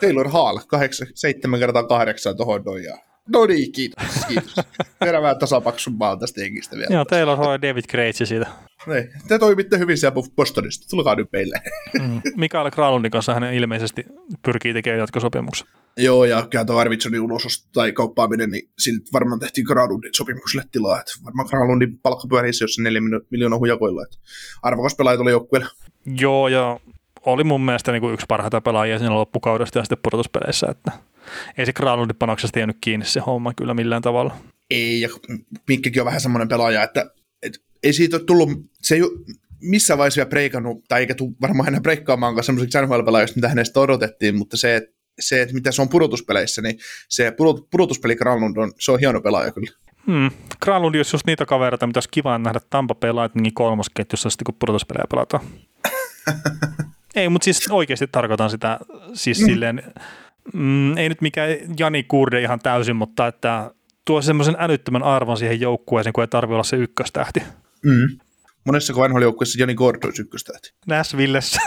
Taylor 0.00 0.28
Hall, 0.28 0.58
8, 0.68 1.06
7 1.14 1.60
kertaa 1.60 1.82
8 1.82 2.36
tuohon 2.36 2.62
noin 2.64 2.84
No 3.28 3.46
niin, 3.46 3.72
kiitos, 3.72 4.06
kiitos. 4.28 4.54
Tehdään 4.98 5.22
vähän 5.22 5.38
tasapaksun 5.38 5.94
maan 5.98 6.18
tästä 6.18 6.40
jengistä 6.40 6.76
vielä. 6.76 6.94
Joo, 6.94 7.36
Hall 7.36 7.52
ja 7.52 7.62
David 7.62 7.84
Krejci 7.88 8.26
siitä. 8.26 8.46
Niin, 8.86 9.10
te 9.28 9.38
toimitte 9.38 9.78
hyvin 9.78 9.98
siellä 9.98 10.22
Bostonista, 10.36 10.86
tulkaa 10.90 11.14
nyt 11.14 11.28
meille. 11.32 11.60
mm. 12.00 12.20
Mikael 12.36 12.70
Kralundin 12.70 13.10
kanssa 13.10 13.34
hän 13.34 13.54
ilmeisesti 13.54 14.06
pyrkii 14.44 14.72
tekemään 14.72 14.98
jatkosopimuksen. 14.98 15.66
Joo, 15.96 16.24
ja 16.24 16.46
kyllä 16.50 16.64
tuo 16.64 16.76
Arvidssonin 16.76 17.20
ulos 17.20 17.68
tai 17.72 17.92
kauppaaminen, 17.92 18.50
niin 18.50 18.70
siltä 18.78 19.04
varmaan 19.12 19.40
tehtiin 19.40 19.66
Kralundin 19.66 20.14
sopimukselle 20.14 20.64
tilaa. 20.72 21.00
Että 21.00 21.12
varmaan 21.24 21.48
Kralundin 21.48 21.98
palkka 21.98 22.28
pyörisi 22.28 22.64
jossain 22.64 22.84
neljä 22.84 23.00
miljoonaa 23.30 23.58
hujakoilla. 23.58 24.02
Että 24.02 24.16
arvokas 24.62 24.94
pelaaja 24.94 25.18
tuli 25.18 25.30
joukkueelle. 25.30 25.68
Joo, 26.20 26.48
ja 26.48 26.80
oli 27.26 27.44
mun 27.44 27.60
mielestä 27.60 27.92
niin 27.92 28.00
kuin 28.00 28.14
yksi 28.14 28.26
parhaita 28.28 28.60
pelaajia 28.60 28.98
siinä 28.98 29.14
loppukaudesta 29.14 29.78
ja 29.78 29.82
sitten 29.82 29.98
pudotuspeleissä, 30.02 30.66
että 30.70 30.92
ei 31.58 31.66
se 31.66 31.72
Kralundin 31.72 32.16
panoksesta 32.16 32.58
jäänyt 32.58 32.76
kiinni 32.80 33.06
se 33.06 33.20
homma 33.20 33.52
kyllä 33.54 33.74
millään 33.74 34.02
tavalla. 34.02 34.36
Ei, 34.70 35.00
ja 35.00 35.08
Minkkikin 35.68 36.02
on 36.02 36.06
vähän 36.06 36.20
semmoinen 36.20 36.48
pelaaja, 36.48 36.82
että, 36.82 37.10
että 37.42 37.58
ei 37.82 37.92
siitä 37.92 38.16
ole 38.16 38.24
tullut, 38.24 38.48
se 38.82 38.94
ei 38.94 39.02
ole 39.02 39.10
missään 39.60 39.98
vaiheessa 39.98 40.18
vielä 40.18 40.28
breikannut, 40.28 40.84
tai 40.88 41.00
eikä 41.00 41.14
tule 41.14 41.32
varmaan 41.40 41.68
enää 41.68 41.80
breikkaamaan 41.80 42.44
semmoiseksi 42.44 42.78
NHL-pelaajista, 42.78 43.36
mitä 43.36 43.48
hänestä 43.48 43.80
odotettiin, 43.80 44.36
mutta 44.36 44.56
se, 44.56 44.76
että 44.76 44.94
se, 45.20 45.42
että 45.42 45.54
mitä 45.54 45.72
se 45.72 45.82
on 45.82 45.88
pudotuspeleissä, 45.88 46.62
niin 46.62 46.78
se 47.08 47.32
pudotuspeli 47.70 48.16
Granlund 48.16 48.56
on, 48.56 48.72
se 48.78 48.92
on 48.92 49.00
hieno 49.00 49.20
pelaaja 49.20 49.52
kyllä. 49.52 49.70
Hmm. 50.06 50.30
Granlund 50.62 50.94
olisi 50.94 51.14
just 51.14 51.26
niitä 51.26 51.46
kavereita, 51.46 51.86
mitä 51.86 51.96
olisi 51.96 52.08
kiva 52.12 52.38
nähdä 52.38 52.60
Tampa 52.70 52.94
Lightningin 53.02 53.54
kolmosketjussa 53.54 54.30
sitten, 54.30 54.44
kun 54.44 54.56
pudotuspelejä 54.58 55.04
pelataan. 55.10 55.44
ei, 57.14 57.28
mutta 57.28 57.44
siis 57.44 57.70
oikeasti 57.70 58.06
tarkoitan 58.06 58.50
sitä 58.50 58.78
siis 59.14 59.40
mm. 59.40 59.46
silleen, 59.46 59.82
mm, 60.52 60.96
ei 60.96 61.08
nyt 61.08 61.20
mikään 61.20 61.50
Jani 61.78 62.02
Kurde 62.02 62.42
ihan 62.42 62.58
täysin, 62.58 62.96
mutta 62.96 63.26
että 63.26 63.70
tuo 64.04 64.22
semmoisen 64.22 64.56
älyttömän 64.58 65.02
arvon 65.02 65.36
siihen 65.36 65.60
joukkueeseen, 65.60 66.12
kun 66.12 66.24
ei 66.24 66.28
tarvitse 66.28 66.54
olla 66.54 66.62
se 66.62 66.76
ykköstähti. 66.76 67.42
Mm. 67.84 68.18
Monessa 68.64 68.94
vanhoilla 68.96 69.34
Jani 69.58 69.74
Gordon 69.74 70.08
olisi 70.08 70.22
ykköstähti. 70.22 70.70
Näsvillessä. 70.86 71.60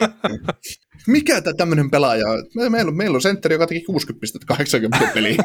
Mikä 1.06 1.40
tämä 1.40 1.54
tämmöinen 1.54 1.90
pelaaja 1.90 2.24
on? 2.26 2.70
Meillä 2.70 2.88
on, 2.88 2.96
meillä 2.96 3.14
on 3.14 3.22
sentteri, 3.22 3.54
joka 3.54 3.66
teki 3.66 3.80
60 3.80 4.20
pistettä 4.20 4.46
80 4.46 5.14
peliä. 5.14 5.42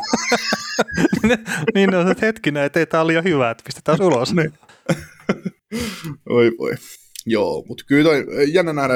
niin 1.75 1.95
on, 1.95 2.11
että 2.11 2.25
hetkinen, 2.25 2.63
että 2.63 2.79
ei 2.79 2.85
tämä 2.85 3.01
ole 3.01 3.07
liian 3.07 3.23
hyvä, 3.23 3.49
että 3.49 3.63
pistetään 3.65 4.01
ulos. 4.01 4.33
Niin. 4.33 4.53
Oi 6.29 6.51
voi. 6.59 6.75
Joo, 7.25 7.63
mutta 7.67 7.83
kyllä 7.87 8.03
toi, 8.03 8.25
jännä 8.53 8.73
nähdä, 8.73 8.93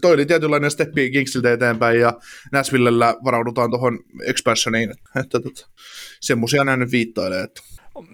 toi 0.00 0.14
oli 0.14 0.26
tietynlainen 0.26 0.70
steppi 0.70 1.10
Kingsiltä 1.10 1.52
eteenpäin 1.52 2.00
ja 2.00 2.12
Nashvillellä 2.52 3.16
varaudutaan 3.24 3.70
tuohon 3.70 3.98
expansioniin, 4.24 4.90
että, 4.90 5.20
että, 5.20 5.38
että 5.38 5.66
semmoisia 6.20 6.64
näin 6.64 6.80
nyt 6.80 6.92
viittailee. 6.92 7.42
Että. 7.42 7.62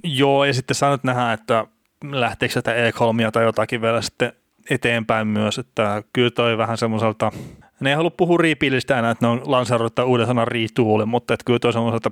Joo, 0.03 0.45
ja 0.45 0.55
sitten 0.55 0.75
saa 0.75 0.93
nyt 0.93 1.05
nähdä, 1.05 1.33
että 1.33 1.67
lähteekö 2.11 2.53
sitä 2.53 2.73
E3 2.73 3.31
tai 3.33 3.45
jotakin 3.45 3.83
vielä 3.83 4.03
sitten 4.03 4.33
eteenpäin 4.71 5.27
myös, 5.27 5.59
että 5.59 6.03
kyllä 6.13 6.31
toi 6.31 6.59
vähän 6.59 6.79
semmoiselta, 6.79 7.33
ne 7.81 7.91
ei 7.91 7.97
halua 7.97 8.11
puhua 8.11 8.39
riipillistä 8.39 8.99
enää, 8.99 9.11
että 9.11 9.27
ne 9.27 9.31
on 9.31 9.43
lanseerannut 9.45 9.99
uuden 9.99 10.27
sanan 10.27 10.49
riituulle, 10.49 11.05
mutta 11.05 11.35
että 11.35 11.45
kyllä 11.45 11.59
toi 11.59 11.73
semmoiselta 11.73 12.11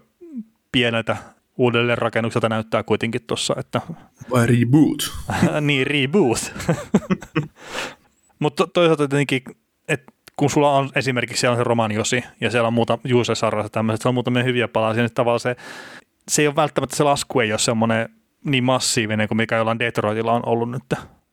pieneltä 0.72 1.16
uudelleen 1.58 1.98
rakennukselta 1.98 2.48
näyttää 2.48 2.82
kuitenkin 2.82 3.20
tuossa, 3.26 3.54
että... 3.58 3.80
Vai 4.30 4.46
reboot? 4.46 5.12
niin, 5.60 5.86
reboot. 5.86 6.52
Mutta 8.38 8.66
toisaalta 8.66 9.08
tietenkin, 9.08 9.42
että 9.88 10.12
kun 10.36 10.50
sulla 10.50 10.76
on 10.76 10.90
esimerkiksi 10.94 11.40
siellä 11.40 11.52
on 11.52 11.60
se 11.60 11.64
romaniosi 11.64 12.24
ja 12.40 12.50
siellä 12.50 12.66
on 12.66 12.72
muuta 12.72 12.98
Juusesarra 13.04 13.68
tämmöiset, 13.68 14.02
se 14.02 14.08
on 14.08 14.14
muutamia 14.14 14.42
hyviä 14.42 14.68
palasia, 14.68 15.02
niin 15.02 15.14
tavallaan 15.14 15.40
se, 15.40 15.56
se 16.28 16.42
ei 16.42 16.48
ole 16.48 16.56
välttämättä 16.56 16.96
se 16.96 17.04
lasku 17.04 17.40
ei 17.40 17.52
ole 17.52 17.58
semmoinen 17.58 18.08
niin 18.44 18.64
massiivinen 18.64 19.28
kuin 19.28 19.36
mikä 19.36 19.56
jollain 19.56 19.78
Detroitilla 19.78 20.32
on 20.32 20.46
ollut 20.46 20.70
nyt. 20.70 20.82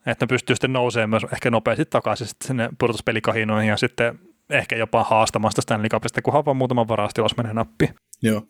Että 0.05 0.25
ne 0.25 0.27
pystyy 0.27 0.55
sitten 0.55 0.73
nousemaan 0.73 1.09
myös 1.09 1.23
ehkä 1.33 1.51
nopeasti 1.51 1.85
takaisin 1.85 2.27
sitten 2.27 2.47
sinne 2.47 2.69
pudotuspelikahinoihin 2.79 3.69
ja 3.69 3.77
sitten 3.77 4.19
ehkä 4.49 4.75
jopa 4.75 5.03
haastamaan 5.03 5.51
sitä 5.51 5.61
Stanley 5.61 5.89
Cupista, 5.89 6.21
kunhan 6.21 6.45
vaan 6.45 6.57
muutaman 6.57 6.87
varastilos 6.87 7.37
menee 7.37 7.53
nappi. 7.53 7.89
Joo. 8.21 8.41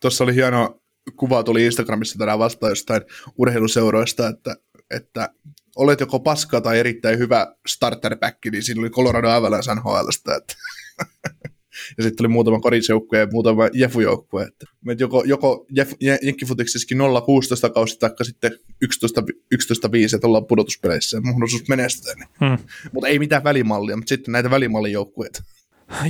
Tuossa 0.00 0.24
oli 0.24 0.34
hieno 0.34 0.80
kuva 1.16 1.42
tuli 1.42 1.64
Instagramissa 1.64 2.18
tänään 2.18 2.38
vastaan 2.38 2.70
jostain 2.70 3.02
urheiluseuroista, 3.38 4.28
että, 4.28 4.56
että 4.90 5.28
olet 5.76 6.00
joko 6.00 6.20
paska 6.20 6.60
tai 6.60 6.78
erittäin 6.78 7.18
hyvä 7.18 7.54
starterback, 7.66 8.38
niin 8.52 8.62
siinä 8.62 8.80
oli 8.80 8.90
Colorado 8.90 9.28
Avalanche 9.28 9.74
NHLstä, 9.74 10.36
että 10.36 10.54
ja 11.98 12.04
sitten 12.04 12.26
oli 12.26 12.32
muutama 12.32 12.60
korisjoukkue 12.60 13.18
ja 13.18 13.28
muutama 13.32 13.68
jefujoukkue. 13.72 14.42
Että 14.42 14.66
joko, 14.98 15.24
joko 15.26 15.66
jef, 15.70 15.92
jenkkifutiksessakin 16.00 16.98
0-16 16.98 17.72
kausi 17.74 17.98
tai 17.98 18.10
sitten 18.22 18.52
11, 18.82 19.22
11 19.50 19.92
5, 19.92 20.16
että 20.16 20.26
ollaan 20.26 20.46
pudotuspeleissä 20.46 21.16
ja 21.16 21.20
mahdollisuus 21.20 21.68
menestyä. 21.68 22.14
Niin. 22.14 22.28
Hmm. 22.40 22.66
Mutta 22.92 23.08
ei 23.08 23.18
mitään 23.18 23.44
välimallia, 23.44 23.96
mutta 23.96 24.08
sitten 24.08 24.32
näitä 24.32 24.50
välimallijoukkueita. 24.50 25.42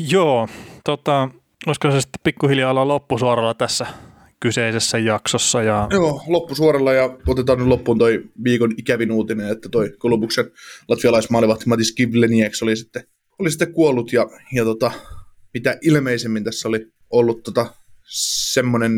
Joo, 0.09 0.49
tota, 0.85 1.29
olisiko 1.67 1.91
se 1.91 2.01
sitten 2.01 2.21
pikkuhiljaa 2.25 2.71
olla 2.71 2.89
loppusuoralla 2.89 3.55
tässä 3.55 3.87
kyseisessä 4.41 4.99
jaksossa. 4.99 5.63
Ja... 5.63 5.89
Joo, 5.91 6.23
loppusuoralla 6.27 6.93
ja 6.93 7.19
otetaan 7.27 7.59
nyt 7.59 7.69
loppuun 7.69 7.99
toi 7.99 8.25
viikon 8.45 8.75
ikävin 8.77 9.13
uutinen, 9.13 9.49
että 9.49 9.69
toi 9.69 9.93
Kolumbuksen 9.99 10.51
latvialaismaalivahti 10.89 11.65
Matis 11.67 11.93
Kivlenieks 11.93 12.63
oli 12.63 12.77
sitten, 12.77 13.03
oli 13.39 13.51
sitten 13.51 13.73
kuollut 13.73 14.13
ja, 14.13 14.27
ja 14.53 14.65
tota, 14.65 14.91
mitä 15.55 15.79
ilmeisemmin 15.83 16.45
tässä 16.45 16.69
oli 16.69 16.87
ollut 17.11 17.43
tota, 17.43 17.67
semmoinen 18.53 18.93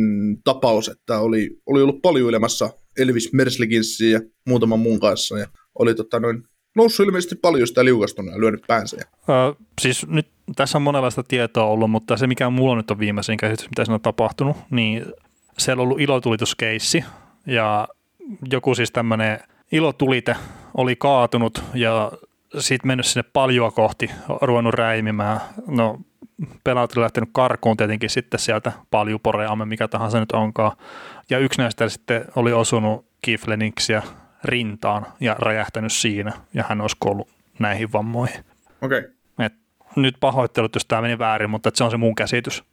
tapaus, 0.45 0.89
että 0.89 1.19
oli, 1.19 1.51
oli 1.67 1.83
ollut 1.83 2.03
paljon 2.03 2.29
ylemmässä 2.29 2.71
Elvis 2.99 3.33
Mersliginsin 3.33 4.11
ja 4.11 4.21
muutaman 4.47 4.79
muun 4.79 5.01
kanssa 5.01 5.39
ja 5.39 5.47
oli 5.79 5.95
tota, 5.95 6.21
noin, 6.21 6.43
noussut 6.77 7.07
ilmeisesti 7.07 7.35
paljon 7.35 7.69
sitä 7.69 7.85
liukastunut 7.85 8.35
ja 8.35 8.41
lyönyt 8.41 8.65
päänsä. 8.67 8.97
Ja... 8.97 9.05
Ö, 9.49 9.55
siis 9.81 10.07
nyt 10.07 10.27
tässä 10.57 10.79
on 10.79 10.83
monenlaista 10.83 11.23
tietoa 11.23 11.65
ollut, 11.65 11.91
mutta 11.91 12.17
se 12.17 12.27
mikä 12.27 12.51
mulla 12.51 12.77
nyt 12.77 12.91
on 12.91 12.99
viimeisin 12.99 13.37
käsitys, 13.37 13.71
mitä 13.71 13.85
siinä 13.85 13.95
on 13.95 14.01
tapahtunut, 14.01 14.57
niin 14.71 15.07
siellä 15.59 15.81
on 15.81 15.85
ollut 15.85 16.01
ilotulituskeissi 16.01 17.05
ja 17.47 17.89
joku 18.53 18.75
siis 18.75 18.91
tämmöinen 18.91 19.41
ilotulite 19.73 20.37
oli 20.75 20.97
kaatunut 20.97 21.65
ja 21.75 22.13
sitten 22.59 22.89
mennyt 22.89 23.07
sinne 23.07 23.31
paljoa 23.33 23.71
kohti, 23.71 24.11
ruvennut 24.41 24.75
räimimään. 24.75 25.41
No 25.67 26.01
pelaat 26.65 26.97
on 26.97 27.03
lähtenyt 27.03 27.31
karkuun 27.33 27.77
tietenkin 27.77 28.11
sitten 28.11 28.41
sieltä 28.41 28.73
paljuporeamme, 28.91 29.65
mikä 29.65 29.89
tahansa 29.89 30.21
nyt 30.21 30.33
onkaan. 30.33 30.73
Ja 31.31 31.39
yksi 31.39 31.61
näistä 31.61 31.89
sitten 31.89 32.25
oli 32.37 32.53
osunut 32.53 33.07
Kifleniksiä 33.23 34.03
rintaan 34.45 35.07
ja 35.21 35.37
räjähtänyt 35.39 35.93
siinä, 35.93 36.33
ja 36.55 36.65
hän 36.69 36.81
olisi 36.81 36.97
kuollut 37.01 37.29
näihin 37.59 37.93
vammoihin. 37.93 38.45
Okei. 38.83 38.99
Okay. 38.99 39.51
nyt 39.97 40.17
pahoittelut, 40.21 40.75
jos 40.75 40.87
tämä 40.87 41.03
meni 41.03 41.19
väärin, 41.19 41.51
mutta 41.51 41.71
se 41.75 41.85
on 41.85 41.91
se 41.91 41.97
mun 41.97 42.15
käsitys 42.15 42.65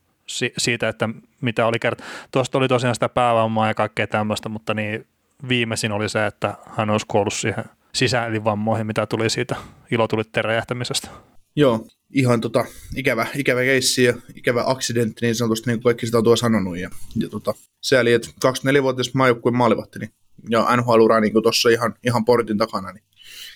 siitä, 0.58 0.90
että 0.90 1.10
mitä 1.42 1.66
oli 1.66 1.80
kert. 1.80 2.02
Tuosta 2.32 2.58
oli 2.58 2.68
tosiaan 2.68 2.96
sitä 2.96 3.10
päävammaa 3.10 3.68
ja 3.68 3.74
kaikkea 3.74 4.08
tämmöistä, 4.08 4.50
mutta 4.50 4.74
niin 4.74 5.08
viimeisin 5.50 5.92
oli 5.92 6.10
se, 6.10 6.26
että 6.26 6.54
hän 6.78 6.90
olisi 6.90 7.06
kuollut 7.06 7.34
siihen 7.34 7.64
sisäelivammoihin, 7.94 8.88
mitä 8.88 9.06
tuli 9.06 9.30
siitä 9.30 9.56
ilotulitteen 9.92 10.46
räjähtämisestä. 10.46 11.08
Joo, 11.56 11.88
ihan 12.14 12.42
tota, 12.42 12.66
ikävä, 12.96 13.28
ikävä 13.36 13.62
keissi 13.62 14.04
ja 14.04 14.14
ikävä 14.36 14.64
aksidentti 14.66 15.26
niin 15.26 15.36
sanotusti, 15.36 15.70
niin 15.70 15.78
kuin 15.78 15.84
kaikki 15.84 16.06
sitä 16.06 16.18
on 16.18 16.24
tuo 16.24 16.36
sanonut. 16.36 16.78
Ja, 16.78 16.90
ja 17.16 17.30
tota, 17.30 17.54
sääli, 17.82 18.14
että 18.14 18.28
24-vuotias 18.46 19.14
maajoukkueen 19.14 19.58
maalivahti 19.58 20.00
niin, 20.00 20.12
ja 20.50 20.68
NHL-ura 20.78 21.20
niin 21.20 21.44
tuossa 21.44 21.70
ihan, 21.70 21.96
ihan 22.04 22.26
portin 22.26 22.58
takana, 22.58 22.92
niin 22.92 23.04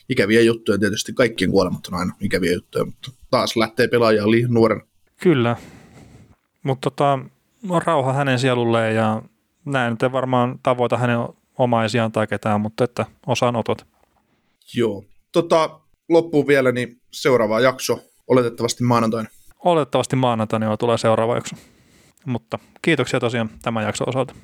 ikäviä 0.09 0.41
juttuja 0.41 0.77
tietysti, 0.77 1.13
kaikkien 1.13 1.51
kuolemat 1.51 1.87
on 1.87 1.99
aina 1.99 2.13
ikäviä 2.21 2.53
juttuja, 2.53 2.85
mutta 2.85 3.11
taas 3.31 3.57
lähtee 3.57 3.87
pelaaja 3.87 4.31
liian 4.31 4.53
nuoren. 4.53 4.81
Kyllä, 5.21 5.55
mutta 6.63 6.91
tota, 6.91 7.19
rauha 7.85 8.13
hänen 8.13 8.39
sielulleen 8.39 8.95
ja 8.95 9.21
näin 9.65 9.97
nyt 10.01 10.11
varmaan 10.11 10.59
tavoita 10.63 10.97
hänen 10.97 11.19
omaisiaan 11.57 12.11
tai 12.11 12.27
ketään, 12.27 12.61
mutta 12.61 12.83
että 12.83 13.05
osanotot. 13.27 13.87
Joo. 14.75 15.03
Tota, 15.31 15.79
loppuun 16.09 16.47
vielä, 16.47 16.71
niin 16.71 17.01
seuraava 17.11 17.59
jakso 17.59 17.99
oletettavasti 18.27 18.83
maanantaina. 18.83 19.29
Oletettavasti 19.65 20.15
maanantaina 20.15 20.65
jo 20.65 20.77
tulee 20.77 20.97
seuraava 20.97 21.35
jakso. 21.35 21.55
Mutta 22.25 22.59
kiitoksia 22.81 23.19
tosiaan 23.19 23.49
tämän 23.61 23.83
jakson 23.83 24.09
osalta. 24.09 24.35